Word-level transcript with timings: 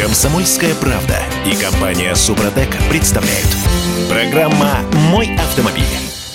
Комсомольская 0.00 0.74
правда 0.76 1.18
и 1.44 1.54
компания 1.54 2.14
Супротек 2.14 2.70
представляют. 2.88 3.46
Программа 4.08 4.78
«Мой 5.10 5.36
автомобиль». 5.36 5.84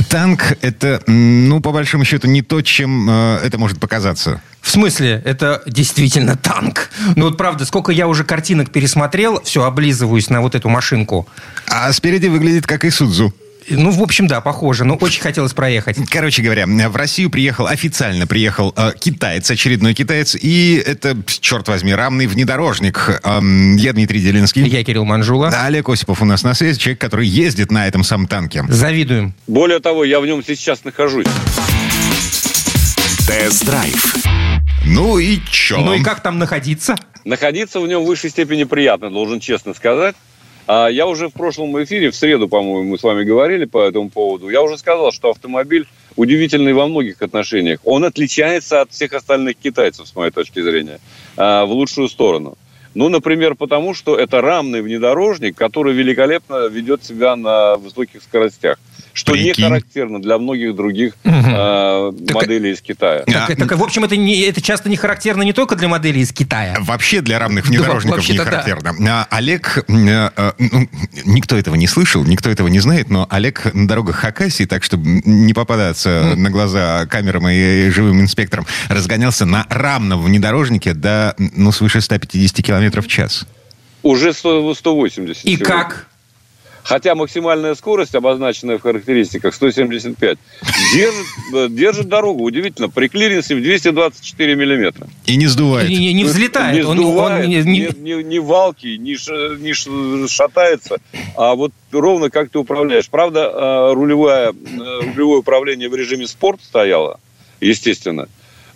Танк— 0.07 0.55
это, 0.61 1.02
ну, 1.07 1.59
по 1.61 1.71
большому 1.71 2.05
счету, 2.05 2.28
не 2.28 2.43
то, 2.43 2.62
чем 2.62 3.09
э, 3.09 3.39
это 3.43 3.57
может 3.57 3.79
показаться. 3.79 4.39
В 4.62 4.70
смысле, 4.70 5.20
это 5.25 5.63
действительно 5.65 6.36
танк. 6.36 6.91
Ну 7.15 7.25
вот 7.25 7.38
правда, 7.38 7.65
сколько 7.65 7.91
я 7.91 8.07
уже 8.07 8.23
картинок 8.23 8.70
пересмотрел, 8.70 9.41
все, 9.41 9.64
облизываюсь 9.64 10.29
на 10.29 10.41
вот 10.41 10.54
эту 10.54 10.70
машинку. 10.70 11.27
А 11.68 11.91
спереди 11.91 12.27
выглядит 12.27 12.68
как 12.68 12.86
Исудзу. 12.86 13.34
Ну, 13.70 13.89
в 13.91 14.02
общем, 14.02 14.27
да, 14.27 14.41
похоже. 14.41 14.86
Но 14.86 14.95
очень 14.95 15.21
хотелось 15.21 15.54
проехать. 15.54 15.97
Короче 16.09 16.41
говоря, 16.41 16.65
в 16.68 16.95
Россию 16.95 17.29
приехал, 17.29 17.68
официально 17.68 18.27
приехал 18.27 18.73
э, 18.75 18.91
китаец, 19.00 19.50
очередной 19.50 19.93
китаец, 19.93 20.36
и 20.39 20.82
это, 20.86 21.18
черт 21.27 21.68
возьми, 21.68 21.93
равный 21.93 22.28
внедорожник. 22.28 23.21
Эм, 23.23 23.75
я 23.78 23.93
Дмитрий 23.93 24.21
Делинский. 24.21 24.68
Я 24.68 24.83
Кирилл 24.83 25.05
Манжула. 25.05 25.50
А 25.54 25.65
Олег 25.65 25.89
Осипов 25.89 26.21
у 26.21 26.25
нас 26.25 26.43
на 26.43 26.54
связи, 26.54 26.79
человек, 26.79 27.01
который 27.01 27.28
ездит 27.28 27.71
на 27.71 27.88
этом 27.88 28.04
самом 28.04 28.28
танке. 28.28 28.64
Завидуем. 28.69 29.33
Более 29.47 29.79
того, 29.79 30.04
я 30.04 30.19
в 30.19 30.25
нем 30.25 30.43
сейчас 30.46 30.83
нахожусь. 30.83 31.25
Тест-драйв. 33.27 34.16
Ну 34.86 35.17
и 35.17 35.39
чё? 35.50 35.80
Ну 35.80 35.95
и 35.95 36.03
как 36.03 36.22
там 36.22 36.38
находиться? 36.38 36.95
Находиться 37.23 37.80
в 37.80 37.88
нем 37.88 38.03
в 38.03 38.05
высшей 38.05 38.30
степени 38.30 38.66
приятно, 38.66 39.09
должен 39.09 39.39
честно 39.39 39.73
сказать. 39.73 40.16
А 40.67 40.88
я 40.88 41.05
уже 41.05 41.30
в 41.30 41.33
прошлом 41.33 41.81
эфире, 41.83 42.09
в 42.09 42.16
среду, 42.16 42.47
по-моему, 42.47 42.89
мы 42.89 42.97
с 42.97 43.03
вами 43.03 43.23
говорили 43.23 43.66
по 43.66 43.83
этому 43.83 44.09
поводу, 44.09 44.50
я 44.50 44.61
уже 44.64 44.78
сказал, 44.78 45.11
что 45.11 45.30
автомобиль 45.30 45.88
удивительный 46.16 46.73
во 46.73 46.88
многих 46.88 47.22
отношениях. 47.22 47.80
Он 47.83 48.03
отличается 48.03 48.81
от 48.81 48.91
всех 48.91 49.14
остальных 49.14 49.58
китайцев, 49.58 50.08
с 50.08 50.16
моей 50.16 50.31
точки 50.31 50.61
зрения, 50.61 51.00
а, 51.38 51.66
в 51.66 51.72
лучшую 51.72 52.09
сторону. 52.09 52.58
Ну, 52.95 53.09
например, 53.09 53.55
потому 53.55 53.94
что 53.94 54.17
это 54.17 54.41
рамный 54.41 54.81
внедорожник, 54.81 55.58
который 55.58 55.94
великолепно 55.94 56.67
ведет 56.67 57.03
себя 57.03 57.36
на 57.36 57.75
высоких 57.75 58.23
скоростях. 58.23 58.80
Что 59.16 59.31
Прикинь. 59.31 59.63
не 59.63 59.69
характерно 59.69 60.21
для 60.21 60.38
многих 60.38 60.75
других 60.75 61.13
Мгм. 61.23 61.45
а, 61.47 62.11
Так- 62.27 62.35
моделей 62.35 62.73
из 62.73 62.81
Китая. 62.81 63.23
А, 63.25 63.31
Так, 63.47 63.58
так, 63.58 63.71
в 63.77 63.81
общем, 63.81 64.03
это, 64.03 64.17
не, 64.17 64.41
это 64.41 64.61
часто 64.61 64.89
не 64.89 64.97
характерно 64.97 65.44
не 65.44 65.53
только 65.53 65.77
для 65.77 65.88
моделей 65.88 66.19
из 66.19 66.33
Китая. 66.33 66.75
Вообще 66.81 67.21
для 67.21 67.39
равных 67.39 67.66
внедорожников 67.69 68.27
не 68.30 68.38
вообще-то 68.38 68.43
да. 68.43 68.49
характерно. 68.61 69.11
А, 69.21 69.27
Олег, 69.30 69.86
э, 69.88 70.30
э, 70.36 70.52
ну, 70.59 70.89
никто 71.23 71.55
этого 71.58 71.75
не 71.75 71.88
слышал, 71.88 72.25
никто 72.25 72.49
этого 72.49 72.67
не 72.67 72.80
знает, 72.81 73.09
но 73.09 73.25
Олег 73.30 73.73
на 73.73 73.88
дорогах 73.88 74.17
Хакасии, 74.17 74.66
так 74.66 74.83
чтобы 74.83 75.21
не 75.23 75.53
попадаться 75.53 76.33
на 76.36 76.49
глаза 76.49 77.05
камерам 77.05 77.47
и 77.47 77.89
живым 77.91 78.19
инспекторам, 78.19 78.66
разгонялся 78.89 79.45
на 79.45 79.66
рамном 79.69 80.21
внедорожнике 80.23 80.93
до, 80.93 81.36
ну, 81.38 81.71
свыше 81.71 82.02
150 82.02 82.61
километров 82.61 83.05
в 83.05 83.08
час. 83.08 83.45
Уже 84.03 84.33
100 84.33 84.75
180. 84.75 85.45
И 85.45 85.55
сегодня. 85.55 85.66
как? 85.66 86.08
Хотя 86.86 87.16
максимальная 87.16 87.73
скорость, 87.73 88.14
обозначенная 88.14 88.78
в 88.78 88.81
характеристиках, 88.81 89.55
175, 89.55 90.38
держит, 90.94 91.25
э, 91.55 91.67
держит 91.69 92.08
дорогу. 92.08 92.44
Удивительно, 92.44 92.89
при 92.89 93.08
клиренсе 93.08 93.55
в 93.55 93.61
224 93.61 94.55
миллиметра. 94.55 95.08
И 95.25 95.36
не 95.36 95.47
сдувает. 95.47 95.89
Не, 95.89 95.97
не- 95.97 96.14
не 96.14 96.23
взлетает. 96.23 96.75
Не 96.75 96.81
Он- 96.83 96.92
он 96.92 96.97
сдувает, 96.97 97.47
не- 97.47 97.55
не- 97.64 97.89
не, 98.16 98.23
не- 98.23 98.39
валки, 98.39 98.86
не, 98.97 99.16
ш- 99.17 99.55
не 99.59 99.73
ш- 99.73 100.27
шатается, 100.27 100.97
а 101.36 101.55
вот 101.55 101.72
ровно 101.92 102.30
как 102.30 102.50
ты 102.52 102.59
управляешь. 102.59 103.09
Правда, 103.09 103.52
э, 103.52 103.94
рулевое, 103.94 104.52
э, 104.53 104.99
рулевое 105.16 105.39
управление 105.39 105.89
в 105.89 105.95
режиме 105.95 106.27
спорт 106.27 106.59
стояло, 106.64 107.20
естественно. 107.61 108.27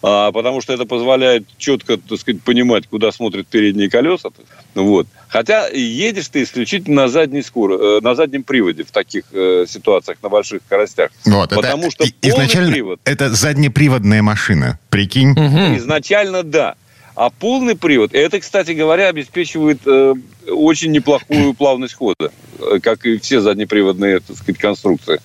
А, 0.02 0.32
потому 0.32 0.62
что 0.62 0.74
это 0.74 0.86
позволяет 0.86 1.46
четко, 1.58 1.98
так 1.98 2.20
сказать, 2.20 2.42
понимать, 2.42 2.88
куда 2.88 3.12
смотрят 3.12 3.48
передние 3.48 3.90
колеса. 3.90 4.30
Вот. 4.76 5.08
Хотя 5.28 5.68
едешь 5.68 6.30
ты 6.30 6.44
исключительно 6.44 7.04
на, 7.04 7.08
задней 7.10 7.42
скор... 7.42 7.74
э, 7.74 8.00
на 8.02 8.16
заднем 8.16 8.44
приводе 8.44 8.84
в 8.84 8.92
таких 8.92 9.26
э, 9.34 9.66
ситуациях 9.68 10.18
на 10.24 10.30
больших 10.30 10.62
скоростях. 10.66 11.12
Вот, 11.26 11.50
Потому 11.50 11.88
это 11.88 11.92
что 11.92 12.06
изначально 12.22 12.72
привод. 12.72 13.00
это 13.04 13.30
заднеприводная 13.30 14.22
машина. 14.22 14.80
Прикинь. 14.90 15.32
Мгм. 15.32 15.78
Изначально 15.78 16.44
да. 16.44 16.76
А 17.16 17.30
полный 17.30 17.76
привод, 17.76 18.14
это, 18.14 18.40
кстати 18.40 18.72
говоря, 18.72 19.10
обеспечивает 19.10 19.80
э, 19.86 20.14
очень 20.52 20.92
неплохую 20.92 21.54
плавность 21.54 21.94
хода, 21.94 22.32
э, 22.60 22.80
как 22.82 23.06
и 23.06 23.18
все 23.18 23.42
заднеприводные, 23.42 24.20
так 24.20 24.38
сказать, 24.38 24.58
конструкции. 24.60 25.22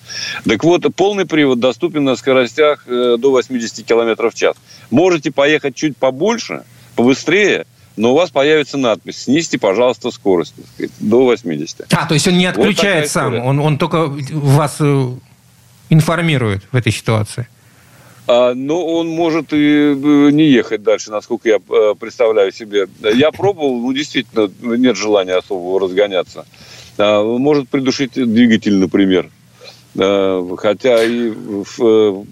Так 0.47 0.63
вот, 0.63 0.83
полный 0.95 1.25
привод 1.25 1.59
доступен 1.59 2.03
на 2.03 2.15
скоростях 2.15 2.83
э, 2.87 3.17
до 3.19 3.31
80 3.31 3.85
км 3.85 4.29
в 4.29 4.33
час. 4.35 4.55
Можете 4.89 5.31
поехать 5.31 5.75
чуть 5.75 5.97
побольше, 5.97 6.63
побыстрее, 6.95 7.65
но 7.97 8.11
у 8.11 8.15
вас 8.15 8.29
появится 8.29 8.77
надпись 8.77 9.23
«Снизьте, 9.23 9.57
пожалуйста, 9.57 10.11
скорость» 10.11 10.55
так 10.55 10.65
сказать, 10.73 10.91
до 10.99 11.23
80. 11.23 11.93
А, 11.93 12.05
то 12.05 12.13
есть 12.13 12.27
он 12.27 12.37
не 12.37 12.47
Вот 12.47 12.57
отключает 12.57 13.09
сам, 13.09 13.35
история. 13.35 13.43
он, 13.43 13.59
он 13.59 13.77
только 13.77 14.07
вас 14.31 14.77
э, 14.79 15.07
информирует 15.89 16.63
в 16.71 16.75
этой 16.75 16.91
ситуации. 16.91 17.47
А, 18.27 18.53
но 18.55 18.85
он 18.85 19.07
может 19.07 19.53
и 19.53 19.57
э, 19.57 20.29
не 20.31 20.49
ехать 20.49 20.81
дальше, 20.81 21.11
насколько 21.11 21.47
я 21.47 21.57
э, 21.57 21.93
представляю 21.99 22.51
себе. 22.51 22.87
Я 23.13 23.31
пробовал, 23.31 23.79
ну, 23.79 23.93
действительно, 23.93 24.49
нет 24.61 24.97
желания 24.97 25.35
особого 25.35 25.79
разгоняться. 25.79 26.45
А, 26.97 27.23
Может 27.23 27.69
придушить 27.69 28.13
двигатель, 28.13 28.75
например. 28.75 29.29
А, 29.97 30.43
Хотя 30.57 31.03
и, 31.03 31.33
э, 31.79 32.23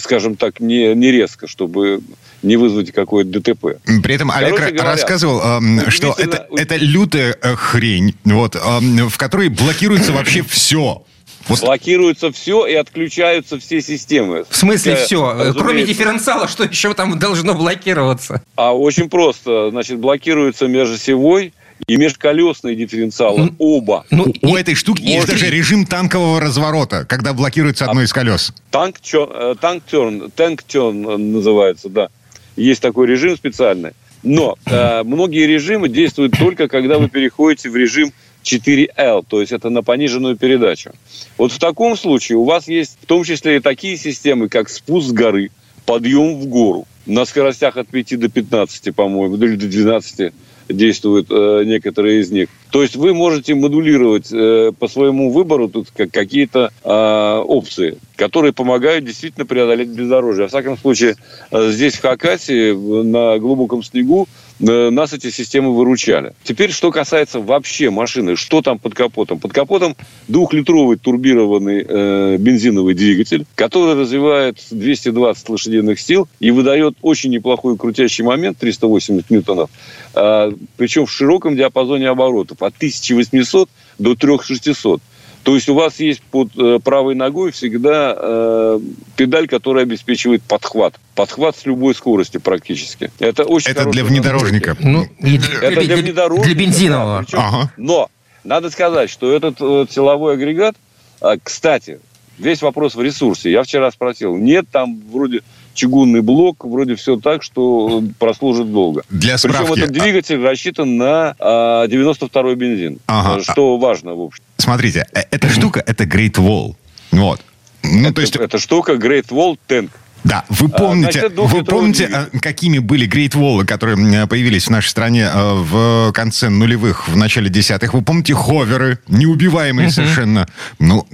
скажем 0.00 0.36
так, 0.36 0.58
не, 0.58 0.94
не 0.94 1.12
резко, 1.12 1.46
чтобы 1.46 2.00
не 2.42 2.56
вызвать 2.56 2.90
какое-то 2.90 3.40
ДТП. 3.40 3.78
При 4.02 4.14
этом 4.14 4.30
Олег 4.32 4.56
Короче 4.56 4.74
говоря, 4.74 4.92
рассказывал, 4.92 5.40
что 5.88 6.14
это, 6.18 6.46
это 6.56 6.76
лютая 6.76 7.32
хрень, 7.42 8.14
вот, 8.24 8.54
в 8.54 9.16
которой 9.16 9.48
блокируется 9.48 10.12
вообще 10.12 10.42
все. 10.42 11.04
Вот 11.48 11.60
Блокируется 11.60 12.32
все 12.32 12.66
и 12.66 12.74
отключаются 12.74 13.58
все 13.58 13.80
системы. 13.80 14.44
В 14.50 14.56
смысле 14.56 14.96
Включая, 14.96 15.06
все? 15.06 15.52
Кроме 15.52 15.52
разумеется, 15.82 15.94
дифференциала, 15.94 16.48
что 16.48 16.64
еще 16.64 16.92
там 16.94 17.18
должно 17.18 17.54
блокироваться? 17.54 18.42
А 18.56 18.76
очень 18.76 19.08
просто. 19.08 19.70
Значит, 19.70 19.98
блокируется 19.98 20.66
межосевой 20.66 21.52
и 21.86 21.96
межколесный 21.96 22.74
дифференциалы. 22.74 23.38
Ну, 23.44 23.54
Оба. 23.58 24.04
Ну, 24.10 24.32
у 24.42 24.56
и- 24.56 24.60
этой 24.60 24.74
штуки 24.74 25.02
есть 25.02 25.14
может- 25.14 25.30
даже 25.30 25.50
режим 25.50 25.86
танкового 25.86 26.40
разворота, 26.40 27.04
когда 27.04 27.32
блокируется 27.32 27.84
одно 27.84 28.02
из 28.02 28.12
колес. 28.12 28.52
Танк, 28.70 28.96
э, 29.12 29.54
танк 29.60 29.84
терн, 29.88 30.30
танк 30.34 30.62
терн 30.64 31.08
э, 31.08 31.16
называется, 31.16 31.88
да. 31.88 32.08
Есть 32.56 32.80
такой 32.80 33.06
режим 33.06 33.36
специальный. 33.36 33.92
Но 34.22 34.56
э, 34.66 35.02
многие 35.04 35.46
режимы 35.46 35.88
действуют 35.88 36.32
только, 36.36 36.66
когда 36.66 36.98
вы 36.98 37.08
переходите 37.08 37.68
в 37.70 37.76
режим 37.76 38.12
4L, 38.46 39.24
то 39.28 39.40
есть 39.40 39.52
это 39.52 39.70
на 39.70 39.82
пониженную 39.82 40.36
передачу. 40.36 40.92
Вот 41.36 41.52
в 41.52 41.58
таком 41.58 41.96
случае 41.96 42.38
у 42.38 42.44
вас 42.44 42.68
есть 42.68 42.96
в 43.02 43.06
том 43.06 43.24
числе 43.24 43.56
и 43.56 43.60
такие 43.60 43.96
системы, 43.96 44.48
как 44.48 44.68
спуск 44.68 45.08
с 45.08 45.12
горы, 45.12 45.50
подъем 45.84 46.36
в 46.38 46.46
гору 46.46 46.86
на 47.06 47.24
скоростях 47.24 47.76
от 47.76 47.88
5 47.88 48.18
до 48.18 48.28
15, 48.28 48.94
по-моему, 48.94 49.36
или 49.36 49.56
до 49.56 49.66
12 49.66 50.32
действуют 50.68 51.28
э, 51.30 51.62
некоторые 51.64 52.20
из 52.22 52.32
них. 52.32 52.48
То 52.72 52.82
есть 52.82 52.96
вы 52.96 53.14
можете 53.14 53.54
модулировать 53.54 54.32
э, 54.32 54.72
по 54.76 54.88
своему 54.88 55.30
выбору 55.30 55.68
тут 55.68 55.88
как- 55.96 56.10
какие-то 56.10 56.72
э, 56.82 57.42
опции, 57.46 57.98
которые 58.16 58.52
помогают 58.52 59.04
действительно 59.04 59.46
преодолеть 59.46 59.88
бездорожье. 59.90 60.42
Во 60.42 60.48
всяком 60.48 60.76
случае, 60.76 61.14
э, 61.52 61.70
здесь 61.70 61.94
в 61.94 62.02
Хакасии 62.02 62.72
в- 62.72 63.04
на 63.04 63.38
глубоком 63.38 63.84
снегу 63.84 64.26
нас 64.58 65.12
эти 65.12 65.30
системы 65.30 65.74
выручали. 65.74 66.32
Теперь, 66.42 66.72
что 66.72 66.90
касается 66.90 67.40
вообще 67.40 67.90
машины, 67.90 68.36
что 68.36 68.62
там 68.62 68.78
под 68.78 68.94
капотом? 68.94 69.38
Под 69.38 69.52
капотом 69.52 69.96
двухлитровый 70.28 70.96
турбированный 70.96 71.84
э, 71.86 72.36
бензиновый 72.38 72.94
двигатель, 72.94 73.44
который 73.54 74.00
развивает 74.00 74.58
220 74.70 75.48
лошадиных 75.48 76.00
сил 76.00 76.28
и 76.40 76.50
выдает 76.50 76.96
очень 77.02 77.30
неплохой 77.30 77.76
крутящий 77.76 78.24
момент 78.24 78.58
380 78.58 79.30
ньютонов, 79.30 79.70
э, 80.14 80.52
причем 80.76 81.06
в 81.06 81.10
широком 81.12 81.56
диапазоне 81.56 82.08
оборотов 82.08 82.62
от 82.62 82.74
1800 82.76 83.68
до 83.98 84.14
3600. 84.14 85.02
То 85.46 85.54
есть 85.54 85.68
у 85.68 85.74
вас 85.74 86.00
есть 86.00 86.22
под 86.22 86.48
э, 86.58 86.80
правой 86.82 87.14
ногой 87.14 87.52
всегда 87.52 88.16
э, 88.18 88.80
педаль, 89.14 89.46
которая 89.46 89.84
обеспечивает 89.84 90.42
подхват. 90.42 90.98
Подхват 91.14 91.56
с 91.56 91.64
любой 91.66 91.94
скорости 91.94 92.38
практически. 92.38 93.12
Это 93.20 93.44
очень 93.44 93.70
Это 93.70 93.84
для 93.88 94.02
внедорожника. 94.02 94.76
Ну, 94.80 95.04
и 95.20 95.38
для, 95.38 95.58
Это 95.60 95.70
для 95.70 95.82
для- 95.82 95.96
внедорожника. 95.98 96.48
для 96.48 96.54
бензинового. 96.56 97.18
да, 97.18 97.22
причем- 97.24 97.38
Ага. 97.38 97.72
Но 97.76 98.10
надо 98.42 98.70
сказать, 98.70 99.08
что 99.08 99.32
этот 99.32 99.58
э, 99.60 99.86
силовой 99.88 100.34
агрегат, 100.34 100.74
а, 101.20 101.36
кстати, 101.40 102.00
весь 102.38 102.60
вопрос 102.60 102.96
в 102.96 103.00
ресурсе. 103.00 103.52
Я 103.52 103.62
вчера 103.62 103.92
спросил, 103.92 104.34
нет 104.36 104.66
там 104.72 105.00
вроде 105.12 105.42
чугунный 105.76 106.22
блок, 106.22 106.64
вроде 106.64 106.96
все 106.96 107.16
так, 107.16 107.42
что 107.42 108.02
прослужит 108.18 108.72
долго. 108.72 109.02
Для 109.10 109.36
Причем 109.36 109.50
справки. 109.52 109.78
этот 109.80 109.92
двигатель 109.92 110.42
рассчитан 110.42 110.96
на 110.96 111.36
а, 111.38 111.86
92-й 111.86 112.54
бензин, 112.56 112.98
Ага. 113.06 113.38
э, 113.40 113.42
что 113.42 113.76
важно, 113.78 114.14
в 114.14 114.22
общем. 114.22 114.42
Смотрите, 114.58 115.06
э, 115.14 115.20
эта 115.30 115.48
штука, 115.48 115.82
это 115.86 116.04
Great 116.04 116.34
Wall. 116.34 116.74
Вот. 117.12 117.40
Ну, 117.84 118.12
то 118.12 118.20
есть, 118.20 118.34
Это 118.34 118.58
штука 118.58 118.94
Great 118.94 119.28
Wall 119.28 119.56
Tank. 119.68 119.90
Да, 120.24 120.44
вы 120.48 120.66
А, 120.72 120.78
помните, 120.78 121.20
значит, 121.20 121.38
вы 121.38 121.62
помните, 121.62 122.06
двигатель. 122.06 122.36
э, 122.36 122.38
какими 122.40 122.78
были 122.80 123.06
Great 123.08 123.34
Wall, 123.34 123.64
которые 123.64 124.26
появились 124.26 124.66
в 124.66 124.70
нашей 124.70 124.88
стране 124.88 125.30
в 125.32 126.10
конце 126.12 126.48
нулевых, 126.48 127.06
в 127.06 127.16
начале 127.16 127.48
десятых? 127.48 127.94
Вы 127.94 128.02
помните 128.02 128.34
ховеры, 128.34 128.98
неубиваемые 129.06 129.88
совершенно? 129.90 130.48
Ну, 130.80 131.06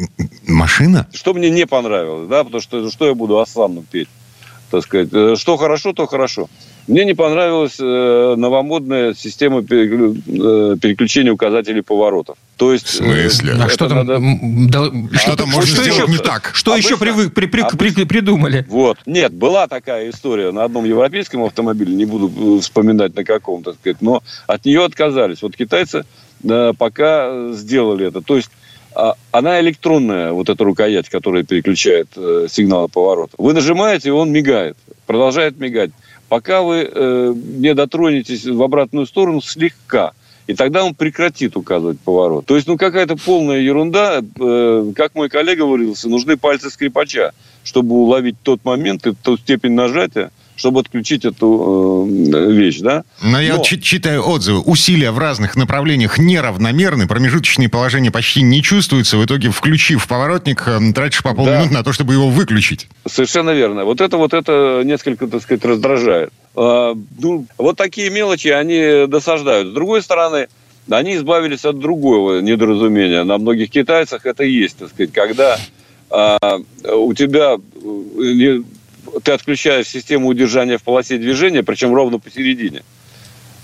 машина. 0.46 1.06
Что 1.12 1.34
мне 1.34 1.50
не 1.50 1.66
понравилось, 1.66 2.26
да, 2.28 2.42
потому 2.44 2.62
что 2.62 2.90
что 2.90 3.06
я 3.06 3.14
буду 3.14 3.38
Асану 3.38 3.82
петь, 3.82 4.08
так 4.72 4.82
сказать. 4.82 5.08
Э, 5.12 5.34
Что 5.38 5.56
хорошо, 5.56 5.92
то 5.92 6.06
хорошо. 6.06 6.48
Мне 6.88 7.04
не 7.04 7.14
понравилась 7.14 7.76
э, 7.78 8.34
новомодная 8.36 9.14
система 9.14 9.60
э, 9.60 9.64
переключения 9.64 11.30
указателей 11.32 11.82
поворотов. 11.82 12.36
То 12.56 12.72
есть... 12.72 12.86
В 12.88 12.94
смысле? 12.96 13.52
А 13.60 13.68
что 13.68 13.88
там? 13.88 13.98
надо- 13.98 14.14
м, 14.14 14.68
да, 14.68 14.90
Что-то 15.18 15.46
можно 15.46 15.66
что 15.66 15.82
сделать 15.84 16.02
еще- 16.08 16.10
не 16.10 16.18
так. 16.18 16.50
Что 16.54 16.74
еще 16.76 16.94
Обычно- 16.94 17.04
привык- 17.06 17.30
при- 17.30 17.46
при- 17.46 17.62
при- 17.62 17.88
обычно- 17.90 18.06
придумали? 18.06 18.66
Вот. 18.68 18.98
Нет, 19.06 19.32
была 19.32 19.68
такая 19.68 20.10
история 20.10 20.50
на 20.50 20.64
одном 20.64 20.84
европейском 20.84 21.44
автомобиле, 21.44 21.94
не 21.94 22.04
буду 22.06 22.58
вспоминать 22.60 23.14
на 23.14 23.24
каком, 23.24 23.62
так 23.62 23.74
сказать, 23.76 23.98
но 24.00 24.22
от 24.46 24.64
нее 24.64 24.84
отказались. 24.84 25.42
Вот 25.42 25.54
китайцы 25.54 26.04
э, 26.42 26.72
пока 26.76 27.52
сделали 27.52 28.08
это. 28.08 28.22
То 28.22 28.36
есть 28.36 28.48
а, 28.48 28.56
она 29.30 29.60
электронная, 29.60 30.32
вот 30.32 30.48
эта 30.48 30.64
рукоять, 30.64 31.08
которая 31.08 31.42
переключает 31.42 32.08
э, 32.16 32.46
сигналы 32.50 32.88
поворота. 32.88 33.34
Вы 33.38 33.52
нажимаете, 33.52 34.08
и 34.08 34.12
он 34.12 34.30
мигает, 34.30 34.76
продолжает 35.06 35.58
мигать. 35.58 35.90
Пока 36.28 36.62
вы 36.62 36.88
э, 36.90 37.34
не 37.36 37.74
дотронетесь 37.74 38.46
в 38.46 38.62
обратную 38.62 39.06
сторону 39.06 39.40
слегка. 39.40 40.12
И 40.46 40.54
тогда 40.54 40.84
он 40.84 40.94
прекратит 40.94 41.56
указывать 41.56 42.00
поворот. 42.00 42.46
То 42.46 42.56
есть, 42.56 42.66
ну, 42.66 42.76
какая-то 42.76 43.16
полная 43.16 43.60
ерунда. 43.60 44.22
Э, 44.40 44.92
как 44.96 45.14
мой 45.14 45.28
коллега 45.28 45.62
выразился, 45.62 46.08
нужны 46.08 46.36
пальцы 46.36 46.70
скрипача, 46.70 47.32
чтобы 47.62 47.94
уловить 47.94 48.36
тот 48.42 48.64
момент 48.64 49.06
и 49.06 49.14
ту 49.14 49.36
степень 49.36 49.72
нажатия, 49.72 50.30
чтобы 50.62 50.78
отключить 50.80 51.24
эту 51.24 52.06
э, 52.08 52.52
вещь, 52.52 52.78
да? 52.78 53.02
Но 53.20 53.40
я 53.40 53.54
Но- 53.54 53.58
вот 53.58 53.66
чи- 53.66 53.80
читаю 53.82 54.24
отзывы. 54.24 54.60
Усилия 54.60 55.10
в 55.10 55.18
разных 55.18 55.56
направлениях 55.56 56.18
неравномерны, 56.18 57.08
промежуточные 57.08 57.68
положения 57.68 58.12
почти 58.12 58.42
не 58.42 58.62
чувствуются. 58.62 59.16
В 59.16 59.24
итоге, 59.24 59.50
включив 59.50 60.06
поворотник, 60.06 60.62
э, 60.68 60.78
тратишь 60.94 61.24
по 61.24 61.34
полминуты 61.34 61.74
на 61.74 61.82
то, 61.82 61.92
чтобы 61.92 62.12
его 62.12 62.28
выключить. 62.28 62.86
Совершенно 63.08 63.50
верно. 63.50 63.84
Вот 63.84 64.00
это 64.00 64.16
вот 64.18 64.34
это 64.34 64.82
несколько, 64.84 65.26
так 65.26 65.42
сказать, 65.42 65.64
раздражает. 65.64 66.30
А, 66.54 66.94
ну, 67.18 67.44
вот 67.58 67.76
такие 67.76 68.08
мелочи, 68.10 68.46
они 68.46 69.08
досаждают. 69.08 69.70
С 69.70 69.72
другой 69.72 70.00
стороны, 70.00 70.46
они 70.88 71.16
избавились 71.16 71.64
от 71.64 71.80
другого 71.80 72.38
недоразумения. 72.40 73.24
На 73.24 73.38
многих 73.38 73.68
китайцах 73.70 74.26
это 74.26 74.44
есть, 74.44 74.76
так 74.78 74.90
сказать, 74.90 75.10
когда 75.12 75.58
а, 76.08 76.38
у 76.94 77.14
тебя 77.14 77.56
э, 77.56 78.60
ты 79.20 79.32
отключаешь 79.32 79.88
систему 79.88 80.28
удержания 80.28 80.78
в 80.78 80.82
полосе 80.82 81.18
движения, 81.18 81.62
причем 81.62 81.94
ровно 81.94 82.18
посередине. 82.18 82.82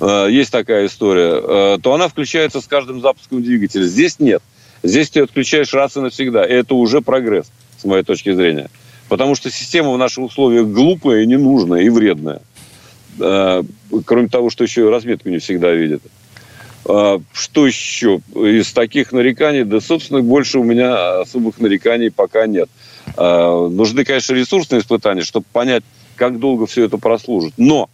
А, 0.00 0.26
есть 0.26 0.52
такая 0.52 0.86
история. 0.86 1.32
а, 1.34 1.78
то 1.78 1.94
она 1.94 2.08
включается 2.08 2.60
с 2.60 2.66
каждым 2.66 3.00
запуском 3.00 3.42
двигателя. 3.42 3.84
Здесь 3.84 4.18
нет. 4.18 4.42
Здесь 4.82 5.10
ты 5.10 5.20
отключаешь 5.20 5.72
раз 5.74 5.96
и 5.96 6.00
навсегда. 6.00 6.44
И 6.44 6.52
это 6.52 6.74
уже 6.74 7.00
прогресс, 7.00 7.50
с 7.78 7.84
моей 7.84 8.04
точки 8.04 8.32
зрения. 8.32 8.70
Потому 9.08 9.34
что 9.34 9.50
система 9.50 9.92
в 9.92 9.98
наших 9.98 10.24
условиях 10.24 10.66
глупая 10.66 11.22
и 11.22 11.26
ненужная, 11.26 11.82
и 11.82 11.88
вредная. 11.88 12.42
А, 13.20 13.64
Кроме 14.04 14.28
того, 14.28 14.50
что 14.50 14.64
еще 14.64 14.82
и 14.82 14.90
разметку 14.90 15.30
не 15.30 15.38
всегда 15.38 15.72
видит. 15.72 16.02
Что 16.84 17.66
еще 17.66 18.20
из 18.34 18.72
таких 18.72 19.12
нареканий? 19.12 19.64
Да, 19.64 19.80
собственно, 19.80 20.22
больше 20.22 20.58
у 20.58 20.64
меня 20.64 21.20
особых 21.20 21.58
нареканий 21.58 22.10
пока 22.10 22.46
нет. 22.46 22.70
А, 23.16 23.68
Нужны, 23.68 24.04
конечно, 24.04 24.34
ресурсные 24.34 24.80
испытания, 24.80 25.22
чтобы 25.22 25.46
понять, 25.52 25.84
как 26.16 26.38
долго 26.38 26.66
все 26.66 26.84
это 26.84 26.98
прослужит. 26.98 27.54
Но 27.56 27.88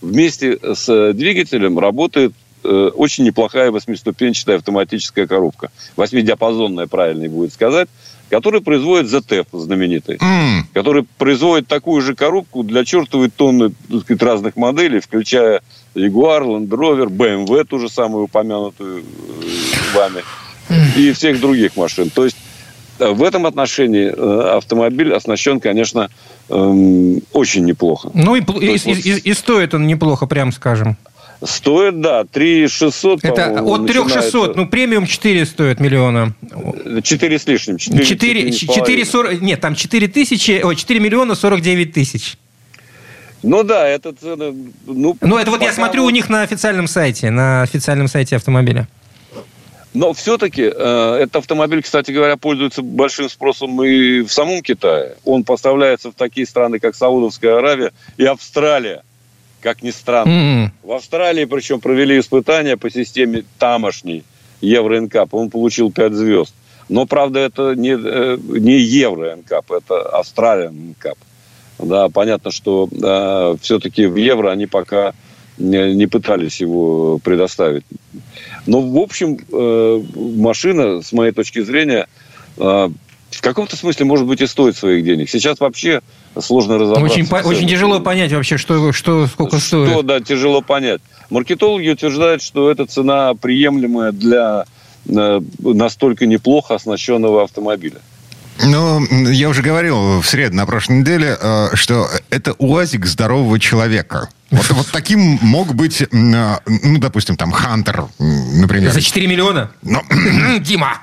вместе 0.00 0.58
с 0.62 0.88
э, 0.88 1.12
двигателем 1.12 1.78
работает 1.78 2.32
э, 2.64 2.90
очень 2.94 3.24
неплохая 3.24 3.70
восьмиступенчатая 3.70 4.56
автоматическая 4.56 5.26
коробка. 5.26 5.70
Восьмидиапазонная, 5.96 6.86
правильнее 6.86 7.28
будет 7.28 7.52
сказать, 7.52 7.88
которая 8.28 8.60
производит 8.60 9.10
ZF 9.10 9.46
знаменитый 9.52 10.18
М, 10.20 10.66
который 10.72 11.04
производит 11.18 11.68
такую 11.68 12.02
же 12.02 12.14
коробку 12.14 12.62
для 12.62 12.84
чертовой 12.84 13.30
тонны 13.30 13.70
так 13.88 14.00
сказать, 14.02 14.22
разных 14.22 14.56
моделей, 14.56 15.00
включая 15.00 15.60
Jaguar, 15.94 16.42
Land 16.42 16.68
Rover, 16.68 17.06
BMW, 17.06 17.64
ту 17.64 17.78
же 17.78 17.88
самую 17.88 18.24
упомянутую 18.24 19.02
э, 19.02 19.96
вами, 19.96 20.22
и 20.96 21.12
всех 21.12 21.40
других 21.40 21.76
машин. 21.76 22.10
То 22.10 22.24
есть 22.24 22.36
э, 22.36 22.55
в 22.98 23.22
этом 23.22 23.46
отношении 23.46 24.06
э, 24.14 24.56
автомобиль 24.56 25.12
оснащен, 25.12 25.60
конечно, 25.60 26.08
эм, 26.48 27.20
очень 27.32 27.64
неплохо. 27.64 28.10
Ну 28.14 28.36
и, 28.36 28.40
и- 28.40 28.42
вот- 28.44 28.86
и- 28.86 29.18
и 29.30 29.34
стоит 29.34 29.74
он 29.74 29.86
неплохо, 29.86 30.26
прям 30.26 30.52
скажем. 30.52 30.96
Стоит, 31.44 32.00
да, 32.00 32.24
3 32.24 32.66
600, 32.66 33.22
Это 33.22 33.60
от 33.60 33.86
3600, 33.86 34.56
ну 34.56 34.66
премиум 34.66 35.06
4 35.06 35.44
стоит 35.44 35.80
миллиона. 35.80 36.34
4 37.02 37.38
с 37.38 37.46
лишним. 37.46 37.76
4, 37.78 38.04
4, 38.04 38.52
4, 38.52 39.04
40, 39.04 39.42
нет, 39.42 39.60
там 39.60 39.74
4 39.74 40.08
тысячи, 40.08 40.62
ой, 40.64 40.74
4 40.76 40.98
миллиона 40.98 41.34
49 41.34 41.92
тысяч. 41.92 42.38
Ну 43.42 43.62
да, 43.64 43.86
это 43.86 44.12
цена... 44.12 44.46
Ну, 44.86 45.16
Ну, 45.20 45.36
это 45.36 45.50
вот 45.50 45.60
я 45.62 45.72
смотрю 45.72 46.04
у 46.04 46.10
них 46.10 46.30
на 46.30 46.42
официальном 46.42 46.88
сайте, 46.88 47.30
на 47.30 47.62
официальном 47.62 48.08
сайте 48.08 48.36
автомобиля. 48.36 48.88
Но 49.96 50.12
все-таки 50.12 50.62
э, 50.62 51.18
этот 51.22 51.36
автомобиль, 51.36 51.82
кстати 51.82 52.10
говоря, 52.10 52.36
пользуется 52.36 52.82
большим 52.82 53.30
спросом 53.30 53.82
и 53.82 54.20
в 54.20 54.28
самом 54.28 54.60
Китае. 54.60 55.16
Он 55.24 55.42
поставляется 55.42 56.10
в 56.10 56.14
такие 56.14 56.46
страны, 56.46 56.78
как 56.78 56.94
Саудовская 56.94 57.56
Аравия 57.56 57.92
и 58.18 58.26
Австралия, 58.26 59.02
как 59.62 59.82
ни 59.82 59.90
странно. 59.90 60.30
М. 60.30 60.72
В 60.82 60.92
Австралии, 60.92 61.46
причем, 61.46 61.80
провели 61.80 62.20
испытания 62.20 62.76
по 62.76 62.90
системе 62.90 63.44
тамошней 63.58 64.24
Евро-НКАП. 64.60 65.32
Он 65.32 65.48
получил 65.48 65.90
5 65.90 66.12
звезд. 66.12 66.54
Но, 66.90 67.06
правда, 67.06 67.40
это 67.40 67.74
не, 67.74 67.96
э, 67.98 68.36
не 68.38 68.78
Евро-НКАП, 68.78 69.72
это 69.72 70.02
Австралиан 70.10 70.90
НКАП. 70.90 71.16
Да, 71.78 72.10
понятно, 72.10 72.50
что 72.50 72.88
все-таки 73.62 74.06
в 74.06 74.16
евро 74.16 74.50
они 74.50 74.66
пока 74.66 75.14
не, 75.58 75.94
не 75.94 76.06
пытались 76.06 76.60
его 76.60 77.18
предоставить. 77.18 77.84
Но, 78.66 78.80
в 78.80 78.96
общем, 78.98 79.38
э, 79.52 80.02
машина, 80.14 81.02
с 81.02 81.12
моей 81.12 81.32
точки 81.32 81.62
зрения, 81.62 82.06
э, 82.58 82.88
в 83.30 83.40
каком-то 83.40 83.76
смысле, 83.76 84.06
может 84.06 84.26
быть, 84.26 84.40
и 84.40 84.46
стоит 84.46 84.76
своих 84.76 85.04
денег. 85.04 85.28
Сейчас 85.30 85.60
вообще 85.60 86.00
сложно 86.38 86.78
разобраться. 86.78 87.04
Очень, 87.12 87.26
по- 87.26 87.36
очень 87.46 87.68
тяжело 87.68 88.00
понять 88.00 88.32
вообще, 88.32 88.56
что, 88.56 88.92
что 88.92 89.26
сколько 89.26 89.58
Что, 89.58 89.86
стоит. 89.86 90.06
да, 90.06 90.20
тяжело 90.20 90.62
понять. 90.62 91.00
Маркетологи 91.30 91.88
утверждают, 91.88 92.42
что 92.42 92.70
эта 92.70 92.86
цена 92.86 93.34
приемлемая 93.34 94.12
для 94.12 94.64
э, 95.08 95.40
настолько 95.60 96.26
неплохо 96.26 96.74
оснащенного 96.74 97.44
автомобиля. 97.44 97.98
Ну, 98.64 99.00
я 99.30 99.48
уже 99.50 99.60
говорил 99.60 100.20
в 100.20 100.26
среду 100.26 100.56
на 100.56 100.64
прошлой 100.64 101.00
неделе, 101.00 101.36
что 101.74 102.08
это 102.30 102.54
УАЗик 102.58 103.04
здорового 103.04 103.60
человека. 103.60 104.30
Вот, 104.50 104.70
вот 104.70 104.86
таким 104.92 105.38
мог 105.42 105.74
быть, 105.74 106.02
э, 106.02 106.06
ну, 106.12 106.98
допустим, 106.98 107.36
там, 107.36 107.50
Хантер, 107.50 108.04
например. 108.18 108.92
За 108.92 109.00
4 109.00 109.26
миллиона? 109.26 109.72
Но, 109.82 110.02
Дима! 110.60 110.98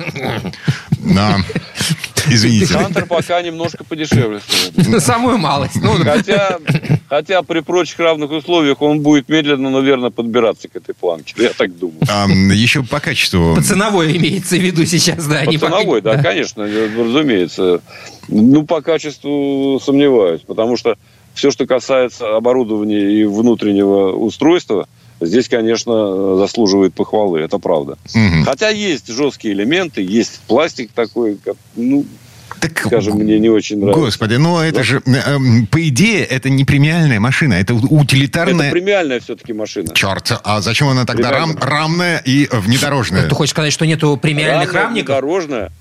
но, 1.00 1.36
извините. 2.30 2.74
Хантер 2.74 3.06
пока 3.06 3.42
немножко 3.42 3.84
подешевле 3.84 4.40
стоит. 4.40 5.04
Самую 5.04 5.38
малость. 5.40 5.76
Ну, 5.76 5.94
Хотя, 6.04 6.58
хотя 7.10 7.42
при 7.44 7.60
прочих 7.60 8.00
равных 8.00 8.32
условиях 8.32 8.82
он 8.82 9.02
будет 9.02 9.28
медленно, 9.28 9.70
но 9.70 9.82
верно 9.82 10.10
подбираться 10.10 10.70
к 10.70 10.76
этой 10.78 10.96
планке. 10.96 11.34
Я 11.38 11.50
так 11.50 11.78
думаю. 11.78 12.00
Ам, 12.08 12.50
еще 12.52 12.84
по 12.84 13.02
качеству. 13.02 13.56
по 13.56 13.62
ценовой 13.62 14.16
имеется 14.16 14.56
в 14.56 14.62
виду 14.62 14.86
сейчас, 14.86 15.26
да. 15.26 15.44
По 15.44 15.50
не 15.50 15.58
ценовой, 15.58 16.02
да, 16.02 16.22
конечно, 16.22 16.62
э, 16.62 16.90
разумеется. 16.98 17.82
Ну, 18.30 18.66
по 18.66 18.82
качеству 18.82 19.82
сомневаюсь, 19.84 20.42
потому 20.48 20.78
что 20.78 20.96
все, 21.34 21.52
что 21.52 21.66
касается 21.66 22.36
оборудования 22.36 23.12
и 23.12 23.26
внутреннего 23.26 24.12
устройства, 24.12 24.88
здесь, 25.22 25.48
конечно, 25.50 26.36
заслуживает 26.38 26.94
похвалы, 26.94 27.40
это 27.40 27.58
правда. 27.58 27.98
Мгм. 28.14 28.44
Хотя 28.46 28.70
есть 28.70 29.08
жесткие 29.08 29.54
элементы, 29.54 30.02
есть 30.02 30.40
пластик 30.48 30.92
такой, 30.94 31.38
как, 31.44 31.56
ну, 31.76 32.06
Так, 32.60 32.78
скажем, 32.86 33.18
мне 33.18 33.40
не 33.40 33.50
очень 33.50 33.80
нравится. 33.80 34.02
Господи, 34.02 34.36
ну 34.36 34.60
это 34.60 34.84
же, 34.84 35.02
э, 35.06 35.12
эм, 35.36 35.66
по 35.68 35.88
идее, 35.88 36.24
это 36.24 36.50
не 36.50 36.66
премиальная 36.66 37.20
машина, 37.20 37.54
это 37.54 37.74
Это 37.74 37.86
утилитарная... 37.88 38.72
премиальная 38.72 39.20
все-таки 39.22 39.54
машина. 39.54 39.94
Черт, 39.94 40.32
а 40.44 40.62
зачем 40.62 40.90
она 40.90 41.06
тогда 41.06 41.32
рам- 41.32 41.58
рамная 41.60 42.18
и 42.20 42.48
внедорожная? 42.52 43.28
Ты 43.28 43.34
хочешь 43.36 43.52
сказать, 43.52 43.74
что 43.74 43.86
нету 43.86 44.18
премиальных 44.18 44.68
Рамная, 44.74 44.84
рамников? 44.90 45.08
внедорожная. 45.16 45.72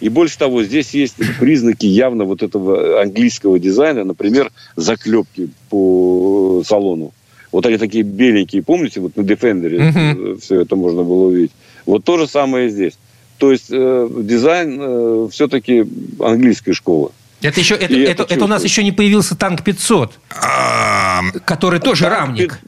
И 0.00 0.08
больше 0.08 0.38
того, 0.38 0.62
здесь 0.62 0.90
есть 0.94 1.16
признаки 1.38 1.86
явно 1.86 2.24
вот 2.24 2.42
этого 2.42 3.02
английского 3.02 3.58
дизайна, 3.58 4.04
например, 4.04 4.50
заклепки 4.76 5.50
по 5.68 6.62
салону. 6.66 7.12
Вот 7.52 7.66
они 7.66 7.76
такие 7.76 8.04
беленькие, 8.04 8.62
помните, 8.62 9.00
вот 9.00 9.16
на 9.16 9.22
Defender 9.22 10.38
все 10.40 10.60
это 10.60 10.76
можно 10.76 11.02
было 11.02 11.26
увидеть. 11.26 11.52
Вот 11.84 12.04
то 12.04 12.16
же 12.16 12.26
самое 12.26 12.68
и 12.68 12.70
здесь. 12.70 12.94
То 13.38 13.52
есть 13.52 13.66
э, 13.70 14.08
дизайн 14.22 15.28
все-таки 15.30 15.86
английской 16.20 16.72
школы. 16.72 17.10
Это, 17.42 17.58
еще, 17.58 17.74
это, 17.74 17.94
И 17.94 18.00
это, 18.02 18.24
это 18.24 18.34
это 18.34 18.44
у 18.44 18.48
нас 18.48 18.62
еще 18.64 18.84
не 18.84 18.92
появился 18.92 19.34
танк 19.34 19.64
500, 19.64 20.12
А, 20.30 21.22
который 21.44 21.80
тоже 21.80 22.04
Танк 22.04 22.18
рамник. 22.18 22.60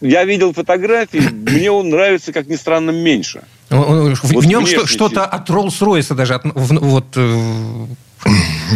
Я 0.00 0.24
видел 0.24 0.52
фотографии, 0.52 1.20
мне 1.30 1.70
он 1.70 1.90
нравится, 1.90 2.32
как 2.32 2.48
ни 2.48 2.56
странно, 2.56 2.90
меньше. 2.90 3.42
Он- 3.70 4.14
В, 4.14 4.22
Вот 4.32 4.44
нем 4.46 4.66
что, 4.66 4.86
что-то 4.86 5.24
от 5.24 5.50
Роллс-Ройса 5.50 6.14
даже. 6.14 6.34
от- 6.34 6.44
в- 6.44 6.78
вот, 6.80 7.06
э, 7.16 7.86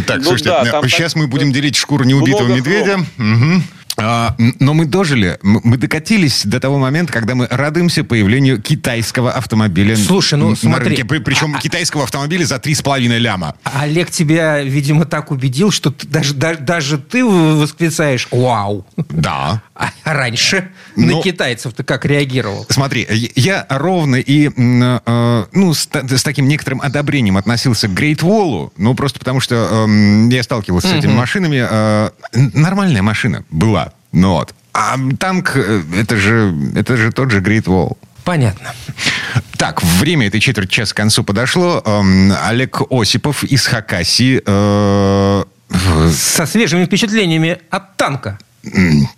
Так, 0.07 0.17
Ну 0.19 0.23
слушайте, 0.23 0.49
да, 0.49 0.79
э, 0.83 0.87
сейчас 0.87 1.13
так- 1.13 1.21
мы 1.21 1.27
будем 1.27 1.51
делить 1.51 1.75
шкуру 1.75 2.03
неубитого 2.05 2.47
медведя. 2.47 2.99
Мгм. 3.17 3.63
А, 4.03 4.35
но 4.59 4.73
мы 4.73 4.85
дожили, 4.85 5.37
мы 5.43 5.77
докатились 5.77 6.45
до 6.45 6.59
того 6.59 6.77
момента, 6.79 7.13
когда 7.13 7.35
мы 7.35 7.47
радуемся 7.49 8.03
появлению 8.03 8.61
китайского 8.61 9.31
автомобиля 9.31 9.95
Слушай, 9.95 10.39
ну, 10.39 10.49
на 10.49 10.55
смотри. 10.55 10.87
рынке. 10.89 11.05
При- 11.05 11.19
Причем 11.19 11.55
китайского 11.59 12.03
автомобиля 12.03 12.45
за 12.45 12.55
3,5 12.55 13.17
ляма. 13.19 13.55
Олег 13.63 14.09
тебя, 14.09 14.61
видимо, 14.61 15.05
так 15.05 15.31
убедил, 15.31 15.71
что 15.71 15.91
ты- 15.91 16.07
даже, 16.07 16.33
да- 16.33 16.55
даже 16.55 16.97
ты 16.97 17.23
восклицаешь 17.23 18.27
«Вау!» 18.31 18.85
Да. 19.09 19.61
А 19.75 19.89
раньше 20.03 20.69
Ну- 20.95 21.17
на 21.17 21.23
китайцев 21.23 21.73
ты 21.73 21.83
как 21.83 22.05
реагировал? 22.05 22.65
Смотри, 22.69 23.07
я- 23.35 23.65
ровно 23.69 24.15
и 24.15 24.49
э, 24.49 25.45
ну, 25.53 25.73
с, 25.73 25.87
с 25.91 26.23
таким 26.23 26.47
некоторым 26.47 26.81
одобрением 26.81 27.37
относился 27.37 27.87
к 27.87 27.91
Great 27.91 28.19
Wall, 28.19 28.71
ну, 28.77 28.93
просто 28.95 29.19
потому 29.19 29.39
что 29.39 29.55
эм, 29.85 30.29
я 30.29 30.43
сталкивался 30.43 30.87
с 30.89 30.93
этими 30.93 31.13
машинами. 31.13 31.65
э, 31.69 32.09
н- 32.33 32.51
нормальная 32.53 33.01
машина 33.01 33.43
была, 33.49 33.90
ну 34.11 34.31
вот. 34.33 34.53
А 34.73 34.95
танк, 35.19 35.51
э, 35.55 35.81
это 35.97 36.15
же, 36.17 36.53
это 36.75 36.95
же 36.97 37.11
тот 37.11 37.31
же 37.31 37.39
Great 37.41 37.65
Wall. 37.65 37.97
Понятно. 38.23 38.73
Так, 39.57 39.81
время 39.83 40.27
этой 40.27 40.39
четверти 40.39 40.71
часа 40.71 40.93
к 40.93 40.97
концу 40.97 41.23
подошло. 41.23 41.81
Эм, 41.85 42.31
Олег 42.43 42.81
Осипов 42.89 43.43
из 43.43 43.65
Хакасии. 43.65 44.41
э, 44.45 45.43
Со 46.13 46.45
свежими 46.45 46.85
впечатлениями 46.85 47.57
от 47.69 47.97
танка. 47.97 48.37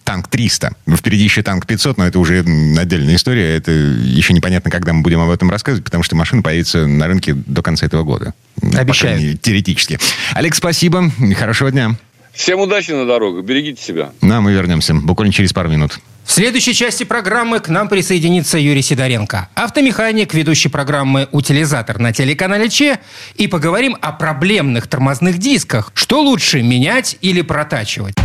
танк 0.05 0.29
300. 0.29 0.71
Впереди 0.95 1.23
еще 1.25 1.43
танк 1.43 1.65
500, 1.67 1.97
но 1.97 2.07
это 2.07 2.17
уже 2.17 2.39
отдельная 2.39 3.15
история. 3.15 3.57
Это 3.57 3.71
еще 3.71 4.33
непонятно, 4.33 4.71
когда 4.71 4.93
мы 4.93 5.01
будем 5.01 5.19
об 5.19 5.29
этом 5.29 5.49
рассказывать, 5.51 5.83
потому 5.83 6.03
что 6.03 6.15
машина 6.15 6.41
появится 6.41 6.87
на 6.87 7.07
рынке 7.07 7.33
до 7.33 7.61
конца 7.61 7.85
этого 7.85 8.03
года. 8.03 8.33
Обещаю. 8.73 9.19
мере, 9.19 9.35
Теоретически. 9.37 9.99
Олег, 10.33 10.55
спасибо. 10.55 11.11
Хорошего 11.37 11.71
дня. 11.71 11.95
Всем 12.33 12.59
удачи 12.59 12.91
на 12.91 13.05
дорогах, 13.05 13.45
берегите 13.45 13.81
себя. 13.81 14.11
Ну, 14.21 14.35
а 14.35 14.41
мы 14.41 14.51
вернемся 14.51 14.95
буквально 14.95 15.31
через 15.31 15.53
пару 15.53 15.69
минут. 15.69 15.99
В 16.25 16.31
следующей 16.31 16.73
части 16.73 17.03
программы 17.03 17.59
к 17.59 17.67
нам 17.67 17.87
присоединится 17.89 18.57
Юрий 18.57 18.81
Сидоренко, 18.81 19.49
автомеханик, 19.55 20.33
ведущий 20.33 20.69
программы 20.69 21.27
«Утилизатор» 21.31 21.99
на 21.99 22.11
телеканале 22.11 22.69
ЧЕ. 22.69 22.99
И 23.35 23.47
поговорим 23.47 23.97
о 24.01 24.13
проблемных 24.13 24.87
тормозных 24.87 25.37
дисках. 25.37 25.91
Что 25.93 26.21
лучше, 26.21 26.63
менять 26.63 27.17
или 27.21 27.41
протачивать? 27.41 28.15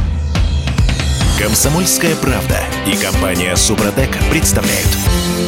Комсомольская 1.39 2.17
правда 2.17 2.61
и 2.87 2.97
компания 2.97 3.55
Супротек 3.57 4.11
представляют. 4.31 4.89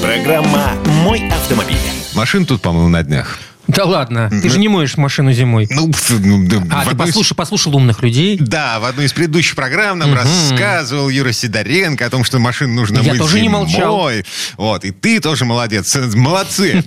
Программа 0.02 0.74
«Мой 1.02 1.28
автомобиль». 1.30 1.78
Машин 2.14 2.44
тут, 2.44 2.60
по-моему, 2.60 2.88
на 2.88 3.02
днях. 3.02 3.38
Да 3.76 3.84
ладно, 3.84 4.30
ты 4.30 4.48
же 4.48 4.58
не 4.58 4.68
моешь 4.68 4.96
машину 4.96 5.32
зимой. 5.32 5.66
Ну, 5.70 5.90
ну, 6.08 6.62
А, 6.70 6.84
ты 6.84 6.96
послушал, 6.96 7.36
послушал 7.36 7.76
умных 7.76 8.02
людей? 8.02 8.36
Да, 8.40 8.80
в 8.80 8.84
одной 8.84 9.06
из 9.06 9.12
предыдущих 9.12 9.54
программ 9.54 9.98
нам 9.98 10.14
рассказывал 10.14 11.08
Юра 11.08 11.32
Сидоренко 11.32 12.06
о 12.06 12.10
том, 12.10 12.24
что 12.24 12.38
машину 12.38 12.74
нужно 12.74 13.00
Я 13.00 13.12
мыть 13.12 13.18
тоже 13.20 13.40
не 13.40 13.48
молчал. 13.48 14.10
Вот, 14.56 14.84
и 14.84 14.90
ты 14.90 15.20
тоже 15.20 15.44
молодец. 15.44 15.96
Молодцы. 16.14 16.82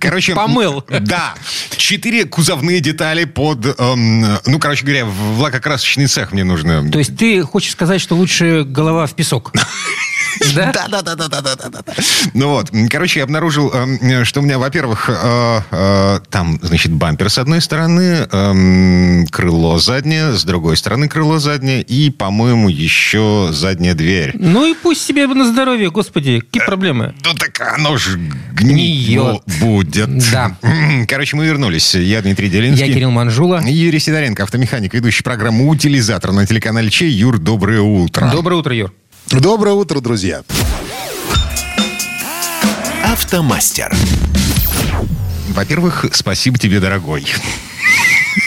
Короче... 0.00 0.34
Помыл. 0.34 0.84
Да. 1.00 1.34
Четыре 1.76 2.24
кузовные 2.24 2.80
детали 2.80 3.24
под... 3.24 3.66
эм, 3.78 4.38
ну, 4.46 4.58
короче 4.58 4.84
говоря, 4.84 5.06
в 5.06 5.40
лакокрасочный 5.40 6.06
цех 6.06 6.32
мне 6.32 6.44
нужно... 6.44 6.88
То 6.90 6.98
есть 6.98 7.16
ты 7.16 7.42
хочешь 7.42 7.72
сказать, 7.72 8.00
что 8.00 8.14
лучше 8.16 8.64
голова 8.64 9.06
в 9.06 9.14
песок? 9.14 9.52
Да? 10.54 10.72
Да, 10.72 10.88
да, 10.88 11.02
да, 11.02 11.14
да, 11.14 11.28
да, 11.28 11.40
да, 11.40 11.68
да, 11.68 11.82
да. 11.86 11.92
Ну 12.34 12.50
вот, 12.50 12.70
короче, 12.90 13.20
я 13.20 13.24
обнаружил, 13.24 13.70
эм, 13.72 14.24
что 14.24 14.40
у 14.40 14.42
меня, 14.42 14.58
во-первых, 14.58 15.08
э, 15.08 15.60
э, 15.70 16.20
там, 16.30 16.58
значит, 16.62 16.92
бампер 16.92 17.30
с 17.30 17.38
одной 17.38 17.60
стороны, 17.60 18.26
эм, 18.30 19.26
крыло 19.30 19.78
заднее, 19.78 20.32
с 20.32 20.44
другой 20.44 20.76
стороны 20.76 21.08
крыло 21.08 21.38
заднее 21.38 21.82
и, 21.82 22.10
по-моему, 22.10 22.68
еще 22.68 23.48
задняя 23.50 23.94
дверь. 23.94 24.32
Ну 24.34 24.66
и 24.66 24.74
пусть 24.74 25.04
себе 25.04 25.26
на 25.26 25.46
здоровье, 25.46 25.90
господи, 25.90 26.40
какие 26.40 26.64
проблемы? 26.64 27.14
Ну 27.24 27.34
так 27.34 27.60
оно 27.74 27.96
же 27.96 28.18
гниет 28.52 29.42
будет. 29.60 30.30
Да. 30.30 30.56
Короче, 31.08 31.36
мы 31.36 31.46
вернулись. 31.46 31.94
Я 31.94 32.22
Дмитрий 32.22 32.48
Делинский. 32.48 32.86
Я 32.86 32.92
Кирилл 32.92 33.10
Манжула. 33.10 33.62
И 33.66 33.72
Юрий 33.72 33.98
Сидоренко, 33.98 34.42
автомеханик, 34.42 34.94
ведущий 34.94 35.22
программу 35.22 35.68
«Утилизатор» 35.68 36.32
на 36.32 36.46
телеканале 36.46 36.90
Чей. 36.90 37.10
Юр, 37.10 37.38
доброе 37.38 37.80
утро. 37.80 38.30
Доброе 38.30 38.56
утро, 38.56 38.74
Юр. 38.74 38.92
Доброе 39.30 39.74
утро, 39.74 40.00
друзья. 40.00 40.42
Автомастер. 43.04 43.94
Во-первых, 45.50 46.06
спасибо 46.12 46.58
тебе, 46.58 46.80
дорогой. 46.80 47.26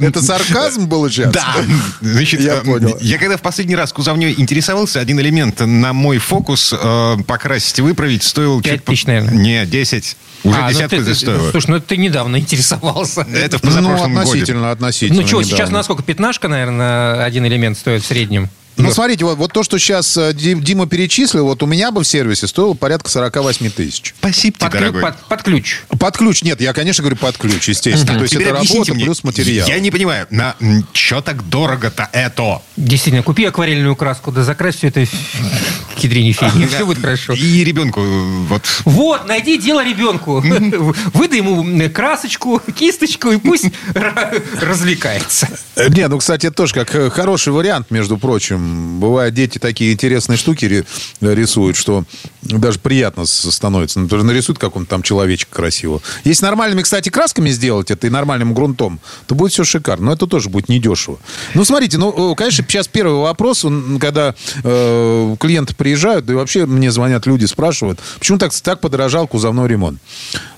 Это 0.00 0.20
сарказм 0.22 0.86
был 0.86 1.08
сейчас? 1.08 1.32
Да. 1.32 1.54
Значит, 2.00 2.40
Я 2.40 2.54
э, 2.56 2.60
понял. 2.64 2.98
я 3.00 3.16
когда 3.18 3.36
в 3.36 3.40
последний 3.40 3.76
раз 3.76 3.92
кузовней 3.92 4.34
интересовался, 4.36 4.98
один 5.00 5.20
элемент 5.20 5.60
на 5.60 5.92
мой 5.92 6.18
фокус 6.18 6.74
э, 6.76 7.16
покрасить 7.26 7.78
и 7.78 7.82
выправить 7.82 8.24
стоил... 8.24 8.60
Пять 8.60 8.72
чуть 8.74 8.84
по- 8.84 8.92
тысяч, 8.92 9.06
наверное. 9.06 9.34
Не, 9.34 9.64
10. 9.66 10.16
Уже 10.42 10.58
А, 10.58 10.62
ну 10.62 10.68
десятку 10.70 10.96
ты- 10.96 11.02
это 11.02 11.14
стоило. 11.14 11.50
Слушай, 11.52 11.70
ну 11.70 11.80
ты 11.80 11.96
недавно 11.96 12.36
интересовался. 12.38 13.20
Это 13.32 13.58
в 13.58 13.62
Ну, 13.62 13.68
позапрошлом 13.70 14.14
годе. 14.14 14.22
относительно, 14.28 14.70
относительно. 14.72 15.20
Ну 15.22 15.26
что, 15.28 15.42
сейчас 15.42 15.58
недавно. 15.58 15.78
на 15.78 15.82
сколько? 15.84 16.02
Пятнашка, 16.02 16.48
наверное, 16.48 17.24
один 17.24 17.46
элемент 17.46 17.78
стоит 17.78 18.02
в 18.02 18.06
среднем. 18.06 18.48
Ну, 18.76 18.90
смотрите, 18.92 19.24
вот, 19.24 19.38
вот 19.38 19.52
то, 19.52 19.62
что 19.62 19.78
сейчас 19.78 20.16
э, 20.16 20.32
Ди- 20.34 20.54
Дима 20.54 20.86
перечислил, 20.86 21.44
вот 21.46 21.62
у 21.62 21.66
меня 21.66 21.90
бы 21.90 22.02
в 22.02 22.06
сервисе 22.06 22.46
стоило 22.46 22.74
порядка 22.74 23.08
48 23.10 23.70
тысяч. 23.70 24.14
Спасибо 24.18 24.58
тебе, 24.58 24.68
Под, 24.68 24.72
ключ- 24.72 24.80
дорогой. 24.80 25.02
под- 25.02 25.16
под 25.28 25.42
ключ. 25.42 25.80
Под 25.98 26.16
ключ, 26.16 26.42
нет, 26.42 26.60
я, 26.60 26.72
конечно, 26.72 27.02
говорю 27.02 27.16
под 27.16 27.36
ключ, 27.38 27.68
естественно. 27.68 28.14
То 28.18 28.22
есть 28.22 28.32
Теперь 28.34 28.48
это 28.48 28.56
работа 28.58 28.94
мне, 28.94 29.04
плюс 29.04 29.24
материал. 29.24 29.66
Я 29.66 29.78
не 29.80 29.90
понимаю, 29.90 30.26
на 30.30 30.54
что 30.92 31.20
так 31.22 31.48
дорого-то 31.48 32.08
это? 32.12 32.60
Действительно, 32.76 33.22
купи 33.22 33.44
акварельную 33.46 33.96
краску, 33.96 34.30
да 34.32 34.44
закрась 34.44 34.76
все 34.76 34.88
это 34.88 35.06
кедрине 35.96 36.32
фигни, 36.32 36.66
все 36.66 36.84
будет 36.84 37.00
хорошо. 37.00 37.32
И 37.32 37.64
ребенку 37.64 38.02
вот... 38.48 38.62
Вот, 38.84 39.26
найди 39.26 39.56
дело 39.58 39.82
ребенку. 39.84 40.40
Выдай 41.14 41.38
ему 41.38 41.90
красочку, 41.90 42.60
кисточку, 42.78 43.30
и 43.30 43.38
пусть 43.38 43.64
ра- 43.94 44.42
развлекается. 44.60 45.48
Э, 45.76 45.88
Не, 45.88 46.08
ну, 46.08 46.18
кстати, 46.18 46.46
это 46.46 46.56
тоже 46.56 46.74
как 46.74 46.94
э, 46.94 47.08
хороший 47.10 47.52
вариант, 47.52 47.90
между 47.90 48.18
прочим. 48.18 48.65
Бывает, 48.66 49.34
дети 49.34 49.58
такие 49.58 49.92
интересные 49.92 50.36
штуки 50.36 50.64
ри- 50.64 50.84
рисуют, 51.20 51.76
что 51.76 52.04
даже 52.42 52.78
приятно 52.78 53.26
становится. 53.26 54.00
Например, 54.00 54.24
нарисуют 54.24 54.58
каком-то 54.58 54.88
там 54.90 55.02
человечка 55.02 55.54
красиво. 55.54 56.00
Если 56.24 56.44
нормальными, 56.44 56.82
кстати, 56.82 57.08
красками 57.08 57.50
сделать 57.50 57.90
это 57.90 58.06
и 58.06 58.10
нормальным 58.10 58.54
грунтом, 58.54 59.00
то 59.26 59.34
будет 59.34 59.52
все 59.52 59.64
шикарно. 59.64 60.06
Но 60.06 60.12
это 60.12 60.26
тоже 60.26 60.48
будет 60.48 60.68
недешево. 60.68 61.18
Ну, 61.54 61.64
смотрите, 61.64 61.98
ну, 61.98 62.32
э, 62.32 62.34
конечно, 62.36 62.64
сейчас 62.66 62.88
первый 62.88 63.20
вопрос, 63.20 63.64
когда 64.00 64.34
э, 64.62 65.36
клиенты 65.38 65.74
приезжают, 65.74 66.28
и 66.30 66.34
вообще 66.34 66.66
мне 66.66 66.90
звонят 66.90 67.26
люди, 67.26 67.44
спрашивают, 67.44 68.00
почему 68.18 68.38
так, 68.38 68.52
так 68.54 68.80
подорожал 68.80 69.26
кузовной 69.26 69.68
ремонт. 69.68 70.00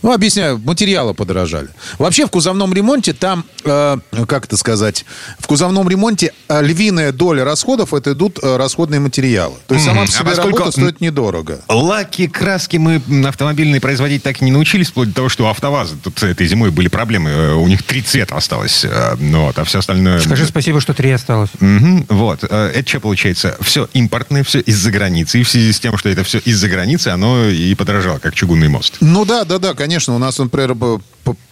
Ну, 0.03 0.13
объясняю, 0.13 0.59
материалы 0.59 1.15
подорожали. 1.15 1.69
Вообще 1.99 2.27
в 2.27 2.31
кузовном 2.31 2.73
ремонте 2.73 3.13
там, 3.13 3.45
э, 3.65 3.97
как 4.27 4.45
это 4.45 4.57
сказать, 4.57 5.05
в 5.39 5.47
кузовном 5.47 5.89
ремонте 5.89 6.33
э, 6.49 6.63
львиная 6.63 7.13
доля 7.13 7.45
расходов 7.45 7.95
это 7.99 8.13
идут 8.13 8.39
э, 8.43 8.57
расходные 8.57 9.01
материалы. 9.01 9.57
То 9.67 9.75
есть 9.75 9.87
сама 9.87 10.03
по 10.03 10.09
А 10.09 10.13
себе 10.13 10.25
поскольку- 10.25 10.59
работа 10.59 10.73
стоит 10.81 11.01
недорого. 11.01 11.61
Лаки, 11.69 12.27
краски 12.29 12.77
мы 12.79 13.03
автомобильные 13.27 13.81
производить 13.81 14.23
так 14.23 14.41
и 14.41 14.45
не 14.45 14.51
научились, 14.51 14.89
вплоть 14.89 15.09
до 15.09 15.15
того, 15.17 15.29
что 15.29 15.45
у 15.45 15.47
АвтоВАЗа 15.49 15.97
тут 16.03 16.23
этой 16.23 16.47
зимой 16.47 16.71
были 16.71 16.89
проблемы. 16.89 17.31
Э, 17.31 17.53
У 17.55 17.67
них 17.69 17.83
три 17.83 18.03
цвета 18.03 18.37
осталось. 18.37 18.85
э, 18.85 19.17
ну 19.19 19.47
Вот, 19.47 19.59
а 19.59 19.65
все 19.65 19.79
остальное... 19.81 20.21
Скажи 20.21 20.47
спасибо, 20.47 20.81
что 20.81 20.95
три 20.95 21.11
осталось. 21.11 21.51
Мгм, 21.61 22.07
вот. 22.09 22.45
Это 22.45 22.89
что 22.89 23.01
получается? 23.01 23.57
Все 23.61 23.89
импортное, 23.93 24.45
все 24.45 24.61
из-за 24.61 24.91
границы. 24.91 25.41
И 25.41 25.43
в 25.43 25.49
связи 25.49 25.73
с 25.73 25.81
тем, 25.81 25.97
что 25.99 26.09
это 26.09 26.25
все 26.25 26.39
из-за 26.39 26.69
границы, 26.69 27.09
оно 27.09 27.45
и 27.49 27.75
подорожало, 27.75 28.19
как 28.19 28.35
чугунный 28.35 28.69
мост. 28.69 28.97
Ну 29.01 29.25
да, 29.25 29.45
да, 29.45 29.59
да, 29.59 29.75
конечно. 29.75 30.15
У 30.15 30.19
нас, 30.19 30.39
например, 30.39 30.75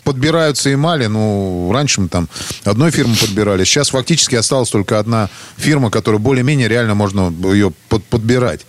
подбираются 0.04 0.72
эмали. 0.72 1.06
Ну, 1.06 1.70
раньше 1.72 2.00
мы 2.00 2.08
там 2.08 2.28
одной 2.64 2.90
фирмы 2.90 3.16
подбирали. 3.16 3.64
Сейчас 3.64 3.90
фактически 3.90 4.34
осталась 4.34 4.70
только 4.70 4.98
одна 4.98 5.28
фирма, 5.56 5.90
которая 5.90 6.20
более-менее 6.20 6.68
реально 6.68 6.94
можно 6.94 7.32
ее 7.52 7.72
под- 7.88 8.04
подбирать. 8.04 8.66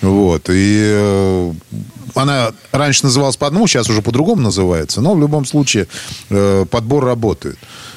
Вот. 0.00 0.48
И 0.50 0.78
э, 0.82 1.52
она 2.14 2.52
раньше 2.72 3.04
называлась 3.04 3.36
по 3.36 3.46
одному, 3.46 3.68
сейчас 3.68 3.88
уже 3.88 4.02
по-другому 4.02 4.42
называется. 4.42 5.00
Но 5.00 5.14
в 5.14 5.20
любом 5.20 5.44
случае 5.44 5.86
э, 6.30 6.66
подбор 6.70 7.04
работает. 7.04 7.56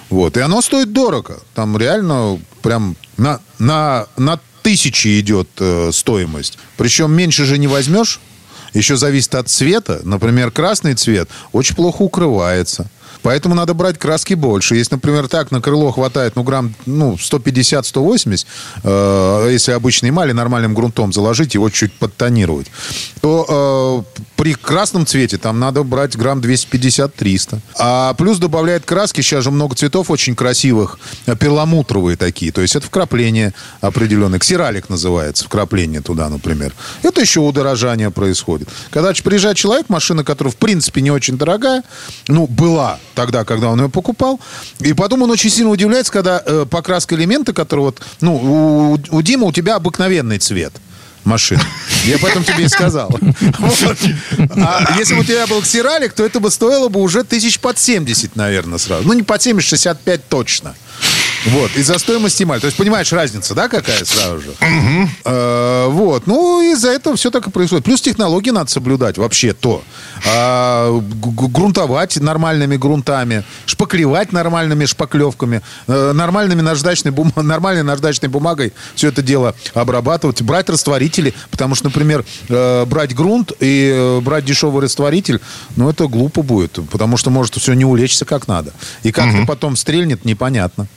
Вот. 0.10 0.38
И 0.38 0.40
оно 0.40 0.62
стоит 0.62 0.94
дорого. 0.94 1.40
Там 1.56 1.78
реально 1.78 2.40
прям 2.62 2.96
на, 3.18 3.40
на, 3.58 4.08
на 4.18 4.40
тысячи 4.62 5.20
идет 5.20 5.50
э, 5.60 5.90
стоимость. 5.92 6.58
Причем 6.78 7.12
меньше 7.12 7.46
же 7.46 7.58
не 7.58 7.68
возьмешь. 7.68 8.20
Еще 8.76 8.96
зависит 8.98 9.34
от 9.36 9.50
цвета. 9.50 10.02
Например, 10.04 10.52
красный 10.52 10.94
цвет 10.94 11.30
очень 11.52 11.76
плохо 11.76 12.02
укрывается. 12.02 12.90
Поэтому 13.26 13.56
надо 13.56 13.74
брать 13.74 13.98
краски 13.98 14.36
больше. 14.36 14.76
Если, 14.76 14.94
например, 14.94 15.28
так 15.28 15.50
на 15.50 15.60
крыло 15.60 15.92
хватает, 15.92 16.36
ну, 16.36 16.44
грамм, 16.44 16.76
ну, 16.86 17.16
150-180, 17.16 18.46
э, 18.84 19.50
если 19.52 19.72
обычный 19.72 20.10
эмали 20.10 20.32
нормальным 20.32 20.76
грунтом 20.76 21.12
заложить, 21.12 21.56
его 21.56 21.72
чуть 21.72 21.92
подтонировать, 21.94 22.68
то 23.22 24.06
э, 24.16 24.22
при 24.36 24.54
красном 24.54 25.08
цвете 25.08 25.40
там 25.40 25.60
надо 25.60 25.82
брать 25.82 26.16
грамм 26.16 26.40
250-300. 26.40 27.62
А 27.80 28.14
плюс 28.14 28.38
добавляет 28.38 28.86
краски, 28.86 29.22
сейчас 29.22 29.44
же 29.44 29.50
много 29.50 29.76
цветов 29.76 30.12
очень 30.12 30.36
красивых, 30.36 31.00
э, 31.26 31.36
перламутровые 31.36 32.18
такие, 32.18 32.52
то 32.52 32.62
есть 32.62 32.76
это 32.76 32.86
вкрапление 32.86 33.56
определенное. 33.82 34.38
Ксералик 34.38 34.88
называется, 34.88 35.46
вкрапление 35.46 36.02
туда, 36.02 36.30
например. 36.30 36.76
Это 37.02 37.22
еще 37.22 37.40
удорожание 37.40 38.12
происходит. 38.12 38.70
Когда 38.92 39.14
приезжает 39.14 39.58
человек, 39.58 39.90
машина, 39.90 40.24
которая 40.24 40.52
в 40.52 40.58
принципе 40.58 41.02
не 41.02 41.10
очень 41.10 41.40
дорогая, 41.40 41.82
ну, 42.28 42.46
была 42.46 43.00
тогда, 43.16 43.44
когда 43.44 43.70
он 43.70 43.82
ее 43.82 43.90
покупал. 43.90 44.40
И 44.80 44.94
потом 44.94 45.24
он 45.24 45.32
очень 45.32 45.50
сильно 45.50 45.72
удивляется, 45.72 46.12
когда 46.12 46.44
э, 46.46 46.66
покраска 46.70 47.16
элемента, 47.16 47.54
который 47.54 47.82
вот, 47.82 48.02
ну, 48.22 48.36
у, 48.36 49.00
у 49.10 49.22
Димы 49.22 49.48
у 49.48 49.52
тебя 49.52 49.76
обыкновенный 49.76 50.38
цвет 50.38 50.74
машины. 51.26 51.62
Я 52.06 52.18
поэтому 52.20 52.46
тебе 52.46 52.66
и 52.66 52.68
сказал. 52.68 53.10
А 54.56 54.96
если 54.98 55.16
бы 55.16 55.22
у 55.22 55.24
тебя 55.24 55.48
был 55.48 55.62
ксералик, 55.62 56.14
то 56.14 56.24
это 56.24 56.40
бы 56.40 56.52
стоило 56.52 56.88
бы 56.88 57.02
уже 57.02 57.24
тысяч 57.24 57.60
под 57.60 57.78
70, 57.78 58.36
наверное, 58.36 58.78
сразу. 58.78 59.08
Ну, 59.08 59.14
не 59.14 59.24
под 59.24 59.42
70, 59.42 59.68
65 59.68 60.28
точно. 60.30 60.76
Вот, 61.46 61.76
из-за 61.76 62.00
стоимости 62.00 62.44
эмали. 62.44 62.60
То 62.60 62.66
есть, 62.66 62.78
понимаешь, 62.78 63.12
разница, 63.14 63.54
да, 63.54 63.68
какая 63.68 64.04
сразу 64.04 64.42
же? 64.42 64.54
Э, 65.24 65.88
вот, 65.90 66.26
ну, 66.26 66.62
из-за 66.72 66.90
этого 66.90 67.16
все 67.16 67.30
так 67.30 67.48
и 67.48 67.52
происходит. 67.52 67.86
Плюс 67.86 68.02
технологии 68.02 68.50
надо 68.50 68.72
соблюдать 68.72 69.18
вообще-то. 69.18 69.84
А, 70.28 71.00
грунтовать 71.00 72.18
нормальными 72.18 72.78
грунтами, 72.78 73.44
шпаклевать 73.66 74.32
нормальными 74.32 74.86
шпаклевками, 74.86 75.62
э, 75.88 76.12
нормальными 76.14 76.62
наждачной 76.62 77.12
бум... 77.12 77.32
нормальной 77.36 77.84
наждачной 77.84 78.30
бумагой 78.30 78.74
все 78.96 79.10
это 79.10 79.22
дело 79.22 79.56
обрабатывать, 79.74 80.42
брать 80.42 80.70
растворители, 80.70 81.34
потому 81.52 81.76
что, 81.76 81.86
например, 81.86 82.26
э, 82.50 82.86
брать 82.86 83.14
грунт 83.14 83.52
и 83.60 84.20
брать 84.24 84.46
дешевый 84.46 84.84
растворитель, 84.84 85.42
ну, 85.76 85.90
это 85.90 86.08
глупо 86.08 86.42
будет, 86.42 86.80
потому 86.90 87.18
что 87.18 87.30
может 87.30 87.56
все 87.56 87.74
не 87.74 87.86
улечься 87.86 88.26
как 88.26 88.48
надо. 88.48 88.74
И 89.04 89.12
как-то 89.12 89.46
потом 89.46 89.76
стрельнет, 89.76 90.26
непонятно. 90.26 90.88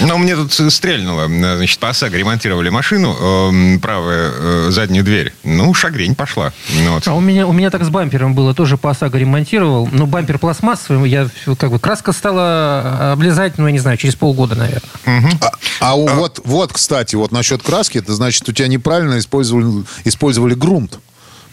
Ну, 0.00 0.18
мне 0.18 0.36
тут 0.36 0.52
стрельнуло. 0.72 1.26
Значит, 1.26 1.78
по 1.78 1.90
ОСАГО 1.90 2.16
ремонтировали 2.16 2.68
машину, 2.68 3.16
э, 3.20 3.78
правая 3.78 4.30
э, 4.34 4.66
заднюю 4.70 5.04
дверь. 5.04 5.32
Ну, 5.44 5.72
шагрень 5.74 6.14
пошла. 6.14 6.52
Ну, 6.84 6.92
вот. 6.94 7.06
А 7.06 7.14
у 7.14 7.20
меня, 7.20 7.46
у 7.46 7.52
меня 7.52 7.70
так 7.70 7.84
с 7.84 7.88
бампером 7.88 8.34
было, 8.34 8.54
тоже 8.54 8.76
по 8.76 8.90
ОСАГО 8.90 9.18
ремонтировал. 9.18 9.88
Но 9.92 10.06
бампер 10.06 10.38
пластмассовый, 10.38 11.10
я 11.10 11.28
как 11.58 11.70
бы 11.70 11.78
краска 11.78 12.12
стала 12.12 13.12
облезать, 13.12 13.58
ну, 13.58 13.66
я 13.66 13.72
не 13.72 13.78
знаю, 13.78 13.96
через 13.96 14.14
полгода, 14.14 14.54
наверное. 14.54 15.34
А, 15.40 15.50
а 15.80 15.94
у- 15.96 16.08
вот, 16.08 16.40
вот, 16.44 16.72
кстати, 16.72 17.14
вот 17.16 17.32
насчет 17.32 17.62
краски, 17.62 17.98
это 17.98 18.14
значит, 18.14 18.48
у 18.48 18.52
тебя 18.52 18.68
неправильно 18.68 19.18
использовали, 19.18 19.84
использовали 20.04 20.54
грунт. 20.54 20.98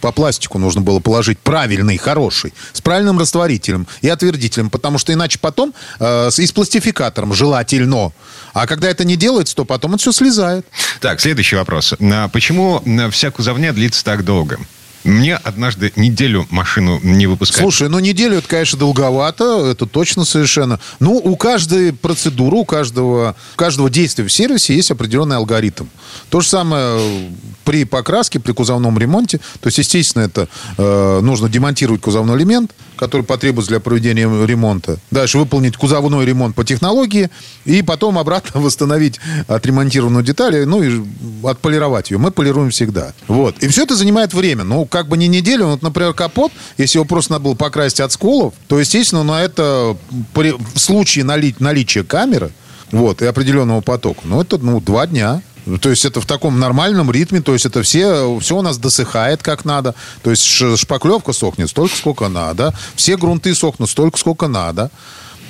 По 0.02 0.12
пластику 0.12 0.60
нужно 0.60 0.82
было 0.82 1.00
положить 1.00 1.40
правильный, 1.40 1.98
хороший, 1.98 2.54
с 2.74 2.82
правильным 2.82 3.20
растворителем 3.20 3.88
и 4.02 4.10
отвердителем, 4.10 4.70
потому 4.70 4.98
что 4.98 5.14
иначе 5.14 5.40
потом 5.40 5.74
э, 6.00 6.30
и 6.38 6.46
с 6.46 6.52
пластификатором 6.52 7.34
желательно. 7.34 8.12
А 8.54 8.68
когда 8.68 8.90
это 8.90 9.06
не 9.06 9.16
делается, 9.16 9.56
то 9.56 9.66
потом 9.66 9.92
это 9.94 10.02
все 10.02 10.12
слезает. 10.12 10.66
Так, 11.00 11.20
следующий 11.20 11.56
вопрос. 11.56 11.94
А 12.00 12.28
Почему 12.30 12.84
вся 13.12 13.32
кузовня 13.32 13.74
длится 13.74 14.04
так 14.04 14.24
долго? 14.24 14.60
Мне 15.08 15.38
однажды 15.38 15.94
неделю 15.96 16.46
машину 16.50 17.00
не 17.02 17.28
выпускали. 17.28 17.62
Слушай, 17.62 17.88
ну 17.88 18.00
неделю 18.00 18.38
это, 18.38 18.48
конечно, 18.48 18.78
долговато, 18.78 19.66
это 19.66 19.86
точно 19.86 20.26
совершенно. 20.26 20.82
Ну, 21.00 21.14
у 21.16 21.38
каждой 21.38 21.94
процедуры, 21.94 22.58
у 22.58 22.66
каждого, 22.66 23.36
у 23.56 23.58
каждого 23.58 23.90
действия 23.90 24.26
в 24.26 24.32
сервисе 24.32 24.76
есть 24.76 24.92
определенный 24.92 25.38
алгоритм. 25.38 25.86
То 26.30 26.42
же 26.42 26.50
самое 26.50 27.00
э, 27.00 27.30
при 27.64 27.86
покраске, 27.86 28.42
при 28.42 28.52
кузовном 28.52 29.00
ремонте. 29.00 29.40
То 29.62 29.68
есть, 29.68 29.78
естественно, 29.78 30.24
это 30.24 30.50
э, 30.78 31.20
нужно 31.22 31.48
демонтировать 31.48 32.02
кузовной 32.02 32.38
элемент, 32.38 32.72
который 32.98 33.22
потребуется 33.22 33.72
для 33.72 33.80
проведения 33.80 34.24
ремонта. 34.46 34.98
Дальше 35.10 35.38
выполнить 35.38 35.78
кузовной 35.78 36.26
ремонт 36.26 36.54
по 36.54 36.66
технологии 36.66 37.30
и 37.64 37.82
потом 37.82 38.18
обратно 38.18 38.60
восстановить 38.62 39.22
отремонтированную 39.48 40.24
деталь, 40.24 40.66
ну 40.66 40.84
и 40.84 41.02
отполировать 41.46 42.12
ее. 42.12 42.18
Мы 42.18 42.32
полируем 42.32 42.72
всегда. 42.72 43.14
Вот. 43.30 43.56
И 43.64 43.70
все 43.70 43.84
это 43.84 43.96
занимает 43.96 44.34
время. 44.34 44.66
Ну, 44.66 44.86
как 44.98 45.08
бы 45.08 45.18
не 45.18 45.28
неделю. 45.28 45.68
Вот, 45.68 45.84
например, 45.84 46.14
капот, 46.14 46.52
если 46.78 46.98
его 46.98 47.06
просто 47.06 47.34
надо 47.34 47.44
было 47.44 47.54
покрасить 47.54 48.00
от 48.00 48.12
сколов, 48.12 48.54
то, 48.68 48.80
естественно, 48.80 49.24
на 49.24 49.44
это 49.44 49.96
при- 50.34 50.56
в 50.74 50.80
случае 50.80 51.24
нали- 51.24 51.56
наличия 51.60 52.04
камеры 52.04 52.52
вот, 52.92 53.22
и 53.22 53.26
определенного 53.26 53.82
потока, 53.82 54.22
ну, 54.24 54.42
это, 54.42 54.58
ну, 54.58 54.82
два 54.82 55.06
дня. 55.06 55.42
То 55.82 55.90
есть 55.90 56.06
это 56.06 56.22
в 56.22 56.26
таком 56.26 56.60
нормальном 56.60 57.12
ритме, 57.12 57.42
то 57.42 57.52
есть 57.52 57.66
это 57.66 57.84
все, 57.84 58.40
все 58.40 58.56
у 58.56 58.62
нас 58.62 58.78
досыхает 58.78 59.44
как 59.44 59.66
надо. 59.66 59.96
То 60.24 60.32
есть 60.32 60.44
шпаклевка 60.44 61.34
сохнет 61.34 61.70
столько, 61.70 61.96
сколько 61.96 62.30
надо. 62.30 62.74
Все 62.96 63.18
грунты 63.18 63.54
сохнут 63.54 63.90
столько, 63.90 64.18
сколько 64.18 64.48
надо. 64.48 64.90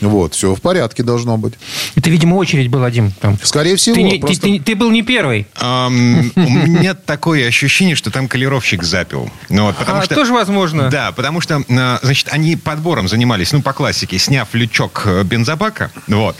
Вот, 0.01 0.33
все 0.35 0.53
в 0.55 0.61
порядке 0.61 1.03
должно 1.03 1.37
быть. 1.37 1.53
Это, 1.95 2.09
видимо, 2.09 2.35
очередь 2.35 2.69
была, 2.69 2.89
Дим. 2.91 3.11
Там. 3.19 3.37
Скорее 3.41 3.75
всего, 3.75 3.95
Ты, 3.95 4.03
не- 4.03 4.11
ты- 4.11 4.19
просто- 4.19 4.41
ты- 4.47 4.59
ты 4.59 4.75
был 4.75 4.91
не 4.91 5.01
первый. 5.01 5.47
Ам, 5.55 6.31
у 6.35 6.39
меня 6.39 6.93
такое 6.93 7.47
ощущение, 7.47 7.95
что 7.95 8.11
там 8.11 8.27
колеровщик 8.27 8.83
запил. 8.83 9.29
Ну, 9.49 9.65
вот, 9.65 9.77
потому 9.77 9.99
А, 9.99 10.03
что, 10.05 10.15
тоже 10.15 10.33
возможно. 10.33 10.89
Да, 10.89 11.11
потому 11.11 11.41
что, 11.41 11.63
а, 11.69 11.99
значит, 12.03 12.27
они 12.31 12.55
подбором 12.55 13.07
занимались, 13.07 13.51
ну, 13.53 13.61
по 13.61 13.73
классике, 13.73 14.17
сняв 14.19 14.49
лючок 14.53 15.03
э, 15.05 15.23
бензобака, 15.23 15.91
вот, 16.07 16.35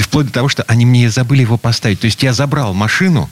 вплоть 0.00 0.26
до 0.26 0.32
того, 0.32 0.48
что 0.48 0.64
они 0.68 0.84
мне 0.86 1.10
забыли 1.10 1.42
его 1.42 1.56
поставить. 1.56 2.00
То 2.00 2.06
есть 2.06 2.22
я 2.22 2.32
забрал 2.32 2.74
машину 2.74 3.30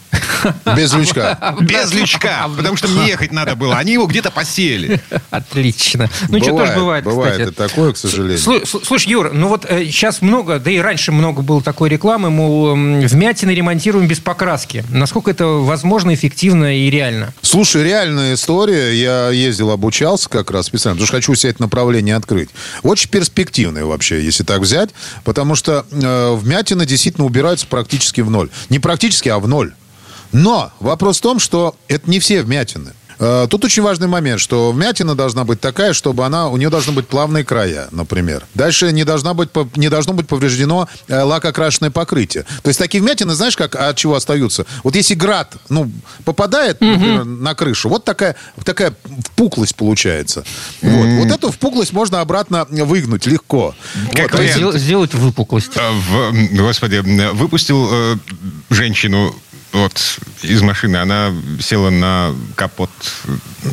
без 0.77 0.93
лючка. 0.95 1.57
без 1.61 1.93
лючка, 1.93 2.49
потому 2.57 2.77
что 2.77 2.89
мне 2.89 3.09
ехать 3.09 3.33
надо 3.33 3.57
было. 3.57 3.77
Они 3.77 3.93
его 3.95 4.07
где-то 4.07 4.31
посеяли. 4.31 5.01
Отлично. 5.31 6.09
Ну, 6.29 6.39
что 6.41 6.51
тоже 6.57 6.75
бывает, 6.75 7.05
Бывает 7.05 7.49
и 7.49 7.53
такое, 7.53 7.93
к 7.93 7.97
сожалению. 7.97 8.39
Слу- 8.39 8.63
слу- 8.65 8.85
Слушай, 8.85 9.09
Юр, 9.09 9.33
ну 9.33 9.49
вот 9.49 9.56
сейчас 9.64 10.23
много, 10.23 10.59
да 10.59 10.71
и 10.71 10.79
раньше 10.79 11.12
много 11.12 11.42
было 11.42 11.62
такой 11.62 11.88
рекламы, 11.88 12.31
мол, 12.31 12.75
вмятины 12.75 13.51
ремонтируем 13.51 14.07
без 14.07 14.21
покраски. 14.21 14.85
Насколько 14.90 15.31
это 15.31 15.47
возможно, 15.47 16.14
эффективно 16.14 16.77
и 16.77 16.90
реально? 16.90 17.33
Слушай, 17.42 17.85
реальная 17.85 18.35
история. 18.35 18.92
Я 18.95 19.31
ездил, 19.31 19.71
обучался 19.71 20.29
как 20.29 20.51
раз 20.51 20.66
специально, 20.66 20.97
потому 20.97 21.07
что 21.07 21.16
хочу 21.16 21.35
себе 21.35 21.51
это 21.51 21.62
направление 21.62 22.16
открыть. 22.16 22.51
Очень 22.83 23.11
перспективное 23.11 23.85
вообще, 23.85 24.23
если 24.23 24.45
так 24.45 24.61
взять, 24.61 24.90
потому 25.25 25.55
что 25.55 25.87
э, 25.90 26.35
вмятины 26.35 26.87
действительно 26.87 27.27
убираются 27.27 27.66
практически 27.66 28.21
в 28.21 28.31
ноль. 28.31 28.51
Не 28.69 28.79
практически, 28.79 29.29
а 29.29 29.38
в 29.38 29.49
ноль. 29.49 29.73
Но 30.33 30.73
вопрос 30.81 31.19
в 31.19 31.23
том, 31.23 31.38
что 31.38 31.77
это 31.88 32.11
не 32.11 32.21
все 32.21 32.42
вмятины. 32.42 32.92
Э, 33.19 33.47
Тут 33.49 33.65
очень 33.65 33.83
важный 33.83 34.09
момент, 34.09 34.41
что 34.41 34.73
вмятина 34.73 35.15
должна 35.15 35.45
быть 35.45 35.61
такая, 35.61 35.93
чтобы 35.93 36.25
она, 36.27 36.49
у 36.49 36.57
нее 36.57 36.71
должны 36.71 36.93
быть 36.93 37.07
плавные 37.09 37.45
края, 37.45 37.89
например. 37.91 38.47
Дальше 38.55 38.93
не, 38.93 39.05
должна 39.05 39.35
быть, 39.35 39.51
не 39.77 39.89
должно 39.89 40.13
быть 40.13 40.27
повреждено 40.27 40.89
э, 41.09 41.21
лакокрашенное 41.23 41.91
покрытие. 41.91 42.45
То 42.63 42.69
есть 42.69 42.79
такие 42.79 43.03
вмятины, 43.03 43.35
знаешь, 43.35 43.57
как 43.57 43.75
от 43.77 43.97
чего 43.97 44.15
остаются? 44.15 44.67
Вот 44.83 44.95
если 44.97 45.15
град, 45.15 45.55
ну, 45.69 45.91
попадает, 46.25 46.81
например, 46.81 47.25
на 47.25 47.55
крышу, 47.55 47.89
вот 47.89 48.05
такая, 48.05 48.37
такая 48.65 48.95
впуклость 49.25 49.77
получается. 49.77 50.45
Вот. 50.83 51.07
вот 51.25 51.31
эту 51.31 51.51
впуклость 51.51 51.93
можно 51.93 52.21
обратно 52.21 52.67
выгнуть 52.71 53.27
легко. 53.27 53.75
Как 54.13 54.33
Вот, 54.35 54.75
Сделать 54.77 55.15
выпуклость. 55.15 55.71
А, 55.77 55.93
в- 55.93 56.57
господи, 56.57 56.97
выпустил 57.33 57.89
э, 57.91 58.17
женщину 58.71 59.35
вот 59.73 60.19
из 60.43 60.63
машины, 60.63 60.97
она 60.97 61.35
села 61.61 61.91
на 61.91 62.35
капот. 62.55 62.91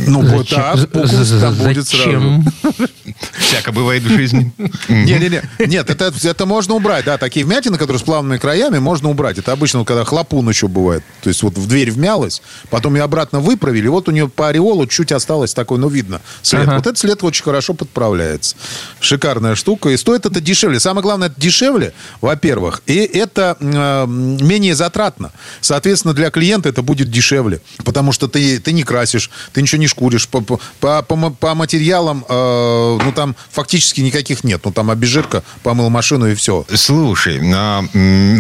Ну, 0.08 0.22
вот 0.22 0.50
так, 0.50 0.90
будет 0.90 1.28
сразу. 1.28 1.74
Зачем? 1.74 2.46
Всяко 3.38 3.72
бывает 3.72 4.04
в 4.04 4.10
жизни. 4.10 4.52
Не-не-не. 4.90 5.44
Нет, 5.60 5.90
это, 5.90 6.14
это 6.24 6.46
можно 6.46 6.74
убрать. 6.74 7.06
Да, 7.06 7.18
такие 7.18 7.46
вмятины, 7.46 7.78
которые 7.78 8.00
с 8.00 8.04
плавными 8.04 8.38
краями, 8.38 8.80
можно 8.80 9.10
убрать. 9.10 9.38
Это 9.38 9.52
обычно, 9.52 9.86
когда 9.86 10.04
хлопун 10.04 10.50
еще 10.50 10.68
бывает. 10.68 11.04
То 11.22 11.30
есть 11.30 11.44
вот 11.44 11.58
в 11.58 11.68
дверь 11.68 11.92
вмялась, 11.92 12.42
потом 12.70 12.96
ее 12.96 13.04
обратно 13.04 13.40
выправили, 13.40 13.88
вот 13.88 14.10
у 14.10 14.12
нее 14.12 14.28
по 14.28 14.50
ореолу 14.50 14.88
чуть 14.88 15.12
осталось 15.12 15.54
такой, 15.54 15.78
ну, 15.78 15.88
видно, 15.90 16.22
след. 16.42 16.64
Ага. 16.64 16.78
Вот 16.78 16.88
этот 16.88 16.98
след 16.98 17.24
очень 17.24 17.44
хорошо 17.44 17.74
подправляется. 17.74 18.56
Шикарная 19.00 19.56
штука. 19.56 19.90
И 19.90 19.98
стоит 19.98 20.26
это 20.26 20.42
дешевле. 20.42 20.80
Самое 20.80 21.04
главное, 21.04 21.30
это 21.30 21.40
дешевле, 21.40 21.94
во-первых. 22.20 22.82
И 22.88 22.96
это 22.96 23.58
э, 23.60 24.06
менее 24.08 24.76
затратно. 24.76 25.32
Соответственно, 25.62 25.83
Соответственно, 25.84 26.14
для 26.14 26.30
клиента 26.30 26.70
это 26.70 26.82
будет 26.82 27.12
дешевле, 27.12 27.60
потому 27.84 28.14
что 28.14 28.30
ты, 28.30 28.58
ты 28.62 28.72
не 28.72 28.84
красишь, 28.84 29.30
ты 29.52 29.62
ничего 29.62 29.82
не 29.82 29.88
шкуришь. 29.88 30.30
По, 30.30 30.40
по, 30.40 30.58
по, 30.80 31.02
по 31.02 31.56
материалам, 31.56 32.24
э, 32.30 33.00
ну, 33.04 33.12
там 33.12 33.36
фактически 33.52 34.00
никаких 34.00 34.46
нет. 34.46 34.62
Ну, 34.64 34.72
там 34.72 34.90
обезжирка, 34.90 35.44
помыл 35.62 35.90
машину 35.90 36.32
и 36.32 36.36
все. 36.36 36.66
Слушай, 36.74 37.42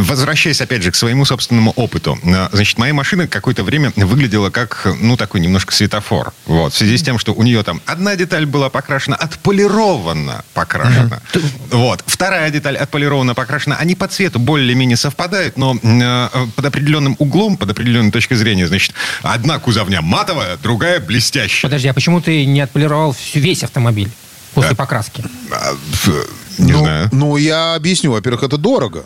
возвращаясь 0.03 0.61
опять 0.61 0.83
же 0.83 0.91
к 0.91 0.95
своему 0.95 1.25
собственному 1.25 1.71
опыту. 1.71 2.17
Значит, 2.53 2.77
моя 2.77 2.93
машина 2.93 3.27
какое-то 3.27 3.65
время 3.65 3.91
выглядела 3.97 4.49
как, 4.49 4.87
ну, 5.01 5.17
такой 5.17 5.41
немножко 5.41 5.73
светофор. 5.73 6.31
Вот. 6.45 6.71
В 6.71 6.77
связи 6.77 6.97
с 6.97 7.03
тем, 7.03 7.19
что 7.19 7.33
у 7.33 7.43
нее 7.43 7.61
там 7.63 7.81
одна 7.85 8.15
деталь 8.15 8.45
была 8.45 8.69
покрашена, 8.69 9.17
отполирована 9.17 10.45
покрашена. 10.53 11.19
Вот. 11.71 12.05
Вторая 12.05 12.49
деталь 12.51 12.77
отполирована, 12.77 13.35
покрашена. 13.35 13.75
Они 13.75 13.95
по 13.95 14.07
цвету 14.07 14.39
более-менее 14.39 14.95
совпадают, 14.95 15.57
но 15.57 15.75
э, 15.83 16.29
под 16.55 16.65
определенным 16.65 17.17
углом, 17.19 17.32
под 17.57 17.71
определенной 17.71 18.11
точкой 18.11 18.35
зрения, 18.35 18.67
значит, 18.67 18.93
одна 19.21 19.59
кузовня 19.59 20.01
матовая, 20.01 20.57
другая 20.57 20.99
блестящая. 20.99 21.69
Подожди, 21.69 21.87
а 21.87 21.93
почему 21.93 22.21
ты 22.21 22.45
не 22.45 22.61
отполировал 22.61 23.15
весь 23.33 23.63
автомобиль 23.63 24.11
после 24.53 24.71
а, 24.71 24.75
покраски? 24.75 25.23
А, 25.51 25.73
не 26.57 26.71
ну, 26.71 26.79
знаю. 26.79 27.09
Ну, 27.11 27.37
я 27.37 27.75
объясню. 27.75 28.11
Во-первых, 28.11 28.43
это 28.43 28.57
дорого. 28.57 29.05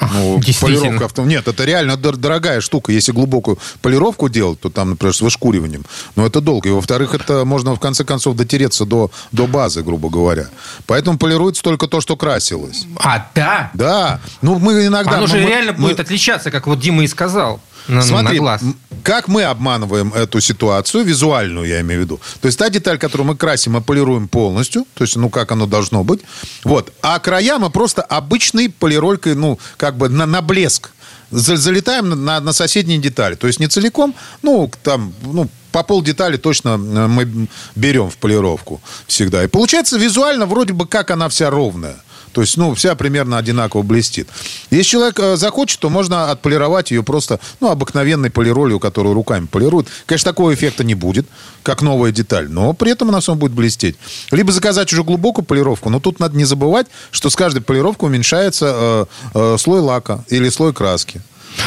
Ну, 0.00 0.40
полировка 0.60 1.04
авто... 1.06 1.22
Нет, 1.24 1.48
это 1.48 1.64
реально 1.64 1.96
дорогая 1.96 2.60
штука. 2.60 2.92
Если 2.92 3.12
глубокую 3.12 3.58
полировку 3.80 4.28
делать, 4.28 4.60
то 4.60 4.70
там, 4.70 4.90
например, 4.90 5.14
с 5.14 5.20
вышкуриванием. 5.20 5.84
Но 6.16 6.26
это 6.26 6.40
долго. 6.40 6.68
И, 6.68 6.72
во-вторых, 6.72 7.14
это 7.14 7.44
можно, 7.44 7.74
в 7.74 7.80
конце 7.80 8.04
концов, 8.04 8.36
дотереться 8.36 8.84
до, 8.84 9.10
до 9.32 9.46
базы, 9.46 9.82
грубо 9.82 10.08
говоря. 10.08 10.48
Поэтому 10.86 11.18
полируется 11.18 11.62
только 11.62 11.86
то, 11.86 12.00
что 12.00 12.16
красилось. 12.16 12.86
А, 12.96 13.28
да? 13.34 13.70
Да. 13.74 14.20
Ну, 14.40 14.58
мы 14.58 14.86
иногда... 14.86 15.18
Оно 15.18 15.26
же 15.26 15.38
мы, 15.38 15.46
реально 15.46 15.72
мы... 15.72 15.88
будет 15.88 16.00
отличаться, 16.00 16.50
как 16.50 16.66
вот 16.66 16.80
Дима 16.80 17.04
и 17.04 17.08
сказал 17.08 17.60
на, 17.88 18.02
Смотри, 18.02 18.38
на 18.38 18.42
глаз. 18.42 18.60
как 19.02 19.28
мы 19.28 19.44
обманываем 19.44 20.12
эту 20.14 20.40
ситуацию, 20.40 21.04
визуальную 21.04 21.66
я 21.66 21.80
имею 21.80 22.00
в 22.00 22.04
виду. 22.04 22.20
То 22.40 22.46
есть 22.46 22.58
та 22.58 22.68
деталь, 22.68 22.98
которую 22.98 23.26
мы 23.26 23.36
красим, 23.36 23.72
мы 23.72 23.80
полируем 23.80 24.28
полностью, 24.28 24.86
то 24.94 25.04
есть, 25.04 25.16
ну, 25.16 25.30
как 25.30 25.52
оно 25.52 25.66
должно 25.66 26.04
быть. 26.04 26.20
Вот. 26.64 26.92
А 27.02 27.18
края 27.18 27.58
мы 27.58 27.70
просто 27.70 28.02
обычной 28.02 28.68
полиролькой, 28.68 29.34
ну, 29.34 29.58
как 29.76 29.96
бы 29.96 30.08
на, 30.08 30.26
на 30.26 30.42
блеск 30.42 30.90
залетаем 31.32 32.10
на, 32.24 32.40
на 32.40 32.52
соседние 32.52 32.98
детали. 32.98 33.34
То 33.34 33.46
есть 33.46 33.58
не 33.58 33.66
целиком, 33.66 34.14
ну, 34.42 34.70
там, 34.82 35.14
ну, 35.22 35.48
по 35.72 35.82
пол 35.82 36.02
детали 36.02 36.36
точно 36.36 36.70
э, 36.70 37.06
мы 37.06 37.48
берем 37.74 38.10
в 38.10 38.18
полировку 38.18 38.80
всегда. 39.06 39.42
И 39.42 39.46
получается 39.46 39.98
визуально 39.98 40.46
вроде 40.46 40.74
бы 40.74 40.86
как 40.86 41.10
она 41.10 41.28
вся 41.28 41.50
ровная. 41.50 41.96
То 42.32 42.40
есть, 42.40 42.56
ну, 42.56 42.74
вся 42.74 42.94
примерно 42.94 43.38
одинаково 43.38 43.82
блестит. 43.82 44.28
Если 44.70 44.90
человек 44.90 45.18
э, 45.20 45.36
захочет, 45.36 45.80
то 45.80 45.90
можно 45.90 46.30
отполировать 46.30 46.90
ее 46.90 47.02
просто, 47.02 47.38
ну, 47.60 47.70
обыкновенной 47.70 48.30
полиролью, 48.30 48.80
которую 48.80 49.14
руками 49.14 49.46
полируют. 49.46 49.88
Конечно, 50.06 50.30
такого 50.30 50.54
эффекта 50.54 50.84
не 50.84 50.94
будет, 50.94 51.26
как 51.62 51.82
новая 51.82 52.12
деталь, 52.12 52.48
но 52.48 52.72
при 52.72 52.92
этом 52.92 53.10
она 53.10 53.20
все 53.20 53.34
будет 53.34 53.52
блестеть. 53.52 53.96
Либо 54.30 54.52
заказать 54.52 54.92
уже 54.92 55.04
глубокую 55.04 55.44
полировку, 55.44 55.90
но 55.90 56.00
тут 56.00 56.20
надо 56.20 56.36
не 56.36 56.44
забывать, 56.44 56.86
что 57.10 57.30
с 57.30 57.36
каждой 57.36 57.60
полировкой 57.60 58.08
уменьшается 58.08 58.66
э, 58.74 59.06
э, 59.34 59.56
слой 59.58 59.80
лака 59.80 60.24
или 60.28 60.48
слой 60.48 60.72
краски. 60.72 61.20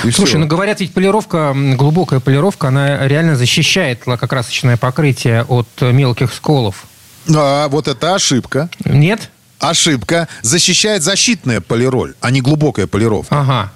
И 0.04 0.12
Слушай, 0.12 0.30
все. 0.32 0.38
ну 0.40 0.48
говорят, 0.48 0.80
ведь 0.80 0.94
полировка, 0.94 1.56
глубокая 1.56 2.20
полировка, 2.20 2.70
она 2.70 3.08
реально 3.08 3.36
защищает 3.36 4.08
лакокрасочное 4.08 4.78
покрытие 4.78 5.44
от 5.44 5.68
мелких 5.82 6.34
сколов. 6.34 6.86
А 7.34 7.68
вот 7.70 7.88
это 7.88 8.16
ошибка. 8.16 8.70
Нет? 8.84 9.30
Ошибка. 9.60 10.28
Защищает 10.42 11.04
защитная 11.04 11.62
полироль, 11.62 12.16
а 12.22 12.32
не 12.32 12.42
глубокая 12.42 12.88
полировка. 12.88 13.40
Ага. 13.40 13.72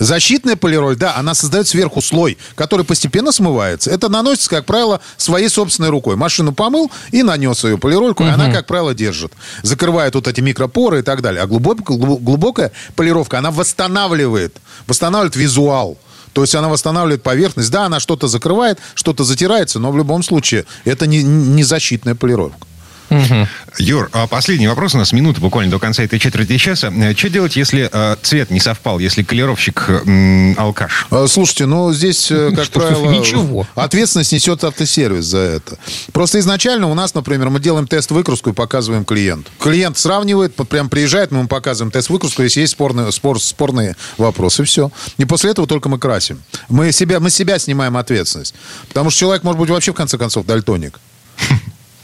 Защитная 0.00 0.56
полироль, 0.56 0.96
да, 0.96 1.16
она 1.16 1.34
создает 1.34 1.68
сверху 1.68 2.00
слой, 2.00 2.38
который 2.54 2.86
постепенно 2.86 3.32
смывается. 3.32 3.90
Это 3.90 4.08
наносится, 4.08 4.48
как 4.48 4.64
правило, 4.64 5.00
своей 5.18 5.50
собственной 5.50 5.90
рукой. 5.90 6.16
Машину 6.16 6.52
помыл 6.52 6.90
и 7.12 7.22
нанес 7.22 7.62
ее 7.64 7.76
полирольку, 7.76 8.22
угу. 8.22 8.30
и 8.30 8.32
она, 8.32 8.50
как 8.50 8.66
правило, 8.66 8.94
держит. 8.94 9.32
Закрывает 9.62 10.14
вот 10.14 10.26
эти 10.26 10.40
микропоры 10.40 11.00
и 11.00 11.02
так 11.02 11.20
далее. 11.20 11.42
А 11.42 11.46
глубокая, 11.46 11.98
глубокая 11.98 12.72
полировка, 12.96 13.38
она 13.38 13.50
восстанавливает, 13.50 14.56
восстанавливает 14.86 15.36
визуал. 15.36 15.98
То 16.32 16.40
есть 16.42 16.54
она 16.54 16.70
восстанавливает 16.70 17.22
поверхность. 17.22 17.70
Да, 17.70 17.84
она 17.84 18.00
что-то 18.00 18.26
закрывает, 18.26 18.78
что-то 18.94 19.24
затирается, 19.24 19.80
но 19.80 19.92
в 19.92 19.98
любом 19.98 20.22
случае 20.22 20.64
это 20.86 21.06
не, 21.06 21.22
не 21.22 21.62
защитная 21.62 22.14
полировка. 22.14 22.66
Угу. 23.10 23.48
Юр, 23.78 24.08
а 24.12 24.26
последний 24.26 24.68
вопрос. 24.68 24.94
У 24.94 24.98
нас 24.98 25.12
минута 25.12 25.40
буквально 25.40 25.70
до 25.70 25.78
конца 25.78 26.02
этой 26.04 26.18
четверти 26.18 26.56
часа. 26.58 26.92
Э, 26.92 27.14
что 27.14 27.28
делать, 27.28 27.56
если 27.56 27.88
э, 27.92 28.16
цвет 28.22 28.50
не 28.50 28.60
совпал, 28.60 28.98
если 28.98 29.22
колеровщик 29.22 29.86
э, 29.88 30.54
алкаш? 30.56 31.06
Слушайте, 31.28 31.66
ну 31.66 31.92
здесь, 31.92 32.28
как 32.28 32.68
правило, 32.68 33.10
ничего. 33.10 33.66
ответственность 33.74 34.32
несет 34.32 34.62
автосервис 34.62 35.24
за 35.24 35.38
это. 35.38 35.78
Просто 36.12 36.38
изначально 36.38 36.88
у 36.88 36.94
нас, 36.94 37.14
например, 37.14 37.50
мы 37.50 37.60
делаем 37.60 37.86
тест-выкраску 37.86 38.50
и 38.50 38.52
показываем 38.52 39.04
клиенту. 39.04 39.50
Клиент 39.58 39.98
сравнивает, 39.98 40.54
прям 40.54 40.88
приезжает, 40.88 41.32
мы 41.32 41.38
ему 41.38 41.48
показываем 41.48 41.90
тест-выкраску, 41.90 42.42
если 42.42 42.60
есть 42.60 42.72
спорные, 42.72 43.10
спор, 43.12 43.40
спорные 43.40 43.96
вопросы, 44.18 44.64
все. 44.64 44.92
И 45.18 45.24
после 45.24 45.50
этого 45.50 45.66
только 45.66 45.88
мы 45.88 45.98
красим. 45.98 46.40
Мы 46.68 46.92
себя, 46.92 47.18
мы 47.18 47.30
себя 47.30 47.58
снимаем 47.58 47.96
ответственность. 47.96 48.54
Потому 48.88 49.10
что 49.10 49.20
человек 49.20 49.42
может 49.42 49.58
быть 49.58 49.70
вообще, 49.70 49.92
в 49.92 49.96
конце 49.96 50.16
концов, 50.16 50.46
дальтоник. 50.46 51.00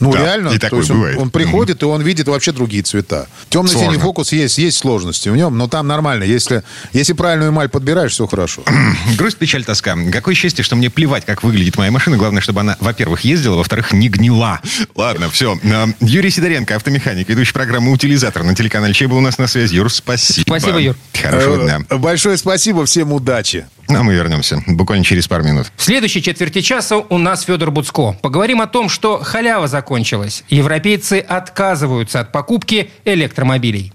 Ну, 0.00 0.12
да, 0.12 0.18
реально. 0.18 0.48
И 0.50 0.58
то 0.58 0.76
есть 0.76 0.90
бывает. 0.90 1.16
Он, 1.16 1.24
он 1.24 1.30
приходит, 1.30 1.82
mm-hmm. 1.82 1.88
и 1.88 1.92
он 1.92 2.02
видит 2.02 2.28
вообще 2.28 2.52
другие 2.52 2.82
цвета. 2.82 3.26
Темно-синий 3.48 3.98
фокус 3.98 4.32
есть, 4.32 4.58
есть 4.58 4.78
сложности 4.78 5.28
в 5.28 5.36
нем, 5.36 5.56
но 5.56 5.68
там 5.68 5.86
нормально. 5.86 6.24
Если, 6.24 6.62
если 6.92 7.12
правильную 7.12 7.50
эмаль 7.50 7.68
подбираешь, 7.68 8.12
все 8.12 8.26
хорошо. 8.26 8.62
Грусть, 9.18 9.38
печаль, 9.38 9.64
тоска. 9.64 9.96
Какое 10.12 10.34
счастье, 10.34 10.64
что 10.64 10.76
мне 10.76 10.90
плевать, 10.90 11.24
как 11.24 11.42
выглядит 11.42 11.76
моя 11.78 11.90
машина. 11.90 12.16
Главное, 12.16 12.42
чтобы 12.42 12.60
она, 12.60 12.76
во-первых, 12.80 13.22
ездила, 13.22 13.56
во-вторых, 13.56 13.92
не 13.92 14.08
гнила. 14.08 14.60
Ладно, 14.94 15.30
все. 15.30 15.58
А, 15.64 15.88
Юрий 16.00 16.30
Сидоренко, 16.30 16.76
автомеханик, 16.76 17.28
ведущий 17.28 17.52
программы 17.52 17.92
«Утилизатор» 17.92 18.42
на 18.42 18.54
телеканале 18.54 18.92
Че 18.92 19.08
был 19.08 19.18
у 19.18 19.20
нас 19.20 19.38
на 19.38 19.46
связи. 19.46 19.74
Юр, 19.74 19.90
спасибо. 19.90 20.46
Спасибо, 20.46 20.78
Юр. 20.78 20.96
Хорошего 21.14 21.58
дня. 21.58 21.80
Э, 21.88 21.96
большое 21.96 22.36
спасибо, 22.36 22.84
всем 22.84 23.12
удачи. 23.12 23.66
А 23.88 24.02
мы 24.02 24.14
вернемся 24.14 24.62
буквально 24.66 25.04
через 25.04 25.28
пару 25.28 25.44
минут. 25.44 25.72
В 25.76 25.82
следующей 25.82 26.22
четверти 26.22 26.60
часа 26.60 26.96
у 26.96 27.18
нас 27.18 27.42
Федор 27.42 27.70
Буцко. 27.70 28.16
Поговорим 28.22 28.60
о 28.60 28.66
том, 28.66 28.88
что 28.88 29.20
халява 29.22 29.68
закончилась. 29.68 30.44
Европейцы 30.48 31.20
отказываются 31.20 32.20
от 32.20 32.32
покупки 32.32 32.90
электромобилей. 33.04 33.92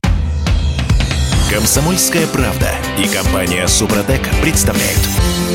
Комсомольская 1.52 2.28
правда 2.28 2.72
и 2.98 3.08
компания 3.08 3.68
Супротек 3.68 4.22
представляют. 4.42 5.02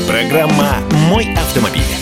Программа 0.07 0.77
«Мой 1.09 1.33
автомобиль». 1.33 1.96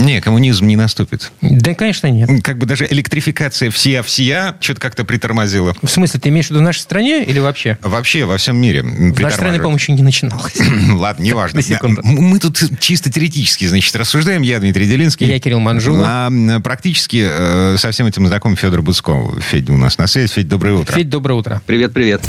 Не, 0.00 0.20
коммунизм 0.20 0.66
не 0.66 0.76
наступит. 0.76 1.30
Да, 1.42 1.74
конечно, 1.74 2.06
нет. 2.08 2.42
Как 2.42 2.58
бы 2.58 2.66
даже 2.66 2.86
электрификация 2.88 3.70
всея-всея 3.70 4.56
что-то 4.60 4.80
как-то 4.80 5.04
притормозила. 5.04 5.76
В 5.82 5.88
смысле, 5.88 6.20
ты 6.20 6.30
имеешь 6.30 6.46
в 6.46 6.50
виду 6.50 6.60
в 6.60 6.62
нашей 6.62 6.80
стране 6.80 7.22
или 7.22 7.38
вообще? 7.38 7.78
Вообще, 7.82 8.24
во 8.24 8.36
всем 8.38 8.56
мире. 8.56 8.82
В 8.82 9.20
нашей 9.20 9.34
стране, 9.34 9.58
по-моему, 9.58 9.76
еще 9.76 9.92
не 9.92 10.02
начиналось. 10.02 10.56
Ладно, 10.92 11.22
неважно. 11.22 11.60
Мы 12.02 12.38
тут 12.38 12.58
чисто 12.80 13.12
теоретически, 13.12 13.66
значит, 13.66 13.94
рассуждаем. 13.96 14.42
Я 14.42 14.58
Дмитрий 14.58 14.86
Делинский. 14.86 15.26
Я 15.26 15.38
Кирилл 15.38 15.60
Манжула. 15.60 16.06
А 16.06 16.60
практически 16.60 17.26
э, 17.30 17.76
со 17.78 17.90
всем 17.90 18.06
этим 18.06 18.26
знаком 18.26 18.56
Федор 18.56 18.82
Буцков. 18.82 19.42
Федя 19.42 19.72
у 19.72 19.76
нас 19.76 19.98
на 19.98 20.06
связи. 20.06 20.32
Федь, 20.32 20.48
доброе 20.48 20.74
утро. 20.74 20.96
Федь, 20.96 21.08
доброе 21.08 21.34
утро. 21.34 21.62
Привет, 21.66 21.92
привет. 21.92 22.22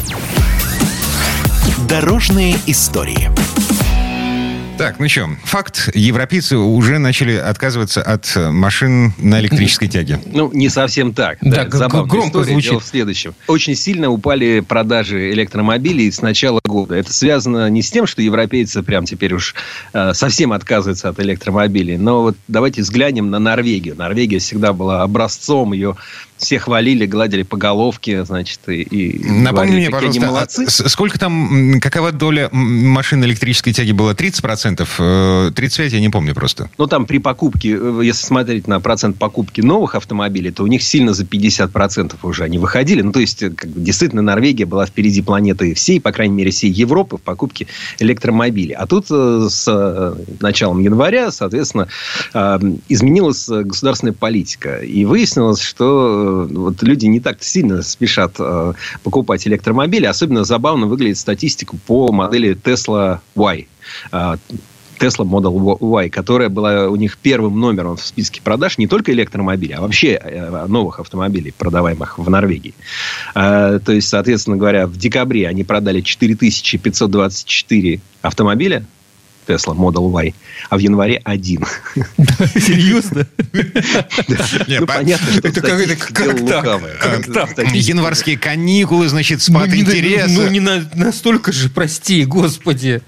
Дорожные 1.87 2.55
истории. 2.67 3.60
Так, 4.81 4.99
ну 4.99 5.07
что, 5.07 5.29
факт, 5.43 5.91
европейцы 5.93 6.57
уже 6.57 6.97
начали 6.97 7.35
отказываться 7.35 8.01
от 8.01 8.35
машин 8.35 9.13
на 9.19 9.39
электрической 9.39 9.87
тяге. 9.87 10.19
Ну, 10.25 10.49
не 10.53 10.69
совсем 10.69 11.13
так. 11.13 11.37
Да, 11.41 11.65
да 11.65 11.87
громко 11.87 12.29
история. 12.29 12.45
звучит. 12.45 12.71
Дело 12.71 12.79
в 12.79 12.85
следующем. 12.85 13.35
Очень 13.45 13.75
сильно 13.75 14.09
упали 14.09 14.59
продажи 14.61 15.33
электромобилей 15.33 16.11
с 16.11 16.23
начала 16.23 16.59
года. 16.65 16.95
Это 16.95 17.13
связано 17.13 17.69
не 17.69 17.83
с 17.83 17.91
тем, 17.91 18.07
что 18.07 18.23
европейцы 18.23 18.81
прям 18.81 19.05
теперь 19.05 19.35
уж 19.35 19.53
э, 19.93 20.15
совсем 20.15 20.51
отказываются 20.51 21.09
от 21.09 21.19
электромобилей, 21.19 21.97
но 21.97 22.23
вот 22.23 22.37
давайте 22.47 22.81
взглянем 22.81 23.29
на 23.29 23.37
Норвегию. 23.37 23.95
Норвегия 23.95 24.39
всегда 24.39 24.73
была 24.73 25.03
образцом, 25.03 25.73
ее 25.73 25.95
все 26.41 26.59
хвалили, 26.59 27.05
гладили 27.05 27.43
по 27.43 27.55
головке, 27.55 28.25
значит, 28.25 28.59
и, 28.67 28.81
и 28.81 29.29
Напомни 29.29 29.75
мне, 29.75 29.89
пожалуйста, 29.89 30.25
молодцы. 30.25 30.65
А 30.65 30.89
сколько 30.89 31.19
там, 31.19 31.79
какова 31.79 32.11
доля 32.11 32.49
машин 32.51 33.23
электрической 33.23 33.73
тяги 33.73 33.91
была? 33.91 34.13
30%? 34.13 35.51
35% 35.51 35.81
э, 35.81 35.87
я 35.87 35.99
не 35.99 36.09
помню 36.09 36.33
просто. 36.33 36.69
Ну, 36.77 36.87
там 36.87 37.05
при 37.05 37.19
покупке, 37.19 37.77
э, 37.79 38.01
если 38.03 38.25
смотреть 38.25 38.67
на 38.67 38.79
процент 38.79 39.17
покупки 39.17 39.61
новых 39.61 39.95
автомобилей, 39.95 40.51
то 40.51 40.63
у 40.63 40.67
них 40.67 40.81
сильно 40.81 41.13
за 41.13 41.23
50% 41.23 42.15
уже 42.23 42.43
они 42.43 42.57
выходили. 42.57 43.01
Ну, 43.01 43.11
то 43.11 43.19
есть, 43.19 43.43
э, 43.43 43.51
как 43.51 43.69
бы, 43.69 43.79
действительно, 43.79 44.23
Норвегия 44.23 44.65
была 44.65 44.85
впереди 44.85 45.21
планеты 45.21 45.75
всей, 45.75 46.01
по 46.01 46.11
крайней 46.11 46.35
мере, 46.35 46.51
всей 46.51 46.71
Европы 46.71 47.17
в 47.17 47.21
покупке 47.21 47.67
электромобилей. 47.99 48.73
А 48.73 48.87
тут 48.87 49.07
с 49.09 50.15
началом 50.39 50.79
января, 50.79 51.31
соответственно, 51.31 51.87
изменилась 52.89 53.47
государственная 53.47 54.13
политика. 54.13 54.77
И 54.77 55.05
выяснилось, 55.05 55.61
что 55.61 56.30
вот 56.31 56.83
люди 56.83 57.05
не 57.05 57.19
так 57.19 57.43
сильно 57.43 57.81
спешат 57.81 58.35
э, 58.39 58.73
покупать 59.03 59.47
электромобили. 59.47 60.05
Особенно 60.05 60.43
забавно 60.43 60.87
выглядит 60.87 61.17
статистика 61.17 61.75
по 61.87 62.11
модели 62.11 62.55
Tesla 62.55 63.19
Y. 63.35 63.67
Э, 64.11 64.37
Tesla 64.99 65.25
Model 65.25 65.77
Y, 65.79 66.09
которая 66.09 66.49
была 66.49 66.87
у 66.87 66.95
них 66.95 67.17
первым 67.17 67.59
номером 67.59 67.97
в 67.97 68.05
списке 68.05 68.39
продаж 68.41 68.77
не 68.77 68.85
только 68.85 69.11
электромобилей, 69.11 69.75
а 69.75 69.81
вообще 69.81 70.19
э, 70.21 70.65
новых 70.67 70.99
автомобилей, 70.99 71.53
продаваемых 71.57 72.19
в 72.19 72.29
Норвегии. 72.29 72.75
То 73.33 73.81
есть, 73.87 74.09
соответственно 74.09 74.57
говоря, 74.57 74.85
в 74.85 74.97
декабре 74.97 75.47
они 75.47 75.63
продали 75.63 76.01
4524 76.01 77.99
автомобиля, 78.21 78.85
Tesla 79.51 79.75
Model 79.75 80.09
Y, 80.11 80.33
а 80.69 80.77
в 80.77 80.79
январе 80.79 81.21
один. 81.23 81.65
Серьезно? 82.55 83.27
Ну, 84.67 84.85
понятно, 84.85 85.31
что 85.31 85.47
это 85.47 85.61
как, 85.95 87.55
так? 87.55 87.73
Январские 87.73 88.37
каникулы, 88.37 89.07
значит, 89.09 89.41
спад 89.41 89.67
ну, 89.67 89.75
интереса. 89.75 90.29
Ну, 90.29 90.47
не 90.47 90.59
настолько 90.59 91.51
же, 91.51 91.69
прости, 91.69 92.25
господи 92.25 93.01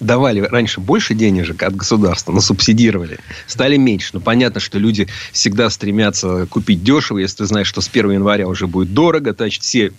давали 0.00 0.40
раньше 0.40 0.80
больше 0.80 1.14
денежек 1.14 1.62
от 1.62 1.74
государства, 1.74 2.32
но 2.32 2.40
субсидировали, 2.40 3.18
стали 3.46 3.76
меньше. 3.76 4.10
Но 4.12 4.20
понятно, 4.20 4.60
что 4.60 4.78
люди 4.78 5.08
всегда 5.32 5.70
стремятся 5.70 6.46
купить 6.46 6.82
дешево. 6.82 7.18
Если 7.18 7.38
ты 7.38 7.46
знаешь, 7.46 7.66
что 7.66 7.80
с 7.80 7.88
1 7.88 8.12
января 8.12 8.46
уже 8.46 8.66
будет 8.66 8.92
дорого, 8.92 9.34
значит, 9.36 9.62
все 9.62 9.92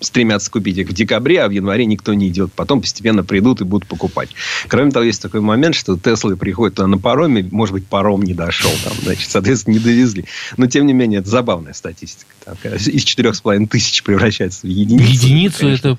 стремятся 0.00 0.50
купить 0.50 0.78
их 0.78 0.88
в 0.88 0.92
декабре, 0.92 1.42
а 1.42 1.48
в 1.48 1.50
январе 1.50 1.86
никто 1.86 2.14
не 2.14 2.28
идет. 2.28 2.52
Потом 2.52 2.80
постепенно 2.80 3.24
придут 3.24 3.60
и 3.60 3.64
будут 3.64 3.88
покупать. 3.88 4.30
Кроме 4.68 4.90
того, 4.90 5.04
есть 5.04 5.22
такой 5.22 5.40
момент, 5.40 5.74
что 5.74 5.96
Теслы 5.96 6.36
приходят 6.36 6.76
туда 6.76 6.88
на 6.88 6.98
пароме, 6.98 7.46
может 7.50 7.72
быть, 7.72 7.86
паром 7.86 8.22
не 8.22 8.34
дошел, 8.34 8.70
там, 8.84 8.92
значит, 9.02 9.30
соответственно, 9.30 9.74
не 9.74 9.80
довезли. 9.80 10.24
Но, 10.56 10.66
тем 10.66 10.86
не 10.86 10.92
менее, 10.92 11.20
это 11.20 11.28
забавная 11.28 11.72
статистика. 11.72 12.30
Там, 12.44 12.56
из 12.74 13.02
четырех 13.04 13.34
с 13.34 13.40
половиной 13.40 13.66
тысяч 13.66 14.02
превращается 14.02 14.66
в 14.66 14.70
единицу. 14.70 15.10
Единицу 15.10 15.68
это... 15.68 15.98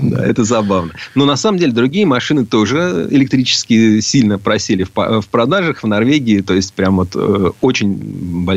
Да, 0.00 0.24
это 0.24 0.44
забавно. 0.44 0.92
Но, 1.14 1.24
на 1.24 1.36
самом 1.36 1.58
деле, 1.58 1.72
другие 1.72 2.06
машины 2.06 2.46
тоже 2.46 3.08
электрические 3.10 4.00
сильно 4.02 4.38
просели 4.38 4.84
в, 4.84 4.90
в 4.94 5.28
продажах 5.28 5.82
в 5.82 5.86
Норвегии. 5.86 6.40
То 6.40 6.54
есть, 6.54 6.72
прям 6.74 6.96
вот 6.96 7.10
э, 7.14 7.50
очень 7.60 7.94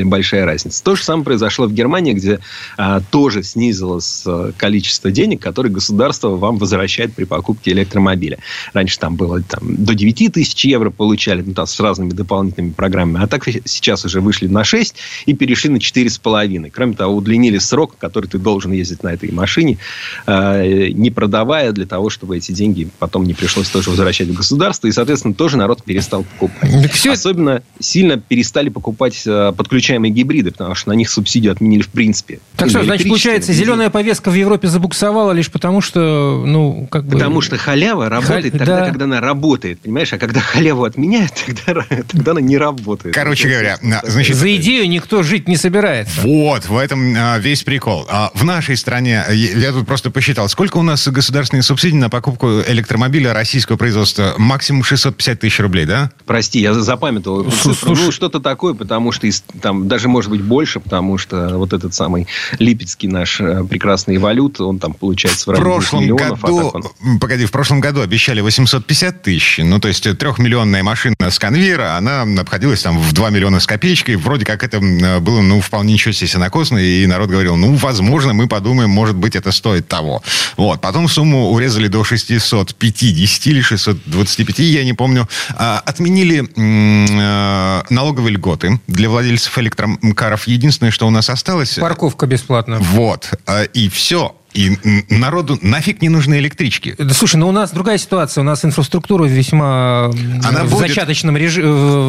большая 0.05 0.45
разница. 0.45 0.83
То 0.83 0.95
же 0.95 1.03
самое 1.03 1.25
произошло 1.25 1.67
в 1.67 1.73
Германии, 1.73 2.13
где 2.13 2.39
а, 2.77 3.01
тоже 3.01 3.43
снизилось 3.43 4.23
э, 4.25 4.51
количество 4.63 5.12
денег, 5.12 5.41
которые 5.41 5.73
государство 5.73 6.30
вам 6.30 6.58
возвращает 6.58 7.13
при 7.13 7.26
покупке 7.26 7.71
электромобиля. 7.71 8.38
Раньше 8.71 8.97
там 8.97 9.17
было 9.17 9.41
там, 9.41 9.76
до 9.76 9.93
9 9.93 10.32
тысяч 10.32 10.63
евро 10.63 10.89
получали, 10.89 11.41
ну, 11.41 11.54
там, 11.54 11.67
с 11.67 11.78
разными 11.82 12.12
дополнительными 12.12 12.71
программами. 12.71 13.26
А 13.26 13.28
так 13.28 13.43
сейчас 13.65 14.06
уже 14.06 14.21
вышли 14.21 14.47
на 14.47 14.63
6 14.63 14.95
и 15.26 15.34
перешли 15.34 15.69
на 15.69 15.80
4,5. 15.80 16.71
Кроме 16.71 16.93
того, 16.93 17.13
удлинили 17.17 17.58
срок, 17.58 17.97
который 17.99 18.28
ты 18.28 18.38
должен 18.38 18.71
ездить 18.71 19.04
на 19.04 19.10
этой 19.10 19.34
машине, 19.34 19.80
э, 20.28 20.88
не 20.93 21.12
продавая 21.12 21.73
для 21.73 21.86
того, 21.86 22.10
чтобы 22.10 22.38
эти 22.38 22.54
деньги 22.54 22.88
потом 22.99 23.26
не 23.26 23.34
пришлось 23.34 23.67
тоже 23.67 23.89
возвращать 23.89 24.30
в 24.30 24.34
государство. 24.34 24.88
И, 24.88 24.93
соответственно, 24.93 25.34
тоже 25.34 25.58
народ 25.58 25.84
перестал 25.84 26.23
покупать. 26.23 26.89
Все... 26.93 27.12
Особенно 27.12 27.63
сильно 27.82 28.17
перестали 28.17 28.69
покупать 28.69 29.23
э, 29.26 29.52
подключаемые 29.58 30.13
гибриды, 30.13 30.52
потому 30.52 30.73
что 30.73 30.88
на 30.88 30.93
них 30.93 31.10
субсидию 31.10 31.52
отменили 31.52 31.82
в 31.82 31.89
принципе. 31.89 32.39
Так 32.56 32.69
что, 32.69 32.82
значит, 32.82 33.10
получается, 33.10 33.52
зеленая 33.52 33.89
повестка 33.89 34.32
в 34.32 34.36
Европе 34.36 34.52
Европе 34.53 34.67
забуксовала 34.67 35.31
лишь 35.31 35.49
потому, 35.49 35.81
что, 35.81 36.43
ну, 36.45 36.87
как 36.91 37.05
бы... 37.05 37.13
Потому 37.13 37.41
что 37.41 37.57
халява 37.57 38.07
работает 38.07 38.51
Халь... 38.51 38.59
тогда, 38.59 38.79
да. 38.81 38.85
когда 38.85 39.05
она 39.05 39.19
работает, 39.19 39.79
понимаешь? 39.81 40.13
А 40.13 40.19
когда 40.19 40.41
халяву 40.41 40.83
отменяют, 40.83 41.33
тогда, 41.65 41.85
тогда 42.07 42.31
она 42.31 42.41
не 42.41 42.57
работает. 42.57 43.15
Короче 43.15 43.49
говоря, 43.49 43.79
значит... 44.03 44.35
За 44.35 44.55
идею 44.55 44.87
никто 44.87 45.23
жить 45.23 45.47
не 45.47 45.57
собирается. 45.57 46.21
Вот, 46.21 46.67
в 46.67 46.77
этом 46.77 47.15
а, 47.17 47.39
весь 47.39 47.63
прикол. 47.63 48.05
А 48.09 48.31
в 48.35 48.43
нашей 48.43 48.77
стране, 48.77 49.23
я 49.31 49.71
тут 49.71 49.87
просто 49.87 50.11
посчитал, 50.11 50.47
сколько 50.49 50.77
у 50.77 50.83
нас 50.83 51.07
государственные 51.07 51.63
субсидии 51.63 51.97
на 51.97 52.09
покупку 52.09 52.61
электромобиля 52.67 53.33
российского 53.33 53.77
производства? 53.77 54.35
Максимум 54.37 54.83
650 54.83 55.39
тысяч 55.39 55.59
рублей, 55.59 55.85
да? 55.85 56.11
Прости, 56.25 56.59
я 56.59 56.73
запамятовал. 56.73 57.47
Ну, 57.85 58.11
что-то 58.11 58.39
такое, 58.39 58.73
потому 58.73 59.11
что 59.11 59.27
там 59.61 59.87
даже, 59.87 60.07
может 60.09 60.29
быть, 60.29 60.41
больше, 60.41 60.79
потому 60.79 61.17
что 61.17 61.57
вот 61.57 61.73
этот 61.73 61.93
самый 61.93 62.27
Липецкий 62.59 63.07
наш 63.07 63.39
э, 63.39 63.63
прекрасный 63.63 64.17
валют 64.17 64.33
валют, 64.34 64.60
он 64.60 64.80
там 64.80 64.93
получается 64.93 65.52
в, 65.52 65.54
в 65.54 65.58
прошлом 65.58 66.04
миллионов. 66.04 66.43
А 66.43 66.48
году, 66.48 66.72
а 66.74 66.78
он... 66.78 67.19
Погоди, 67.19 67.46
в 67.46 67.52
прошлом 67.52 67.80
году 67.80 68.02
обещали 68.02 68.41
850 68.41 69.22
тысяч. 69.22 69.60
Ну, 69.63 69.80
то 69.80 69.88
есть 69.88 70.04
трехмиллионная 70.17 70.84
машина 70.84 71.15
с 71.19 71.39
конвейера, 71.39 71.96
она 71.96 72.24
обходилась 72.39 72.82
там 72.82 72.98
в 73.00 73.13
2 73.13 73.30
миллиона 73.30 73.60
с 73.60 73.67
копеечкой. 73.67 74.15
Вроде 74.15 74.46
как 74.46 74.63
это 74.63 74.80
было, 74.80 75.41
ну, 75.41 75.62
вполне 75.62 75.93
ничего 75.93 76.12
себе 76.12 76.28
сенокосно. 76.28 76.78
И 76.80 77.06
народ 77.06 77.30
говорил, 77.30 77.56
ну, 77.56 77.76
возможно, 77.76 78.34
мы 78.34 78.48
подумаем, 78.48 78.89
может 78.89 79.15
быть, 79.15 79.36
это 79.36 79.52
стоит 79.52 79.88
того. 79.88 80.24
Вот. 80.58 80.82
Потом 80.82 81.08
сумму 81.08 81.52
урезали 81.52 81.88
до 81.88 82.04
650 82.04 83.48
или 83.48 83.62
625, 83.62 84.60
я 84.60 84.84
не 84.84 84.93
помню. 84.93 85.28
А, 85.56 85.82
отменили 85.86 86.43
э, 86.56 87.84
налоговые 87.89 88.34
льготы 88.34 88.80
для 88.88 89.10
владельцев 89.10 89.58
электрокаров. 89.60 90.48
Единственное, 90.48 90.91
что 90.91 91.08
у 91.08 91.10
нас 91.10 91.30
осталось... 91.30 91.76
Парковка 91.76 92.26
бесплатная. 92.26 92.80
Вот. 92.80 93.32
И 93.74 93.89
все. 93.89 94.22
И 94.53 94.77
народу 95.09 95.57
нафиг 95.61 96.01
не 96.01 96.09
нужны 96.09 96.35
электрички. 96.35 96.95
Да, 96.97 97.13
слушай, 97.13 97.37
ну 97.37 97.47
у 97.47 97.51
нас 97.51 97.71
другая 97.71 97.97
ситуация. 97.97 98.41
У 98.41 98.45
нас 98.45 98.63
инфраструктура 98.63 99.25
весьма 99.25 100.05
Она 100.05 100.63
в 100.63 100.71
будет... 100.71 100.89
зачаточном 100.89 101.35
режиме, 101.37 101.67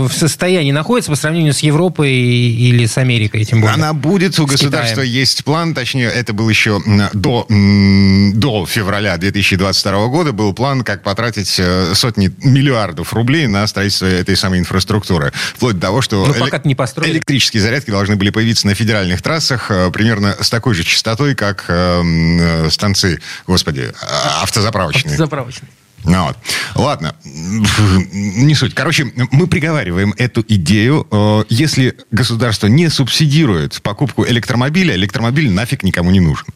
в 0.08 0.12
состоянии 0.12 0.72
находится 0.72 1.10
по 1.10 1.16
сравнению 1.16 1.54
с 1.54 1.60
Европой 1.60 2.12
или 2.12 2.86
с 2.86 2.98
Америкой, 2.98 3.44
тем 3.44 3.60
более. 3.60 3.74
Она 3.74 3.92
будет. 3.92 4.38
У 4.38 4.46
государства 4.46 5.02
Китаем. 5.02 5.10
есть 5.10 5.44
план, 5.44 5.74
точнее, 5.74 6.08
это 6.08 6.32
был 6.32 6.48
еще 6.48 6.80
до, 7.12 7.46
до 7.48 8.66
февраля 8.66 9.16
2022 9.16 10.06
года, 10.08 10.32
был 10.32 10.52
план, 10.52 10.82
как 10.82 11.02
потратить 11.02 11.54
э, 11.58 11.94
сотни 11.94 12.32
миллиардов 12.42 13.12
рублей 13.14 13.46
на 13.46 13.66
строительство 13.66 14.06
этой 14.06 14.36
самой 14.36 14.58
инфраструктуры. 14.58 15.32
Вплоть 15.54 15.76
до 15.76 15.82
того, 15.82 16.02
что 16.02 16.26
ну, 16.26 16.34
пока 16.34 16.60
не 16.64 16.74
построили. 16.74 17.14
электрические 17.14 17.62
зарядки 17.62 17.90
должны 17.90 18.16
были 18.16 18.30
появиться 18.30 18.66
на 18.66 18.74
федеральных 18.74 19.22
трассах 19.22 19.70
э, 19.70 19.90
примерно 19.90 20.36
с 20.40 20.50
такой 20.50 20.74
же 20.74 20.84
частотой, 20.84 21.34
как 21.34 21.64
эм, 21.68 22.33
э, 22.33 22.33
станции, 22.70 23.20
господи, 23.46 23.92
а, 24.02 24.42
автозаправочные. 24.42 25.12
Автозаправочные. 25.12 25.70
Ну, 26.04 26.26
вот. 26.26 26.36
Ладно, 26.74 27.14
не 27.24 28.54
суть. 28.54 28.74
Короче, 28.74 29.10
мы 29.30 29.46
приговариваем 29.46 30.14
эту 30.18 30.44
идею. 30.46 31.06
Э, 31.10 31.44
если 31.48 31.96
государство 32.10 32.66
не 32.66 32.90
субсидирует 32.90 33.80
покупку 33.82 34.26
электромобиля, 34.26 34.94
электромобиль 34.94 35.50
нафиг 35.50 35.82
никому 35.82 36.10
не 36.10 36.20
нужен. 36.20 36.46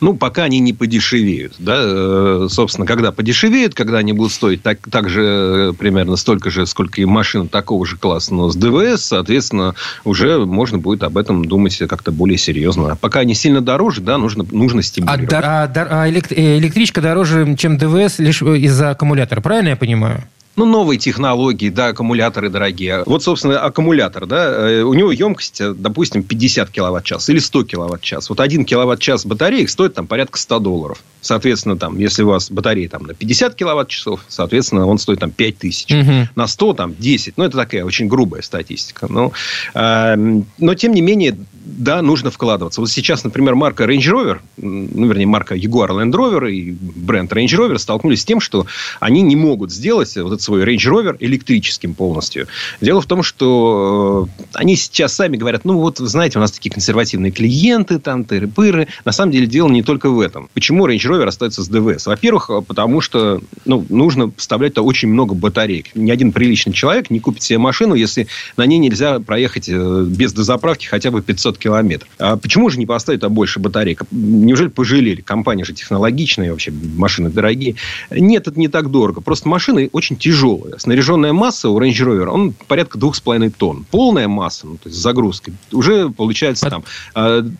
Ну, 0.00 0.14
пока 0.14 0.44
они 0.44 0.60
не 0.60 0.72
подешевеют. 0.72 1.54
Да? 1.58 1.76
Э, 1.78 2.46
собственно, 2.50 2.86
когда 2.86 3.12
подешевеют, 3.12 3.74
когда 3.74 3.98
они 3.98 4.12
будут 4.12 4.32
стоить 4.32 4.62
так, 4.62 4.78
так 4.90 5.08
же 5.08 5.22
э, 5.22 5.72
примерно 5.78 6.16
столько 6.16 6.50
же, 6.50 6.66
сколько 6.66 7.00
и 7.00 7.04
машин 7.04 7.48
такого 7.48 7.86
же 7.86 7.96
класса, 7.96 8.34
но 8.34 8.50
с 8.50 8.56
ДВС, 8.56 9.04
соответственно, 9.04 9.74
уже 10.04 10.38
можно 10.44 10.78
будет 10.78 11.02
об 11.02 11.16
этом 11.16 11.44
думать 11.44 11.78
как-то 11.88 12.12
более 12.12 12.38
серьезно. 12.38 12.92
А 12.92 12.96
пока 12.96 13.20
они 13.20 13.34
сильно 13.34 13.60
дороже, 13.60 14.00
да, 14.00 14.18
нужно, 14.18 14.44
нужно 14.50 14.82
стимулировать. 14.82 15.32
А, 15.32 15.64
а, 15.64 16.02
а 16.04 16.10
электричка 16.10 17.00
дороже, 17.00 17.56
чем 17.58 17.78
ДВС 17.78 18.18
лишь 18.18 18.42
из-за 18.42 18.90
аккумулятора, 18.90 19.40
правильно 19.40 19.70
я 19.70 19.76
понимаю? 19.76 20.24
Ну, 20.54 20.66
новые 20.66 20.98
технологии, 20.98 21.70
да, 21.70 21.88
аккумуляторы 21.88 22.50
дорогие. 22.50 23.02
Вот, 23.06 23.22
собственно, 23.22 23.58
аккумулятор, 23.60 24.26
да, 24.26 24.68
э, 24.68 24.82
у 24.82 24.92
него 24.92 25.10
емкость, 25.10 25.62
допустим, 25.76 26.22
50 26.22 26.70
киловатт-час 26.70 27.30
или 27.30 27.38
100 27.38 27.64
киловатт-час. 27.64 28.28
Вот 28.28 28.38
один 28.38 28.66
киловатт-час 28.66 29.24
батареек 29.24 29.70
стоит 29.70 29.94
там 29.94 30.06
порядка 30.06 30.38
100 30.38 30.58
долларов. 30.58 31.02
Соответственно, 31.22 31.78
там, 31.78 31.98
если 31.98 32.22
у 32.22 32.28
вас 32.28 32.50
батарея 32.50 32.88
там 32.88 33.04
на 33.04 33.14
50 33.14 33.54
киловатт-часов, 33.54 34.20
соответственно, 34.28 34.86
он 34.86 34.98
стоит 34.98 35.20
там 35.20 35.30
5 35.30 35.58
тысяч. 35.58 35.94
Угу. 35.94 36.28
На 36.34 36.46
100 36.46 36.72
там 36.74 36.94
10. 36.98 37.38
Ну, 37.38 37.44
это 37.44 37.56
такая 37.56 37.84
очень 37.84 38.08
грубая 38.08 38.42
статистика. 38.42 39.06
Но, 39.08 39.32
э, 39.72 40.16
но, 40.58 40.74
тем 40.74 40.92
не 40.92 41.00
менее, 41.00 41.38
да, 41.64 42.02
нужно 42.02 42.30
вкладываться. 42.30 42.80
Вот 42.80 42.90
сейчас, 42.90 43.24
например, 43.24 43.54
марка 43.54 43.84
Range 43.84 43.98
Rover, 43.98 44.38
ну, 44.56 45.06
вернее, 45.06 45.26
марка 45.26 45.54
Jaguar 45.54 45.90
Land 45.90 46.12
Rover 46.12 46.50
и 46.50 46.72
бренд 46.72 47.32
Range 47.32 47.46
Rover 47.46 47.78
столкнулись 47.78 48.22
с 48.22 48.24
тем, 48.24 48.40
что 48.40 48.66
они 49.00 49.22
не 49.22 49.36
могут 49.36 49.72
сделать 49.72 50.14
вот 50.16 50.28
этот 50.28 50.42
свой 50.42 50.64
Range 50.64 50.90
Rover 50.90 51.16
электрическим 51.20 51.94
полностью. 51.94 52.48
Дело 52.80 53.00
в 53.00 53.06
том, 53.06 53.22
что 53.22 54.28
э, 54.44 54.48
они 54.54 54.76
сейчас 54.76 55.14
сами 55.14 55.36
говорят, 55.36 55.64
ну, 55.64 55.78
вот, 55.78 55.98
знаете, 55.98 56.38
у 56.38 56.40
нас 56.40 56.52
такие 56.52 56.70
консервативные 56.70 57.32
клиенты, 57.32 57.98
там, 57.98 58.22
тыры-пыры. 58.22 58.88
На 59.04 59.12
самом 59.12 59.32
деле, 59.32 59.46
дело 59.46 59.68
не 59.68 59.82
только 59.82 60.10
в 60.10 60.20
этом. 60.20 60.48
Почему 60.54 60.86
Range 60.86 60.98
Rover 60.98 61.26
остается 61.26 61.62
с 61.62 61.68
ДВС? 61.68 62.06
Во-первых, 62.06 62.50
потому 62.66 63.00
что, 63.00 63.40
ну, 63.64 63.84
нужно 63.88 64.32
вставлять 64.36 64.74
то 64.74 64.82
очень 64.82 65.08
много 65.08 65.34
батареек. 65.34 65.94
Ни 65.94 66.10
один 66.10 66.32
приличный 66.32 66.72
человек 66.72 67.10
не 67.10 67.20
купит 67.20 67.42
себе 67.42 67.58
машину, 67.58 67.94
если 67.94 68.26
на 68.56 68.66
ней 68.66 68.78
нельзя 68.78 69.20
проехать 69.20 69.68
э, 69.68 70.04
без 70.06 70.32
дозаправки 70.32 70.86
хотя 70.86 71.10
бы 71.10 71.22
500 71.22 71.51
500 71.52 71.58
километров. 71.58 72.08
А 72.18 72.36
почему 72.36 72.70
же 72.70 72.78
не 72.78 72.86
поставить 72.86 73.20
туда 73.20 73.28
больше 73.28 73.60
батарей? 73.60 73.96
Неужели 74.10 74.68
пожалели? 74.68 75.20
Компания 75.20 75.64
же 75.64 75.72
технологичная, 75.72 76.50
вообще 76.50 76.72
машины 76.96 77.30
дорогие. 77.30 77.76
Нет, 78.10 78.48
это 78.48 78.58
не 78.58 78.68
так 78.68 78.90
дорого. 78.90 79.20
Просто 79.20 79.48
машины 79.48 79.88
очень 79.92 80.16
тяжелые. 80.16 80.78
Снаряженная 80.78 81.32
масса 81.32 81.68
у 81.68 81.80
Range 81.80 81.92
Rover, 81.92 82.26
он 82.26 82.52
порядка 82.66 82.98
2,5 82.98 83.52
тонн. 83.56 83.86
Полная 83.90 84.28
масса, 84.28 84.66
ну, 84.66 84.76
то 84.76 84.88
есть 84.88 85.00
загрузка, 85.00 85.52
уже 85.72 86.10
получается 86.10 86.68
там 86.70 86.84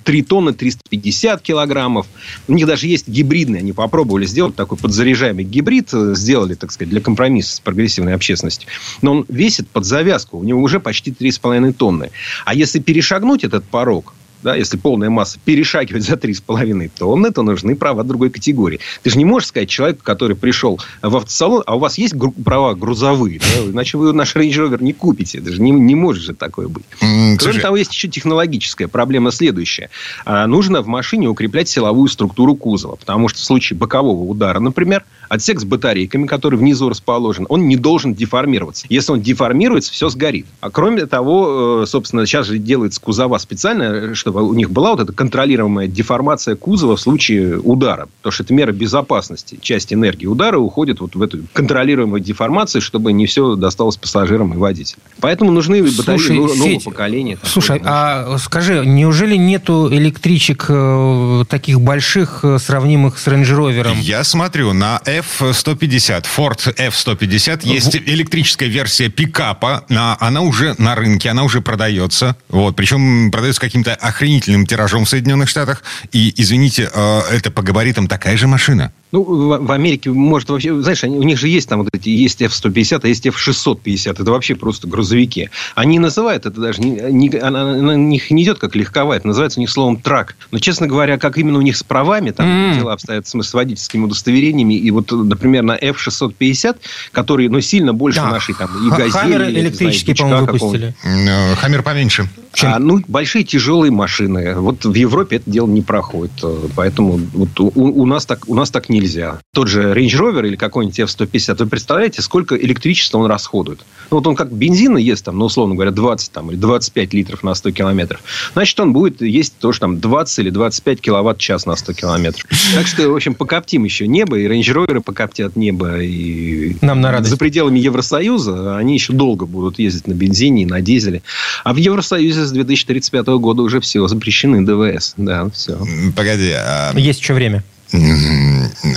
3 0.05 0.21
э, 0.21 0.25
тонны 0.25 0.53
350 0.53 1.43
килограммов. 1.43 2.07
У 2.49 2.53
них 2.53 2.67
даже 2.67 2.87
есть 2.87 3.09
гибридные. 3.09 3.61
Они 3.61 3.73
попробовали 3.73 4.27
сделать 4.27 4.57
такой 4.57 4.79
подзаряжаемый 4.79 5.45
гибрид. 5.45 5.91
Сделали, 5.91 6.55
так 6.55 6.73
сказать, 6.73 6.91
для 6.91 7.01
компромисса 7.01 7.57
с 7.57 7.61
прогрессивной 7.61 8.15
общественностью. 8.15 8.69
Но 9.03 9.13
он 9.13 9.27
весит 9.29 9.69
под 9.69 9.85
завязку. 9.85 10.39
У 10.39 10.45
него 10.45 10.61
уже 10.61 10.81
почти 10.81 11.11
3,5 11.11 11.73
тонны. 11.73 12.11
А 12.45 12.55
если 12.55 12.79
перешагнуть 12.79 13.45
этот 13.45 13.65
порог, 13.83 14.15
да, 14.43 14.57
если 14.57 14.77
полная 14.77 15.11
масса 15.11 15.39
перешагивает 15.45 16.05
за 16.05 16.15
3,5 16.15 16.91
тонны, 16.99 17.31
то 17.31 17.43
нужны 17.43 17.77
права 17.77 18.05
другой 18.05 18.31
категории. 18.31 18.81
Ты 19.03 19.11
же 19.11 19.19
не 19.19 19.25
можешь 19.25 19.49
сказать 19.49 19.69
человеку, 19.69 20.01
который 20.03 20.37
пришел 20.37 20.81
в 21.01 21.17
автосалон, 21.17 21.63
а 21.67 21.77
у 21.77 21.79
вас 21.79 21.99
есть 21.99 22.15
гру- 22.15 22.33
права 22.33 22.75
грузовые, 22.75 23.39
да? 23.41 23.71
иначе 23.71 23.99
вы 23.99 24.13
наш 24.13 24.35
Range 24.35 24.51
Rover 24.51 24.83
не 24.83 24.93
купите. 24.93 25.39
Это 25.39 25.53
же 25.53 25.61
не, 25.63 25.71
не 25.71 25.95
может 25.95 26.23
же 26.23 26.35
такое 26.35 26.69
быть. 26.69 26.85
Mm, 27.01 27.37
Кроме 27.39 27.61
того, 27.61 27.77
есть 27.77 27.93
еще 27.93 28.09
технологическая 28.09 28.89
проблема 28.89 29.31
следующая. 29.31 29.91
А, 30.25 30.47
нужно 30.47 30.83
в 30.83 30.87
машине 30.87 31.29
укреплять 31.29 31.69
силовую 31.69 32.09
структуру 32.09 32.55
кузова, 32.55 32.97
потому 32.97 33.29
что 33.29 33.39
в 33.39 33.43
случае 33.43 33.79
бокового 33.79 34.25
удара, 34.25 34.59
например, 34.61 35.05
отсек 35.29 35.61
с 35.61 35.65
батарейками, 35.65 36.27
который 36.27 36.59
внизу 36.59 36.89
расположен, 36.89 37.47
он 37.49 37.69
не 37.69 37.77
должен 37.77 38.15
деформироваться. 38.15 38.87
Если 38.89 39.13
он 39.13 39.21
деформируется, 39.21 39.93
все 39.93 40.09
сгорит. 40.09 40.47
А 40.61 40.71
кроме 40.71 41.07
того, 41.07 41.83
э, 41.83 41.87
собственно, 41.87 42.27
сейчас 42.27 42.47
же 42.47 42.59
делается 42.59 43.01
кузова 43.01 43.39
специально, 43.39 44.15
что 44.15 44.32
чтобы 44.33 44.49
у 44.49 44.55
них 44.55 44.71
была 44.71 44.93
вот 44.93 45.01
эта 45.01 45.13
контролируемая 45.13 45.87
деформация 45.87 46.57
кузова 46.57 46.97
в 46.97 47.01
случае 47.01 47.59
удара. 47.59 48.09
Потому 48.19 48.33
что 48.33 48.43
это 48.45 48.55
мера 48.55 48.73
безопасности. 48.73 49.59
Часть 49.61 49.93
энергии 49.93 50.27
удара 50.27 50.59
уходит 50.59 51.01
вот 51.01 51.15
в 51.15 51.23
эту 51.23 51.41
контролируемую 51.53 52.21
деформацию, 52.21 52.81
чтобы 52.81 53.13
не 53.13 53.27
все 53.27 53.57
досталось 53.57 53.97
пассажирам 53.97 54.55
и 54.55 54.57
водителям. 54.57 55.01
Поэтому 55.21 55.51
нужны 55.51 55.83
батареи 55.83 56.19
слушай, 56.19 56.37
нового 56.37 56.55
Федь, 56.55 56.85
поколения. 56.85 57.39
Слушай, 57.43 57.81
а 57.85 58.39
скажи, 58.39 58.85
неужели 58.87 59.37
нету 59.37 59.89
электричек 59.93 60.67
э, 60.69 61.45
таких 61.49 61.81
больших, 61.81 62.41
э, 62.43 62.59
сравнимых 62.59 63.19
с 63.19 63.27
Range 63.29 63.45
Rover? 63.45 63.95
Я 64.01 64.25
смотрю, 64.25 64.73
на 64.73 65.01
F-150, 65.05 66.25
Ford 66.37 66.75
F-150 66.77 67.61
есть 67.65 67.97
электрическая 67.97 68.69
версия 68.69 69.09
пикапа. 69.09 69.85
Она 69.89 70.41
уже 70.41 70.75
на 70.79 70.95
рынке, 70.95 71.31
она 71.31 71.45
уже 71.45 71.61
продается. 71.61 72.37
Вот, 72.49 72.77
причем 72.77 73.31
продается 73.31 73.61
каким-то 73.61 73.95
охренительным 73.95 74.22
тиражом 74.23 75.05
в 75.05 75.09
Соединенных 75.09 75.49
Штатах. 75.49 75.83
И, 76.13 76.33
извините, 76.37 76.91
э, 76.93 77.21
это 77.31 77.51
по 77.51 77.63
габаритам 77.63 78.07
такая 78.07 78.37
же 78.37 78.47
машина. 78.47 78.93
Ну, 79.13 79.23
в, 79.23 79.71
Америке, 79.71 80.11
может, 80.11 80.49
вообще... 80.49 80.75
Знаешь, 80.81 81.05
они, 81.05 81.19
у 81.19 81.23
них 81.23 81.39
же 81.39 81.47
есть 81.47 81.69
там 81.69 81.81
вот 81.81 81.91
эти... 81.93 82.09
Есть 82.09 82.41
F-150, 82.41 83.01
а 83.03 83.09
есть 83.09 83.27
F-650. 83.27 84.11
Это 84.11 84.25
вообще 84.25 84.55
просто 84.55 84.89
грузовики. 84.89 85.51
Они 85.75 85.99
называют 85.99 86.47
это 86.47 86.59
даже... 86.59 86.81
Не, 86.81 86.99
не, 87.11 87.37
она, 87.37 87.77
на 87.77 87.95
них 87.95 88.31
не 88.31 88.43
идет 88.43 88.59
как 88.59 88.75
легковая. 88.75 89.19
Это 89.19 89.27
называется 89.27 89.61
у 89.61 89.63
них 89.63 89.71
словом 89.71 89.99
трак. 89.99 90.35
Но, 90.51 90.59
честно 90.59 90.87
говоря, 90.87 91.19
как 91.19 91.37
именно 91.37 91.59
у 91.59 91.63
них 91.63 91.77
с 91.77 91.83
правами, 91.83 92.31
там 92.31 92.47
mm. 92.47 92.79
дела 92.79 92.95
обстоят 92.95 93.27
с, 93.27 93.39
с 93.39 93.55
водительскими 93.55 94.05
удостоверениями. 94.05 94.75
И 94.75 94.91
вот, 94.91 95.13
например, 95.13 95.63
на 95.63 95.77
F-650, 95.77 96.79
который, 97.13 97.49
ну, 97.49 97.61
сильно 97.61 97.93
больше 97.93 98.21
да. 98.21 98.31
нашей 98.31 98.55
там 98.55 98.71
и 98.87 98.89
газели... 98.89 99.11
Хаммер 99.11 99.43
электрический, 99.51 100.15
по-моему, 100.15 100.47
выпустили. 100.47 100.95
Э, 101.05 101.55
Хаммер 101.57 101.83
поменьше. 101.83 102.31
А, 102.61 102.79
ну, 102.79 103.01
большие 103.09 103.45
тяжелые 103.45 103.91
машины. 103.91 104.55
Вот 104.57 104.85
в 104.85 104.95
Европе 104.95 105.37
это 105.37 105.51
дело 105.51 105.67
не 105.67 105.83
проходит. 105.83 106.33
Поэтому 106.77 107.21
вот 107.33 107.59
у, 107.59 107.71
у, 107.75 108.07
нас, 108.07 108.27
так, 108.27 108.49
у 108.49 108.55
нас 108.55 108.71
так 108.71 108.89
нельзя. 108.89 109.41
Тот 109.55 109.69
же 109.69 109.93
Range 109.93 110.11
Rover 110.11 110.47
или 110.47 110.57
какой-нибудь 110.57 110.99
F-150, 111.01 111.57
вы 111.59 111.67
представляете, 111.67 112.23
сколько 112.23 112.57
электричества 112.57 113.19
он 113.19 113.27
расходует? 113.27 113.81
Ну, 114.11 114.19
вот 114.19 114.27
он 114.27 114.37
как 114.37 114.53
бензина 114.53 114.99
ест, 114.99 115.25
там, 115.25 115.39
ну, 115.39 115.47
условно 115.47 115.75
говоря, 115.75 115.91
20 115.91 116.33
там, 116.33 116.51
или 116.51 116.59
25 116.59 117.15
литров 117.15 117.43
на 117.43 117.55
100 117.55 117.71
километров. 117.73 118.21
Значит, 118.53 118.79
он 118.81 118.93
будет 118.93 119.23
есть 119.23 119.57
тоже 119.59 119.81
там 119.81 120.01
20 120.01 120.39
или 120.41 120.51
25 120.51 121.01
киловатт-час 121.01 121.67
на 121.67 121.77
100 121.77 121.93
километров. 121.95 122.45
Так 122.75 122.87
что, 122.87 123.09
в 123.09 123.15
общем, 123.15 123.35
покоптим 123.35 123.85
еще 123.85 124.07
небо, 124.07 124.39
и 124.39 124.47
Range 124.47 124.75
Rover 124.75 125.01
покоптят 125.01 125.57
небо. 125.57 126.01
И 126.01 126.77
Нам 126.83 127.01
на 127.01 127.11
радость. 127.11 127.31
За 127.31 127.37
пределами 127.37 127.79
Евросоюза 127.79 128.77
они 128.77 128.95
еще 128.95 129.13
долго 129.13 129.47
будут 129.47 129.79
ездить 129.79 130.07
на 130.07 130.13
бензине 130.13 130.63
и 130.63 130.67
на 130.67 130.81
дизеле. 130.81 131.23
А 131.65 131.73
в 131.73 131.77
Евросоюзе 131.77 132.42
с 132.47 132.53
2035 132.53 133.27
года 133.39 133.63
уже 133.63 133.81
все 133.81 134.07
запрещены 134.09 134.65
ДВС. 134.65 135.15
Да, 135.17 135.49
все. 135.51 135.79
Погоди. 136.17 136.53
А... 136.53 136.93
Есть 136.97 137.21
еще 137.21 137.35
время. 137.35 137.63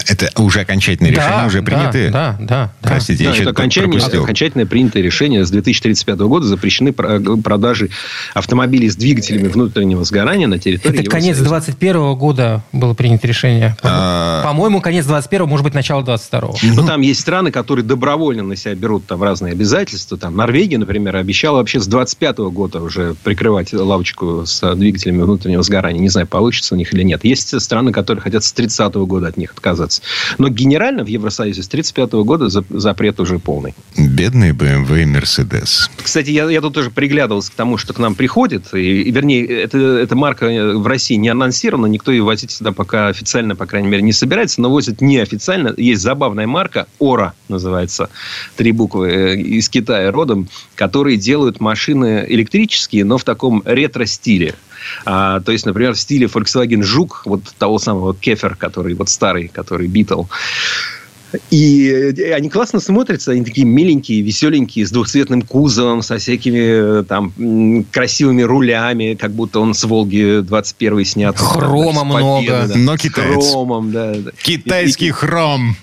Это 0.07 0.29
уже 0.41 0.61
окончательное 0.61 1.13
да, 1.13 1.21
решение, 1.21 1.47
уже 1.47 1.63
принятые? 1.63 2.09
Да, 2.09 2.35
да, 2.39 2.45
да. 2.81 2.89
Простите, 2.89 3.25
да, 3.25 3.31
я 3.31 3.41
это 3.41 3.49
окончательное, 3.51 4.23
окончательное 4.23 4.65
принятое 4.65 5.01
решение. 5.01 5.45
С 5.45 5.51
2035 5.51 6.19
года 6.19 6.45
запрещены 6.45 6.93
продажи 6.93 7.89
автомобилей 8.33 8.89
с 8.89 8.95
двигателями 8.95 9.47
внутреннего 9.47 10.03
сгорания 10.03 10.47
на 10.47 10.59
территории 10.59 11.01
Это 11.01 11.09
конец 11.09 11.38
2021 11.38 12.15
года 12.15 12.63
было 12.71 12.93
принято 12.93 13.27
решение. 13.27 13.75
А... 13.83 14.43
По-моему, 14.43 14.81
конец 14.81 15.05
2021, 15.05 15.47
может 15.47 15.63
быть, 15.63 15.73
начало 15.73 16.03
2022. 16.03 16.69
Ну, 16.75 16.81
ну, 16.81 16.88
там 16.88 17.01
есть 17.01 17.21
страны, 17.21 17.51
которые 17.51 17.85
добровольно 17.85 18.43
на 18.43 18.55
себя 18.55 18.75
берут 18.75 19.05
там 19.05 19.23
разные 19.23 19.53
обязательства. 19.53 20.17
Там 20.17 20.35
Норвегия, 20.35 20.77
например, 20.77 21.15
обещала 21.15 21.57
вообще 21.57 21.79
с 21.79 21.88
2025 21.88 22.38
года 22.53 22.81
уже 22.81 23.15
прикрывать 23.23 23.73
лавочку 23.73 24.45
с 24.45 24.75
двигателями 24.75 25.21
внутреннего 25.21 25.63
сгорания. 25.63 25.99
Не 25.99 26.09
знаю, 26.09 26.27
получится 26.27 26.75
у 26.75 26.77
них 26.77 26.93
или 26.93 27.03
нет. 27.03 27.23
Есть 27.23 27.59
страны, 27.61 27.91
которые 27.91 28.21
хотят 28.21 28.43
с 28.43 28.51
30 28.51 28.75
30 28.75 28.95
года 29.07 29.27
от 29.27 29.38
них 29.38 29.51
отказаться. 29.51 29.64
Но 30.38 30.49
генерально 30.49 31.04
в 31.04 31.08
Евросоюзе 31.08 31.63
с 31.63 31.67
35 31.67 32.13
года 32.13 32.49
запрет 32.49 33.19
уже 33.19 33.39
полный. 33.39 33.73
Бедные 33.97 34.54
BMW 34.54 35.04
и 35.04 35.06
Mercedes. 35.06 35.89
Кстати, 36.01 36.30
я, 36.30 36.49
я 36.49 36.62
тут 36.62 36.73
тоже 36.73 36.91
приглядывался 36.91 37.51
к 37.51 37.56
тому, 37.56 37.78
что 37.78 37.93
к 37.93 37.99
нам 37.99 38.15
приходит. 38.15 38.73
И, 38.73 39.01
и 39.01 39.12
вернее, 39.12 39.45
это, 39.45 39.78
эта 39.78 40.15
марка 40.15 40.45
в 40.45 40.88
России 40.88 41.15
не 41.15 41.30
анонсирована. 41.30 41.88
Никто 41.88 42.12
ее 42.12 42.23
возить 42.23 42.51
сюда 42.51 42.71
пока 42.71 43.08
официально, 43.08 43.56
по 43.56 43.65
крайней 43.65 43.88
мере, 43.88 44.04
не 44.04 44.13
собирается. 44.13 44.62
Но 44.62 44.69
возят 44.69 45.01
неофициально. 45.01 45.73
Есть 45.78 46.01
забавная 46.01 46.47
марка. 46.47 46.88
Ора 46.99 47.34
называется. 47.49 48.10
Три 48.56 48.71
буквы 48.71 49.10
э, 49.10 49.36
из 49.36 49.69
Китая 49.69 50.12
родом. 50.12 50.47
Которые 50.75 51.17
делают 51.17 51.60
машины 51.60 52.25
электрические, 52.28 53.06
но 53.06 53.17
в 53.17 53.23
таком 53.23 53.63
ретро-стиле. 53.65 54.56
А, 55.05 55.39
то 55.39 55.51
есть, 55.51 55.65
например, 55.65 55.93
в 55.93 55.99
стиле 55.99 56.27
Volkswagen 56.27 56.83
Жук, 56.83 57.23
вот 57.25 57.41
того 57.57 57.79
самого 57.79 58.13
Кефер, 58.13 58.55
который 58.55 58.93
вот 58.93 59.09
старый, 59.09 59.47
который 59.47 59.87
Битл. 59.87 60.23
И 61.51 62.13
они 62.33 62.49
классно 62.49 62.79
смотрятся, 62.79 63.31
они 63.31 63.43
такие 63.43 63.65
миленькие, 63.65 64.21
веселенькие, 64.21 64.85
с 64.85 64.91
двухцветным 64.91 65.41
кузовом, 65.41 66.01
со 66.01 66.17
всякими 66.17 67.03
там 67.03 67.83
красивыми 67.91 68.43
рулями, 68.43 69.17
как 69.19 69.31
будто 69.31 69.59
он 69.59 69.73
с 69.73 69.83
Волги 69.83 70.39
21 70.41 71.03
снят. 71.03 71.37
Хрома 71.37 72.05
много. 72.05 72.67
Да. 72.67 72.75
Но 72.75 72.95
китаец. 72.95 73.51
Хромом, 73.51 73.91
да. 73.91 74.13
Китайский 74.41 75.07
и, 75.07 75.11
хром. 75.11 75.75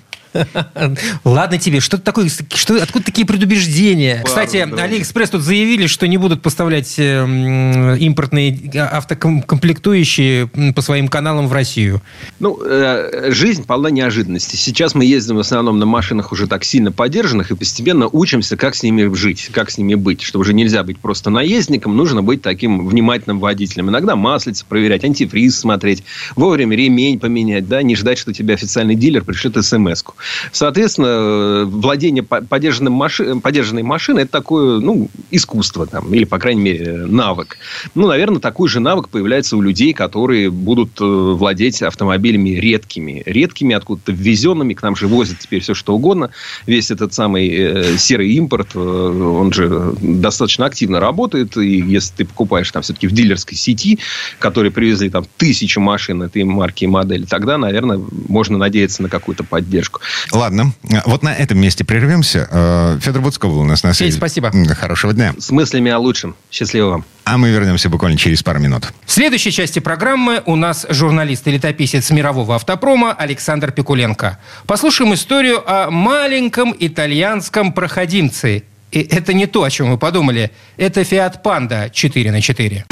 Ладно 1.25 1.59
тебе, 1.59 1.81
что 1.81 1.99
такое, 1.99 2.29
что, 2.29 2.83
откуда 2.83 3.05
такие 3.05 3.27
предубеждения? 3.27 4.23
Кстати, 4.25 4.57
Алиэкспресс 4.57 5.31
тут 5.31 5.42
заявили, 5.42 5.87
что 5.87 6.07
не 6.09 6.16
будут 6.16 6.42
поставлять 6.42 6.95
э, 6.99 7.97
импортные 7.99 8.59
автокомплектующие 8.75 10.47
по 10.75 10.81
своим 10.83 11.09
каналам 11.09 11.49
в 11.49 11.53
Россию. 11.53 12.03
Ну, 12.40 12.61
э, 12.64 13.31
жизнь 13.31 13.64
полна 13.64 13.90
неожиданностей. 13.90 14.59
Сейчас 14.59 14.95
мы 14.95 15.05
ездим 15.05 15.37
в 15.37 15.40
основном 15.40 15.79
на 15.79 15.87
машинах 15.87 16.33
уже 16.33 16.47
так 16.47 16.64
сильно 16.64 16.92
подержанных 16.92 17.51
и 17.51 17.55
постепенно 17.55 18.09
учимся, 18.09 18.57
как 18.57 18.75
с 18.75 18.83
ними 18.83 19.12
жить, 19.14 19.51
как 19.53 19.71
с 19.71 19.79
ними 19.79 19.95
быть. 19.95 20.23
Что 20.23 20.38
уже 20.38 20.55
нельзя 20.55 20.83
быть 20.83 20.99
просто 20.99 21.31
наездником, 21.31 21.97
нужно 21.97 22.23
быть 22.23 22.42
таким 22.42 22.87
внимательным 22.87 23.40
водителем. 23.40 23.90
Иногда 23.90 24.16
маслица 24.16 24.64
проверять, 24.68 25.05
антифриз 25.05 25.59
смотреть, 25.59 26.05
вовремя 26.37 26.77
ремень 26.77 27.18
поменять, 27.18 27.68
да, 27.68 27.83
не 27.83 27.97
ждать, 27.97 28.18
что 28.18 28.33
тебе 28.33 28.55
официальный 28.55 28.95
дилер 28.95 29.25
пришлет 29.25 29.62
смс-ку. 29.62 30.14
Соответственно, 30.52 31.64
владение 31.66 32.22
подержанным 32.22 32.92
маши... 32.92 33.37
подержанной 33.37 33.82
машиной– 33.82 34.22
это 34.24 34.32
такое, 34.32 34.80
ну, 34.80 35.08
искусство 35.30 35.87
там, 35.87 36.12
или, 36.14 36.24
по 36.24 36.38
крайней 36.38 36.62
мере, 36.62 37.06
навык. 37.06 37.58
Ну, 37.94 38.06
наверное, 38.06 38.40
такой 38.40 38.68
же 38.68 38.80
навык 38.80 39.08
появляется 39.08 39.56
у 39.56 39.61
людей, 39.61 39.92
которые 39.92 40.50
будут 40.50 41.00
э, 41.00 41.04
владеть 41.04 41.82
автомобилями 41.82 42.50
редкими. 42.50 43.22
Редкими, 43.26 43.74
откуда-то 43.74 44.12
ввезенными. 44.12 44.74
К 44.74 44.82
нам 44.82 44.96
же 44.96 45.06
возят 45.08 45.38
теперь 45.38 45.61
все, 45.61 45.74
что 45.74 45.94
угодно. 45.94 46.30
Весь 46.66 46.90
этот 46.90 47.14
самый 47.14 47.48
э, 47.48 47.96
серый 47.98 48.32
импорт, 48.32 48.68
э, 48.74 48.78
он 48.78 49.52
же 49.52 49.94
достаточно 50.00 50.66
активно 50.66 51.00
работает. 51.00 51.56
И 51.56 51.80
если 51.80 52.16
ты 52.18 52.24
покупаешь 52.24 52.70
там 52.70 52.82
все-таки 52.82 53.06
в 53.06 53.12
дилерской 53.12 53.56
сети, 53.56 53.98
которые 54.38 54.72
привезли 54.72 55.11
там 55.11 55.26
тысячу 55.37 55.80
машин 55.80 56.22
этой 56.22 56.44
марки 56.44 56.85
и 56.85 56.87
модели, 56.87 57.24
тогда, 57.24 57.58
наверное, 57.58 58.00
можно 58.28 58.58
надеяться 58.58 59.02
на 59.02 59.08
какую-то 59.08 59.44
поддержку. 59.44 60.00
Ладно, 60.31 60.72
вот 61.05 61.22
на 61.22 61.35
этом 61.35 61.59
месте 61.59 61.85
прервемся. 61.85 62.48
Э, 62.51 62.98
Федор 63.01 63.22
Буцко 63.22 63.46
был 63.46 63.61
у 63.61 63.64
нас 63.64 63.83
на 63.83 63.92
связи. 63.92 64.12
Федь, 64.12 64.18
спасибо. 64.18 64.53
Хорошего 64.75 65.12
дня. 65.12 65.35
С 65.38 65.51
мыслями 65.51 65.90
о 65.90 65.98
лучшем. 65.98 66.35
Счастливо 66.51 66.90
вам. 66.90 67.05
А 67.25 67.38
мы 67.38 67.51
вернемся 67.51 67.88
буквально 67.88 68.18
через 68.18 68.42
пару 68.42 68.59
минут. 68.59 68.92
В 69.07 69.12
следующей 69.12 69.53
части 69.53 69.79
программы 69.79 70.42
у 70.46 70.57
нас 70.57 70.87
журналист 70.88 71.46
и 71.46 71.53
летописец 71.53 72.11
мирового 72.11 72.57
автопрома 72.57 73.12
Александр 73.12 73.70
Пикуленко. 73.70 74.38
Послушаем 74.66 75.14
историю 75.14 75.62
о 75.66 75.90
маленьком 75.90 76.75
итальянском 76.79 77.72
проходимце. 77.72 78.64
И 78.91 79.01
это 79.01 79.32
не 79.32 79.47
то, 79.47 79.62
о 79.62 79.70
чем 79.70 79.91
вы 79.91 79.99
подумали. 79.99 80.51
Это 80.76 81.01
Fiat 81.03 81.43
Panda 81.43 81.91
4 81.91 82.30
на 82.30 82.41
4. 82.41 82.84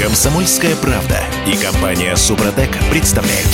Комсомольская 0.00 0.74
правда 0.74 1.20
и 1.46 1.56
компания 1.56 2.16
Супротек 2.16 2.70
представляют. 2.90 3.46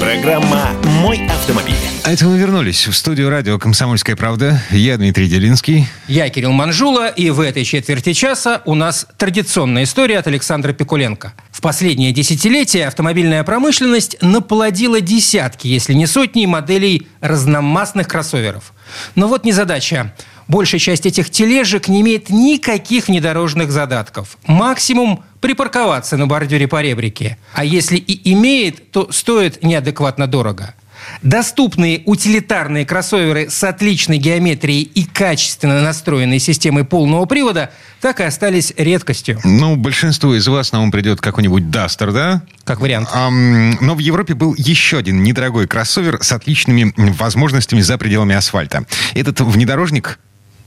Программа 0.00 0.70
«Мой 1.02 1.26
автомобиль». 1.26 1.76
А 2.04 2.10
это 2.10 2.24
мы 2.24 2.38
вернулись 2.38 2.86
в 2.86 2.94
студию 2.94 3.28
радио 3.28 3.58
«Комсомольская 3.58 4.16
правда». 4.16 4.62
Я 4.70 4.96
Дмитрий 4.96 5.28
Делинский. 5.28 5.86
Я 6.08 6.30
Кирилл 6.30 6.52
Манжула, 6.52 7.08
и 7.08 7.28
в 7.28 7.38
этой 7.38 7.64
четверти 7.64 8.14
часа 8.14 8.62
у 8.64 8.74
нас 8.74 9.06
традиционная 9.18 9.84
история 9.84 10.18
от 10.18 10.26
Александра 10.26 10.72
Пикуленко. 10.72 11.34
В 11.50 11.60
последнее 11.60 12.12
десятилетие 12.12 12.86
автомобильная 12.86 13.44
промышленность 13.44 14.16
наплодила 14.22 15.02
десятки, 15.02 15.66
если 15.66 15.92
не 15.92 16.06
сотни 16.06 16.46
моделей 16.46 17.08
разномастных 17.20 18.08
кроссоверов. 18.08 18.72
Но 19.16 19.28
вот 19.28 19.44
незадача. 19.44 20.14
Большая 20.48 20.78
часть 20.78 21.06
этих 21.06 21.30
тележек 21.30 21.88
не 21.88 22.00
имеет 22.00 22.30
никаких 22.30 23.08
внедорожных 23.08 23.70
задатков. 23.70 24.38
Максимум 24.46 25.24
припарковаться 25.40 26.16
на 26.16 26.26
бордюре 26.26 26.68
по 26.68 26.82
ребрике. 26.82 27.38
А 27.54 27.64
если 27.64 27.96
и 27.96 28.32
имеет, 28.32 28.90
то 28.90 29.10
стоит 29.10 29.62
неадекватно 29.62 30.26
дорого. 30.26 30.74
Доступные 31.22 32.02
утилитарные 32.04 32.84
кроссоверы 32.84 33.50
с 33.50 33.62
отличной 33.64 34.18
геометрией 34.18 34.82
и 34.82 35.04
качественно 35.04 35.82
настроенной 35.82 36.38
системой 36.38 36.84
полного 36.84 37.24
привода 37.26 37.70
так 38.00 38.20
и 38.20 38.24
остались 38.24 38.72
редкостью. 38.76 39.40
Ну, 39.44 39.76
большинству 39.76 40.34
из 40.34 40.46
вас 40.48 40.72
на 40.72 40.82
ум 40.82 40.90
придет 40.90 41.20
какой-нибудь 41.20 41.70
Дастер, 41.70 42.12
да? 42.12 42.42
Как 42.64 42.80
вариант. 42.80 43.08
Ам, 43.12 43.72
но 43.80 43.94
в 43.94 43.98
Европе 43.98 44.34
был 44.34 44.54
еще 44.56 44.98
один 44.98 45.22
недорогой 45.22 45.66
кроссовер 45.66 46.22
с 46.22 46.32
отличными 46.32 46.92
возможностями 46.96 47.80
за 47.80 47.98
пределами 47.98 48.34
асфальта. 48.34 48.84
Этот 49.14 49.40
внедорожник 49.40 50.18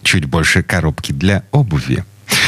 чуть 0.03 0.25
больше 0.25 0.63
коробки 0.63 1.11
для 1.11 1.43
обуви. 1.51 2.03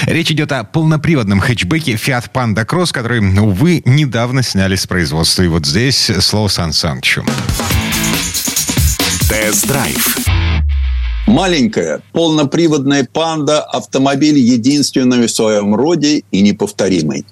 Речь 0.05 0.31
идет 0.31 0.51
о 0.51 0.63
полноприводном 0.63 1.39
хэтчбеке 1.39 1.93
Fiat 1.93 2.31
Panda 2.33 2.65
Cross, 2.65 2.91
который, 2.91 3.19
увы, 3.19 3.81
недавно 3.85 4.43
сняли 4.43 4.75
с 4.75 4.85
производства. 4.87 5.43
И 5.43 5.47
вот 5.47 5.65
здесь 5.65 6.11
слово 6.19 6.47
Сан 6.47 6.73
Санычу. 6.73 7.23
Тест-драйв. 9.29 10.17
Маленькая 11.27 12.01
полноприводная 12.11 13.07
панда– 13.11 13.61
автомобиль 13.71 14.39
единственный 14.39 15.27
в 15.27 15.31
своем 15.31 15.75
роде 15.75 16.23
и 16.31 16.41
неповторимый. 16.41 17.25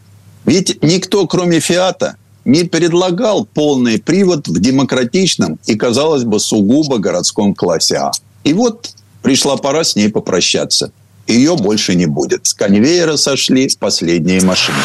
Ведь 0.46 0.84
никто, 0.84 1.26
кроме 1.26 1.60
«Фиата», 1.60 2.16
не 2.46 2.64
предлагал 2.64 3.46
полный 3.46 4.00
привод 4.00 4.48
в 4.48 4.60
демократичном 4.60 5.60
и, 5.66 5.76
казалось 5.76 6.24
бы, 6.24 6.40
сугубо 6.40 7.00
городском 7.00 7.54
классе 7.54 7.98
А. 7.98 8.12
И 8.44 8.54
вот 8.54 8.92
пришла 9.22 9.58
пора 9.58 9.84
с 9.84 9.96
ней 9.96 10.10
попрощаться. 10.10 10.92
Ее 11.28 11.56
больше 11.56 11.96
не 11.96 12.06
будет. 12.06 12.48
С 12.48 12.54
конвейера 12.54 13.18
сошли 13.18 13.70
последние 13.80 14.42
машины. 14.42 14.78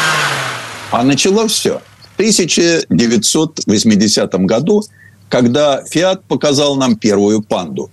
А 0.91 1.03
начало 1.03 1.47
все 1.47 1.81
в 2.13 2.15
1980 2.15 4.33
году, 4.45 4.83
когда 5.29 5.83
«Фиат» 5.89 6.23
показал 6.25 6.75
нам 6.75 6.95
первую 6.95 7.41
«Панду». 7.41 7.89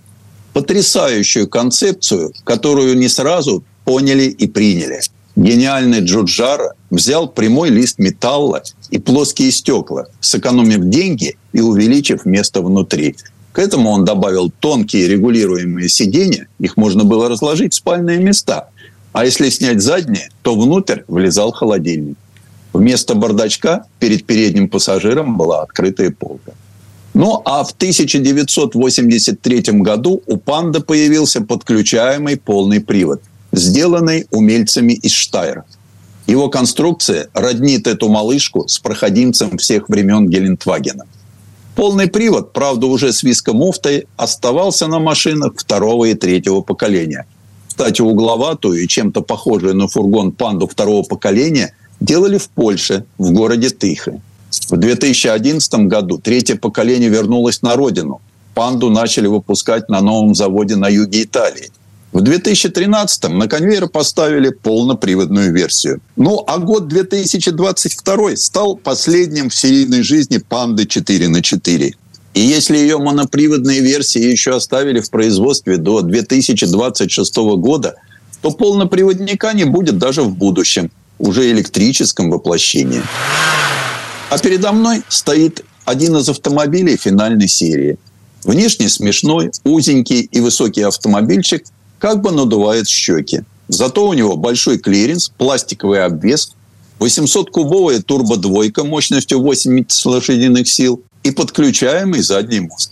Потрясающую 0.53 1.47
концепцию, 1.47 2.33
которую 2.43 2.97
не 2.97 3.07
сразу 3.07 3.63
поняли 3.85 4.25
и 4.25 4.47
приняли. 4.47 4.99
Гениальный 5.35 6.01
Джуджара 6.01 6.73
взял 6.89 7.27
прямой 7.27 7.69
лист 7.69 7.99
металла 7.99 8.63
и 8.89 8.99
плоские 8.99 9.51
стекла, 9.51 10.07
сэкономив 10.19 10.89
деньги 10.89 11.37
и 11.53 11.61
увеличив 11.61 12.25
место 12.25 12.61
внутри. 12.61 13.15
К 13.51 13.59
этому 13.59 13.89
он 13.89 14.05
добавил 14.05 14.51
тонкие 14.59 15.07
регулируемые 15.07 15.89
сиденья, 15.89 16.47
их 16.59 16.77
можно 16.77 17.03
было 17.03 17.27
разложить 17.27 17.73
в 17.73 17.77
спальные 17.77 18.19
места. 18.19 18.69
А 19.11 19.25
если 19.25 19.49
снять 19.49 19.81
задние, 19.81 20.29
то 20.41 20.55
внутрь 20.55 21.01
влезал 21.07 21.51
холодильник. 21.51 22.17
Вместо 22.71 23.13
бардачка 23.13 23.85
перед 23.99 24.25
передним 24.25 24.69
пассажиром 24.69 25.37
была 25.37 25.63
открытая 25.63 26.11
полка. 26.11 26.53
Ну 27.13 27.41
а 27.43 27.65
в 27.65 27.71
1983 27.71 29.61
году 29.81 30.23
у 30.25 30.37
«Панда» 30.37 30.79
появился 30.79 31.41
подключаемый 31.41 32.37
полный 32.37 32.79
привод, 32.79 33.21
сделанный 33.51 34.27
умельцами 34.31 34.93
из 34.93 35.11
Штайра. 35.11 35.65
Его 36.25 36.47
конструкция 36.47 37.27
роднит 37.33 37.87
эту 37.87 38.07
малышку 38.07 38.65
с 38.69 38.79
проходимцем 38.79 39.57
всех 39.57 39.89
времен 39.89 40.29
Гелендвагена. 40.29 41.03
Полный 41.75 42.07
привод, 42.07 42.53
правда 42.53 42.87
уже 42.87 43.13
с 43.13 43.23
вискомуфтой, 43.23 44.07
оставался 44.17 44.87
на 44.87 44.99
машинах 44.99 45.53
второго 45.57 46.05
и 46.05 46.13
третьего 46.13 46.61
поколения. 46.61 47.25
Кстати, 47.67 48.01
угловатую 48.01 48.83
и 48.83 48.87
чем-то 48.87 49.21
похожую 49.21 49.75
на 49.75 49.87
фургон 49.87 50.33
«Панду» 50.33 50.67
второго 50.67 51.03
поколения 51.03 51.73
делали 52.01 52.37
в 52.37 52.49
Польше, 52.49 53.05
в 53.17 53.31
городе 53.31 53.69
Тыхе. 53.69 54.21
В 54.69 54.75
2011 54.75 55.87
году 55.87 56.17
третье 56.17 56.57
поколение 56.57 57.09
вернулось 57.09 57.61
на 57.61 57.75
родину. 57.75 58.19
«Панду» 58.53 58.89
начали 58.89 59.27
выпускать 59.27 59.87
на 59.87 60.01
новом 60.01 60.35
заводе 60.35 60.75
на 60.75 60.89
юге 60.89 61.23
Италии. 61.23 61.71
В 62.11 62.19
2013 62.19 63.29
на 63.29 63.47
конвейер 63.47 63.87
поставили 63.87 64.49
полноприводную 64.49 65.53
версию. 65.53 66.01
Ну, 66.17 66.43
а 66.45 66.57
год 66.57 66.89
2022 66.89 68.35
стал 68.35 68.75
последним 68.75 69.49
в 69.49 69.55
серийной 69.55 70.03
жизни 70.03 70.37
«Панды 70.37 70.85
4 70.85 71.29
на 71.29 71.37
4». 71.37 71.93
И 72.33 72.39
если 72.41 72.77
ее 72.77 72.97
моноприводные 72.97 73.79
версии 73.79 74.21
еще 74.21 74.55
оставили 74.55 74.99
в 74.99 75.09
производстве 75.09 75.77
до 75.77 76.01
2026 76.01 77.35
года, 77.57 77.95
то 78.41 78.51
полноприводника 78.51 79.53
не 79.53 79.63
будет 79.63 79.97
даже 79.97 80.21
в 80.21 80.35
будущем, 80.35 80.91
уже 81.17 81.49
электрическом 81.51 82.29
воплощении. 82.29 83.01
А 84.29 84.37
передо 84.37 84.73
мной 84.73 85.03
стоит 85.07 85.63
один 85.85 86.17
из 86.17 86.27
автомобилей 86.27 86.97
финальной 86.97 87.47
серии. 87.47 87.97
Внешне 88.43 88.89
смешной, 88.89 89.51
узенький 89.63 90.21
и 90.21 90.39
высокий 90.41 90.81
автомобильчик 90.81 91.63
как 92.01 92.21
бы 92.21 92.31
надувает 92.31 92.89
щеки. 92.89 93.43
Зато 93.67 94.05
у 94.05 94.13
него 94.13 94.35
большой 94.35 94.79
клиренс, 94.79 95.31
пластиковый 95.37 96.03
обвес, 96.03 96.55
800-кубовая 96.99 98.01
турбодвойка 98.01 98.83
мощностью 98.83 99.39
80 99.39 100.05
лошадиных 100.05 100.67
сил 100.67 101.01
и 101.23 101.31
подключаемый 101.31 102.21
задний 102.21 102.61
мост. 102.61 102.91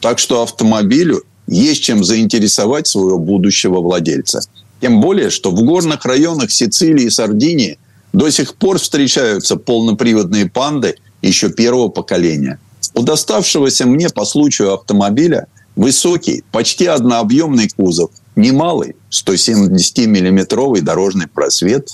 Так 0.00 0.18
что 0.18 0.42
автомобилю 0.42 1.22
есть 1.46 1.82
чем 1.82 2.04
заинтересовать 2.04 2.88
своего 2.88 3.18
будущего 3.18 3.80
владельца. 3.80 4.40
Тем 4.80 5.00
более, 5.00 5.30
что 5.30 5.50
в 5.50 5.62
горных 5.62 6.04
районах 6.04 6.50
Сицилии 6.50 7.04
и 7.04 7.10
Сардинии 7.10 7.78
до 8.12 8.28
сих 8.30 8.54
пор 8.56 8.78
встречаются 8.78 9.56
полноприводные 9.56 10.48
панды 10.50 10.96
еще 11.22 11.48
первого 11.48 11.88
поколения. 11.88 12.58
У 12.94 13.02
доставшегося 13.02 13.86
мне 13.86 14.08
по 14.08 14.24
случаю 14.24 14.74
автомобиля 14.74 15.46
высокий, 15.76 16.42
почти 16.50 16.86
однообъемный 16.86 17.68
кузов, 17.68 18.10
немалый 18.38 18.96
170-миллиметровый 19.10 20.80
дорожный 20.80 21.26
просвет, 21.26 21.90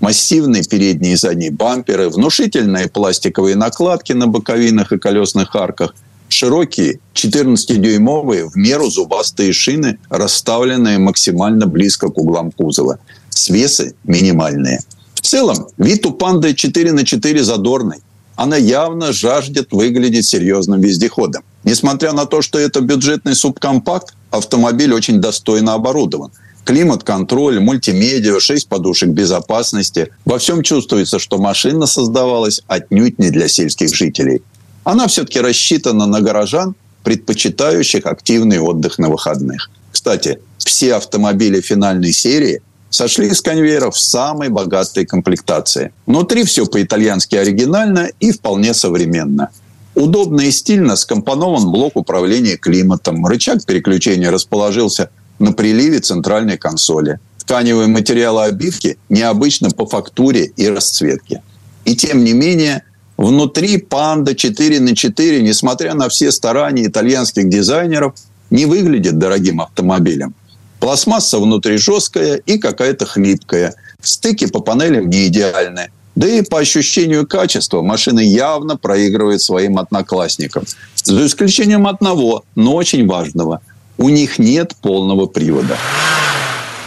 массивные 0.00 0.64
передние 0.64 1.12
и 1.12 1.16
задние 1.16 1.52
бамперы, 1.52 2.08
внушительные 2.08 2.88
пластиковые 2.88 3.54
накладки 3.54 4.12
на 4.12 4.26
боковинах 4.26 4.92
и 4.92 4.98
колесных 4.98 5.54
арках, 5.54 5.94
широкие 6.28 6.98
14-дюймовые 7.14 8.48
в 8.48 8.56
меру 8.56 8.90
зубастые 8.90 9.52
шины, 9.52 9.98
расставленные 10.08 10.98
максимально 10.98 11.66
близко 11.66 12.08
к 12.08 12.18
углам 12.18 12.50
кузова. 12.50 12.98
Свесы 13.28 13.94
минимальные. 14.04 14.80
В 15.14 15.20
целом, 15.20 15.68
вид 15.76 16.04
у 16.06 16.12
панды 16.12 16.54
4 16.54 16.92
на 16.92 17.04
4 17.04 17.44
задорный. 17.44 17.98
Она 18.34 18.56
явно 18.56 19.12
жаждет 19.12 19.68
выглядеть 19.72 20.26
серьезным 20.26 20.80
вездеходом. 20.80 21.44
Несмотря 21.64 22.12
на 22.12 22.24
то, 22.26 22.42
что 22.42 22.58
это 22.58 22.80
бюджетный 22.80 23.36
субкомпакт, 23.36 24.14
автомобиль 24.32 24.92
очень 24.92 25.20
достойно 25.20 25.74
оборудован. 25.74 26.30
Климат-контроль, 26.64 27.60
мультимедиа, 27.60 28.40
6 28.40 28.68
подушек 28.68 29.10
безопасности. 29.10 30.10
Во 30.24 30.38
всем 30.38 30.62
чувствуется, 30.62 31.18
что 31.18 31.38
машина 31.38 31.86
создавалась 31.86 32.62
отнюдь 32.68 33.18
не 33.18 33.30
для 33.30 33.48
сельских 33.48 33.94
жителей. 33.94 34.42
Она 34.84 35.06
все-таки 35.06 35.40
рассчитана 35.40 36.06
на 36.06 36.20
горожан, 36.20 36.74
предпочитающих 37.02 38.06
активный 38.06 38.58
отдых 38.58 38.98
на 38.98 39.08
выходных. 39.08 39.70
Кстати, 39.90 40.38
все 40.58 40.94
автомобили 40.94 41.60
финальной 41.60 42.12
серии 42.12 42.62
сошли 42.90 43.32
с 43.32 43.40
конвейеров 43.40 43.96
в 43.96 44.00
самой 44.00 44.48
богатой 44.48 45.04
комплектации. 45.04 45.92
Внутри 46.06 46.44
все 46.44 46.66
по-итальянски 46.66 47.34
оригинально 47.36 48.10
и 48.20 48.30
вполне 48.30 48.74
современно. 48.74 49.50
Удобно 49.94 50.42
и 50.42 50.50
стильно 50.50 50.96
скомпонован 50.96 51.70
блок 51.70 51.96
управления 51.96 52.56
климатом. 52.56 53.26
Рычаг 53.26 53.64
переключения 53.66 54.30
расположился 54.30 55.10
на 55.38 55.52
приливе 55.52 56.00
центральной 56.00 56.56
консоли. 56.56 57.20
Тканевые 57.38 57.88
материалы 57.88 58.44
обивки 58.44 58.98
необычны 59.08 59.70
по 59.70 59.86
фактуре 59.86 60.46
и 60.56 60.68
расцветке. 60.68 61.42
И 61.84 61.96
тем 61.96 62.24
не 62.24 62.32
менее, 62.32 62.84
внутри 63.16 63.78
Панда 63.78 64.34
4 64.34 64.80
на 64.80 64.96
4, 64.96 65.42
несмотря 65.42 65.94
на 65.94 66.08
все 66.08 66.32
старания 66.32 66.86
итальянских 66.86 67.48
дизайнеров, 67.48 68.14
не 68.50 68.66
выглядит 68.66 69.18
дорогим 69.18 69.60
автомобилем. 69.60 70.34
Пластмасса 70.78 71.38
внутри 71.38 71.76
жесткая 71.76 72.36
и 72.36 72.58
какая-то 72.58 73.06
хлипкая. 73.06 73.74
Стыки 74.00 74.46
по 74.46 74.60
панелям 74.60 75.08
не 75.10 75.28
идеальные. 75.28 75.90
Да 76.14 76.28
и 76.28 76.42
по 76.42 76.58
ощущению 76.58 77.26
качества 77.26 77.80
машина 77.80 78.20
явно 78.20 78.76
проигрывает 78.76 79.40
своим 79.40 79.78
одноклассникам. 79.78 80.64
За 81.02 81.26
исключением 81.26 81.86
одного, 81.86 82.44
но 82.54 82.74
очень 82.74 83.06
важного. 83.06 83.60
У 83.96 84.08
них 84.08 84.38
нет 84.38 84.74
полного 84.82 85.26
привода. 85.26 85.76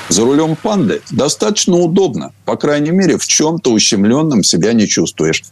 За 0.09 0.23
рулем 0.23 0.55
панды 0.55 1.01
достаточно 1.09 1.77
удобно. 1.77 2.31
По 2.45 2.55
крайней 2.55 2.91
мере, 2.91 3.17
в 3.17 3.25
чем-то 3.25 3.71
ущемленном 3.71 4.43
себя 4.43 4.73
не 4.73 4.87
чувствуешь. 4.87 5.43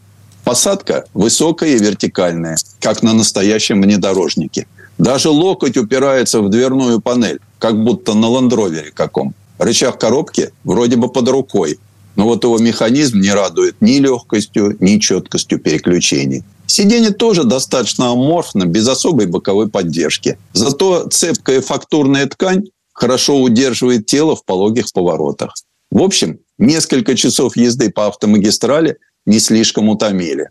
Посадка 0.44 1.06
высокая 1.14 1.70
и 1.70 1.80
вертикальная, 1.80 2.58
как 2.80 3.02
на 3.02 3.14
настоящем 3.14 3.82
внедорожнике. 3.82 4.68
Даже 4.98 5.30
локоть 5.30 5.78
упирается 5.78 6.42
в 6.42 6.50
дверную 6.50 7.02
панель, 7.02 7.40
как 7.58 7.82
будто 7.84 8.14
на 8.14 8.28
ландровере 8.28 8.92
каком. 8.94 9.34
Рычаг 9.58 10.00
коробки 10.00 10.52
вроде 10.64 10.98
бы 10.98 11.08
под 11.10 11.30
рукой, 11.30 11.80
но 12.16 12.26
вот 12.26 12.44
его 12.44 12.58
механизм 12.58 13.20
не 13.20 13.32
радует 13.32 13.76
ни 13.82 14.00
легкостью, 14.00 14.78
ни 14.80 15.00
четкостью 15.00 15.60
переключений. 15.60 16.44
Сиденье 16.68 17.12
тоже 17.12 17.44
достаточно 17.44 18.12
аморфно, 18.12 18.66
без 18.66 18.88
особой 18.88 19.26
боковой 19.26 19.70
поддержки. 19.70 20.38
Зато 20.54 21.08
цепкая 21.10 21.62
фактурная 21.62 22.26
ткань 22.28 22.66
хорошо 22.94 23.42
удерживает 23.42 24.06
тело 24.06 24.36
в 24.36 24.46
пологих 24.46 24.92
поворотах. 24.94 25.54
В 25.92 26.02
общем, 26.02 26.40
несколько 26.58 27.16
часов 27.16 27.58
езды 27.58 27.92
по 27.92 28.08
автомагистрали 28.08 28.98
не 29.26 29.40
слишком 29.40 29.90
утомили. 29.90 30.50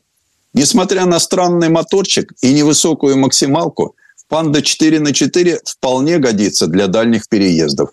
Несмотря 0.54 1.06
на 1.06 1.18
странный 1.18 1.70
моторчик 1.70 2.32
и 2.42 2.52
невысокую 2.52 3.16
максималку, 3.16 3.96
Панда 4.32 4.62
4 4.62 4.98
на 4.98 5.12
4 5.12 5.60
вполне 5.62 6.16
годится 6.16 6.66
для 6.66 6.86
дальних 6.86 7.28
переездов. 7.28 7.90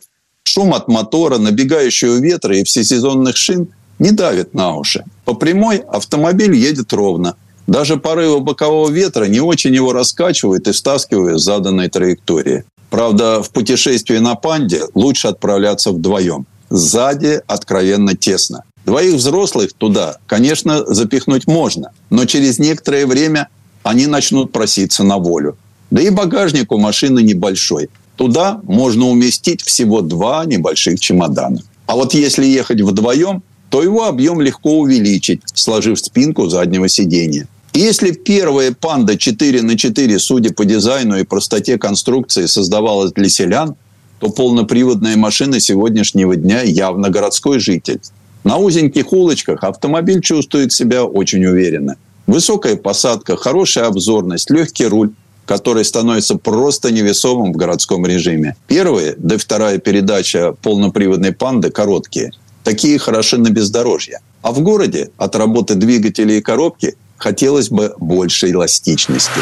Шум 0.52 0.74
от 0.74 0.88
мотора, 0.88 1.38
набегающего 1.38 2.16
ветра 2.16 2.58
и 2.58 2.64
всесезонных 2.64 3.38
шин 3.38 3.68
не 4.00 4.10
давит 4.10 4.56
на 4.56 4.76
уши. 4.76 5.04
По 5.24 5.36
прямой 5.36 5.78
автомобиль 5.78 6.56
едет 6.56 6.91
ровно. 6.91 7.36
Даже 7.68 7.97
порывы 7.97 8.39
бокового 8.39 8.89
ветра 8.89 9.26
не 9.26 9.41
очень 9.41 9.76
его 9.76 9.93
раскачивают 9.93 10.68
и 10.68 10.74
стаскивают 10.74 11.39
с 11.39 11.43
заданной 11.43 11.88
траектории. 11.88 12.64
Правда, 12.89 13.43
в 13.43 13.52
путешествии 13.52 14.18
на 14.18 14.34
«Панде» 14.34 14.82
лучше 14.95 15.28
отправляться 15.28 15.91
вдвоем. 15.91 16.47
Сзади 16.72 17.43
откровенно 17.45 18.16
тесно. 18.16 18.64
Двоих 18.88 19.18
взрослых 19.18 19.74
туда, 19.74 20.18
конечно, 20.26 20.84
запихнуть 20.84 21.45
можно, 21.45 21.91
но 22.10 22.26
через 22.26 22.58
некоторое 22.58 23.06
время 23.06 23.50
они 23.84 24.08
начнут 24.08 24.52
проситься 24.52 25.04
на 25.04 25.20
волю. 25.20 25.58
Да 25.91 26.02
и 26.02 26.10
багажник 26.10 26.72
у 26.72 26.80
машины 26.80 27.22
небольшой. 27.22 27.89
Туда 28.20 28.59
можно 28.63 29.07
уместить 29.07 29.61
всего 29.61 30.01
два 30.01 30.43
небольших 30.43 30.99
чемодана. 30.99 31.61
А 31.86 31.95
вот 31.95 32.13
если 32.13 32.45
ехать 32.45 32.82
вдвоем, 32.82 33.43
то 33.70 33.82
его 33.82 34.07
объем 34.07 34.41
легко 34.41 34.78
увеличить, 34.78 35.41
сложив 35.53 35.97
спинку 35.97 36.49
заднего 36.49 36.89
сидения. 36.89 37.47
Если 37.74 38.11
первая 38.11 38.74
«Панда 38.74 39.17
4 39.17 39.61
на 39.61 39.78
4, 39.78 40.20
судя 40.20 40.53
по 40.53 40.65
дизайну 40.65 41.17
и 41.17 41.24
простоте 41.24 41.78
конструкции, 41.78 42.45
создавалась 42.47 43.13
для 43.13 43.30
селян, 43.30 43.78
то 44.20 44.30
полноприводная 44.30 45.15
машина 45.15 45.61
сегодняшнего 45.61 46.36
дня 46.36 46.61
явно 46.61 47.09
городской 47.09 47.59
житель. 47.59 48.01
На 48.43 48.57
узеньких 48.57 49.13
улочках 49.13 49.63
автомобиль 49.63 50.20
чувствует 50.20 50.74
себя 50.74 51.05
очень 51.05 51.45
уверенно. 51.45 51.95
Высокая 52.28 52.76
посадка, 52.76 53.38
хорошая 53.38 53.86
обзорность, 53.86 54.49
легкий 54.49 54.88
руль– 54.88 55.11
который 55.50 55.84
становится 55.84 56.36
просто 56.36 56.91
невесомым 56.91 57.54
в 57.54 57.58
городском 57.58 58.06
режиме. 58.06 58.56
Первая, 58.68 59.16
да 59.18 59.34
и 59.34 59.38
вторая 59.39 59.80
передача 59.80 60.54
полноприводной 60.62 61.34
«Панды» 61.34 61.72
короткие. 61.72 62.34
Такие 62.64 63.00
хороши 63.00 63.39
на 63.39 63.50
бездорожье. 63.50 64.20
А 64.43 64.52
в 64.52 64.60
городе 64.60 65.10
от 65.18 65.36
работы 65.36 65.74
двигателя 65.74 66.36
и 66.36 66.41
коробки 66.41 66.97
хотелось 67.18 67.70
бы 67.70 67.95
больше 67.97 68.52
эластичности. 68.52 69.41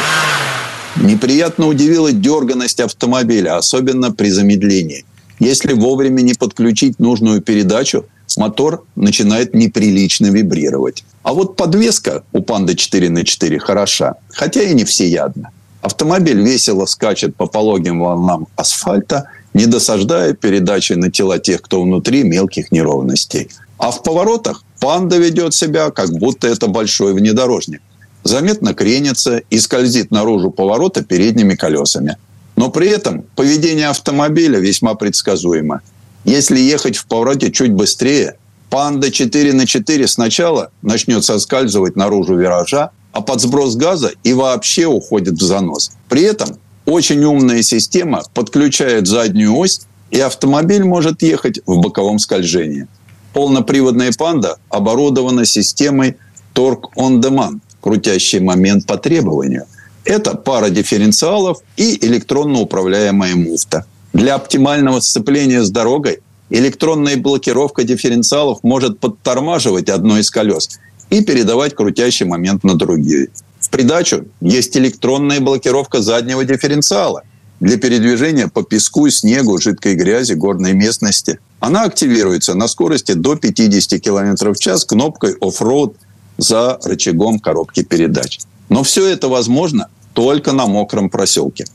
Неприятно 0.96 1.66
удивила 1.66 2.10
дерганность 2.10 2.80
автомобиля, 2.80 3.58
особенно 3.58 4.10
при 4.10 4.30
замедлении. 4.30 5.04
Если 5.38 5.74
вовремя 5.74 6.22
не 6.22 6.32
подключить 6.32 6.98
нужную 6.98 7.42
передачу, 7.42 8.06
мотор 8.38 8.86
начинает 8.96 9.52
неприлично 9.52 10.28
вибрировать. 10.28 11.04
А 11.22 11.34
вот 11.34 11.56
подвеска 11.56 12.22
у 12.32 12.40
«Панды 12.40 12.76
4 12.76 13.10
на 13.10 13.26
4 13.26 13.58
хороша, 13.58 14.14
хотя 14.30 14.62
и 14.62 14.72
не 14.72 14.84
всеядна. 14.84 15.50
Автомобиль 15.80 16.42
весело 16.42 16.86
скачет 16.86 17.36
по 17.36 17.46
пологим 17.46 18.00
волнам 18.00 18.48
асфальта, 18.56 19.30
не 19.54 19.66
досаждая 19.66 20.34
передачи 20.34 20.94
на 20.94 21.10
тела 21.10 21.38
тех, 21.38 21.62
кто 21.62 21.82
внутри 21.82 22.24
мелких 22.24 22.72
неровностей. 22.72 23.48
А 23.78 23.90
в 23.90 24.02
поворотах 24.02 24.64
панда 24.80 25.18
ведет 25.18 25.54
себя, 25.54 25.90
как 25.90 26.10
будто 26.10 26.48
это 26.48 26.66
большой 26.66 27.14
внедорожник. 27.14 27.80
Заметно 28.24 28.74
кренится 28.74 29.42
и 29.50 29.58
скользит 29.58 30.10
наружу 30.10 30.50
поворота 30.50 31.04
передними 31.04 31.54
колесами. 31.54 32.16
Но 32.56 32.70
при 32.70 32.88
этом 32.88 33.24
поведение 33.36 33.88
автомобиля 33.88 34.58
весьма 34.58 34.94
предсказуемо. 34.94 35.80
Если 36.24 36.58
ехать 36.58 36.96
в 36.96 37.06
повороте 37.06 37.52
чуть 37.52 37.72
быстрее, 37.72 38.36
панда 38.70 39.10
4 39.10 39.52
на 39.52 39.66
4 39.66 40.06
сначала 40.06 40.70
начнет 40.82 41.24
соскальзывать 41.24 41.96
наружу 41.96 42.36
виража, 42.36 42.90
а 43.12 43.20
под 43.20 43.40
сброс 43.40 43.76
газа 43.76 44.12
и 44.22 44.32
вообще 44.32 44.86
уходит 44.86 45.34
в 45.34 45.42
занос. 45.42 45.90
При 46.08 46.22
этом 46.22 46.48
очень 46.86 47.24
умная 47.24 47.62
система 47.62 48.22
подключает 48.34 49.06
заднюю 49.06 49.56
ось, 49.56 49.80
и 50.10 50.20
автомобиль 50.20 50.84
может 50.84 51.22
ехать 51.22 51.60
в 51.66 51.80
боковом 51.80 52.18
скольжении. 52.18 52.86
Полноприводная 53.34 54.10
«Панда» 54.16 54.56
оборудована 54.70 55.44
системой 55.44 56.16
Torque 56.54 56.88
on 56.96 57.20
Demand, 57.20 57.60
крутящий 57.80 58.40
момент 58.40 58.86
по 58.86 58.96
требованию. 58.96 59.66
Это 60.04 60.34
пара 60.34 60.70
дифференциалов 60.70 61.58
и 61.76 61.98
электронно 62.06 62.60
управляемая 62.60 63.36
муфта. 63.36 63.84
Для 64.14 64.36
оптимального 64.36 65.00
сцепления 65.00 65.62
с 65.62 65.70
дорогой 65.70 66.20
электронная 66.50 67.16
блокировка 67.16 67.84
дифференциалов 67.84 68.60
может 68.62 68.98
подтормаживать 68.98 69.88
одно 69.88 70.18
из 70.18 70.30
колес 70.30 70.78
и 71.10 71.22
передавать 71.22 71.74
крутящий 71.74 72.26
момент 72.26 72.64
на 72.64 72.74
другие. 72.74 73.28
В 73.60 73.70
придачу 73.70 74.26
есть 74.40 74.76
электронная 74.76 75.40
блокировка 75.40 76.00
заднего 76.00 76.44
дифференциала 76.44 77.22
для 77.60 77.76
передвижения 77.76 78.48
по 78.48 78.62
песку, 78.62 79.08
снегу, 79.10 79.58
жидкой 79.58 79.94
грязи, 79.94 80.34
горной 80.34 80.74
местности. 80.74 81.40
Она 81.60 81.84
активируется 81.84 82.54
на 82.54 82.68
скорости 82.68 83.12
до 83.12 83.34
50 83.34 84.00
км 84.00 84.52
в 84.52 84.58
час 84.58 84.84
кнопкой 84.84 85.34
off-road 85.40 85.96
за 86.36 86.78
рычагом 86.84 87.40
коробки 87.40 87.82
передач. 87.82 88.38
Но 88.68 88.84
все 88.84 89.06
это 89.06 89.28
возможно 89.28 89.88
только 90.14 90.52
на 90.52 90.66
мокром 90.66 91.10
проселке. 91.10 91.66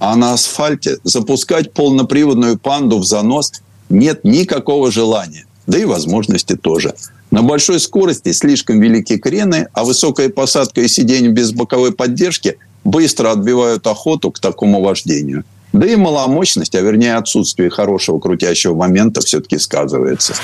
А 0.00 0.16
на 0.16 0.32
асфальте 0.32 0.98
запускать 1.04 1.72
полноприводную 1.72 2.58
панду 2.58 2.98
в 2.98 3.04
занос 3.04 3.52
нет 3.88 4.24
никакого 4.24 4.90
желания, 4.90 5.46
да 5.66 5.78
и 5.78 5.84
возможности 5.84 6.56
тоже. 6.56 6.94
На 7.30 7.42
большой 7.42 7.78
скорости 7.80 8.32
слишком 8.32 8.80
велики 8.80 9.18
крены, 9.18 9.68
а 9.72 9.84
высокая 9.84 10.28
посадка 10.28 10.80
и 10.80 10.88
сиденье 10.88 11.30
без 11.30 11.52
боковой 11.52 11.92
поддержки 11.92 12.56
быстро 12.84 13.32
отбивают 13.32 13.86
охоту 13.86 14.30
к 14.30 14.38
такому 14.38 14.82
вождению. 14.82 15.44
Да 15.72 15.86
и 15.86 15.96
маломощность, 15.96 16.74
а 16.74 16.80
вернее 16.80 17.16
отсутствие 17.16 17.68
хорошего 17.68 18.18
крутящего 18.18 18.74
момента 18.74 19.20
все-таки 19.20 19.58
сказывается. 19.58 20.34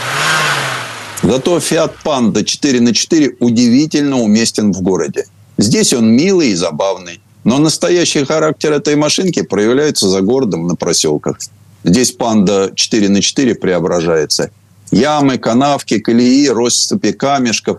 Зато 1.23 1.57
Fiat 1.57 1.93
Panda 2.05 2.45
4 2.45 2.81
на 2.81 2.93
4 2.93 3.37
удивительно 3.41 4.21
уместен 4.21 4.73
в 4.73 4.83
городе. 4.83 5.25
Здесь 5.57 5.95
он 5.95 6.13
милый 6.13 6.49
и 6.51 6.55
забавный. 6.55 7.21
Но 7.45 7.59
настоящий 7.59 8.25
характер 8.25 8.73
этой 8.73 8.97
машинки 8.97 9.43
проявляется 9.43 10.09
за 10.09 10.21
городом 10.21 10.67
на 10.67 10.77
проселках. 10.77 11.39
Здесь 11.85 12.15
Panda 12.17 12.75
4 12.75 13.09
на 13.09 13.23
4 13.23 13.55
преображается– 13.55 14.51
Ямы, 14.95 15.39
канавки, 15.39 15.99
колеи, 15.99 16.49
россыпи 16.49 17.13
камешков. 17.13 17.79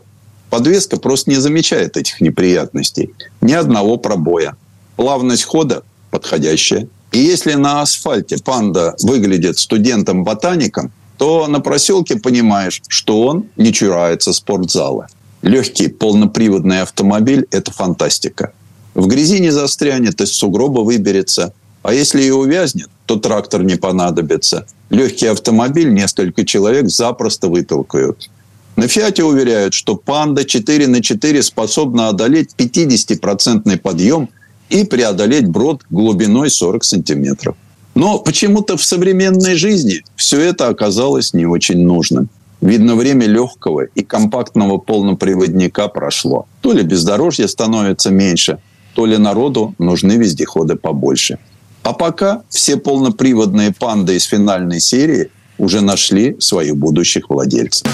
Подвеска 0.49 0.97
просто 0.97 1.29
не 1.29 1.37
замечает 1.37 1.95
этих 1.95 2.19
неприятностей. 2.19 3.13
Ни 3.39 3.53
одного 3.53 3.97
пробоя. 3.97 4.57
Плавность 4.97 5.45
хода 5.45 5.83
подходящая. 6.11 6.89
И 7.13 7.19
если 7.19 7.53
на 7.53 7.81
асфальте 7.81 8.37
панда 8.43 8.95
выглядит 9.01 9.57
студентом-ботаником, 9.57 10.91
то 11.17 11.47
на 11.47 11.61
проселке 11.61 12.17
понимаешь, 12.17 12.81
что 12.89 13.21
он 13.21 13.45
не 13.55 13.71
чурается 13.71 14.33
спортзала. 14.33 15.07
Легкий 15.41 15.87
полноприводный 15.87 16.81
автомобиль– 16.81 17.45
это 17.51 17.71
фантастика. 17.71 18.51
В 18.93 19.07
грязи 19.07 19.39
не 19.39 19.51
застрянет, 19.51 20.19
из 20.19 20.33
сугроба 20.33 20.81
выберется. 20.81 21.53
А 21.81 21.93
если 21.93 22.23
и 22.23 22.31
увязнет, 22.31 22.89
то 23.05 23.17
трактор 23.17 23.63
не 23.63 23.75
понадобится. 23.75 24.65
Легкий 24.89 25.27
автомобиль 25.27 25.93
несколько 25.93 26.45
человек 26.45 26.89
запросто 26.89 27.47
вытолкают. 27.47 28.29
На 28.75 28.87
«Фиате» 28.87 29.23
уверяют, 29.23 29.73
что 29.73 29.95
«Панда» 29.95 30.43
4 30.43 30.87
на 30.87 31.01
4 31.01 31.43
способна 31.43 32.09
одолеть 32.09 32.51
50% 32.57 33.77
подъем 33.77 34.29
и 34.69 34.83
преодолеть 34.83 35.47
брод 35.47 35.83
глубиной 35.89 36.49
40 36.49 36.83
сантиметров. 36.83 37.55
Но 37.93 38.19
почему-то 38.19 38.75
в 38.75 38.83
современной 38.83 39.55
жизни 39.55 40.03
все 40.17 40.41
это 40.41 40.67
оказалось 40.67 41.33
не 41.33 41.45
очень 41.45 41.85
нужным. 41.85 42.27
Видно, 42.59 42.95
время 42.95 43.27
легкого 43.27 43.85
и 43.85 44.03
компактного 44.03 44.77
полноприводника 44.77 45.87
прошло. 45.87 46.45
То 46.61 46.73
ли 46.73 46.83
бездорожье 46.83 47.47
становится 47.47 48.11
меньше, 48.11 48.57
то 48.95 49.05
ли 49.05 49.17
народу 49.17 49.75
нужны 49.77 50.13
вездеходы 50.13 50.75
побольше. 50.75 51.37
А 51.85 51.93
пока 51.93 52.41
все 52.49 52.77
полноприводные 52.77 53.71
панды 53.71 54.15
из 54.15 54.23
финальной 54.23 54.79
серии 54.79 55.29
уже 55.59 55.81
нашли 55.81 56.35
своих 56.39 56.75
будущих 56.75 57.29
владельцев. 57.29 57.87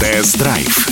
Тест-драйв. 0.00 0.88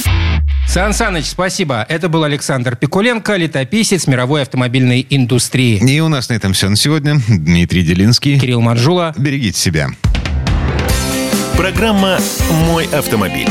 Сан 0.69 0.93
Саныч, 0.93 1.27
спасибо. 1.27 1.87
Это 1.89 2.09
был 2.09 2.25
Александр 2.25 2.75
Пикуленко, 2.75 3.37
летописец 3.37 4.09
мировой 4.09 4.43
автомобильной 4.43 5.07
индустрии. 5.09 5.79
И 5.79 6.01
у 6.01 6.09
нас 6.09 6.29
на 6.29 6.35
этом 6.35 6.53
все 6.55 6.69
на 6.69 6.77
сегодня. 6.77 7.21
Дмитрий 7.29 7.85
Делинский. 7.85 8.41
Кирилл 8.41 8.61
Манжула. 8.61 9.15
Берегите 9.17 9.61
себя. 9.61 9.91
Программа 11.57 12.19
«Мой 12.67 12.87
автомобиль». 12.87 13.49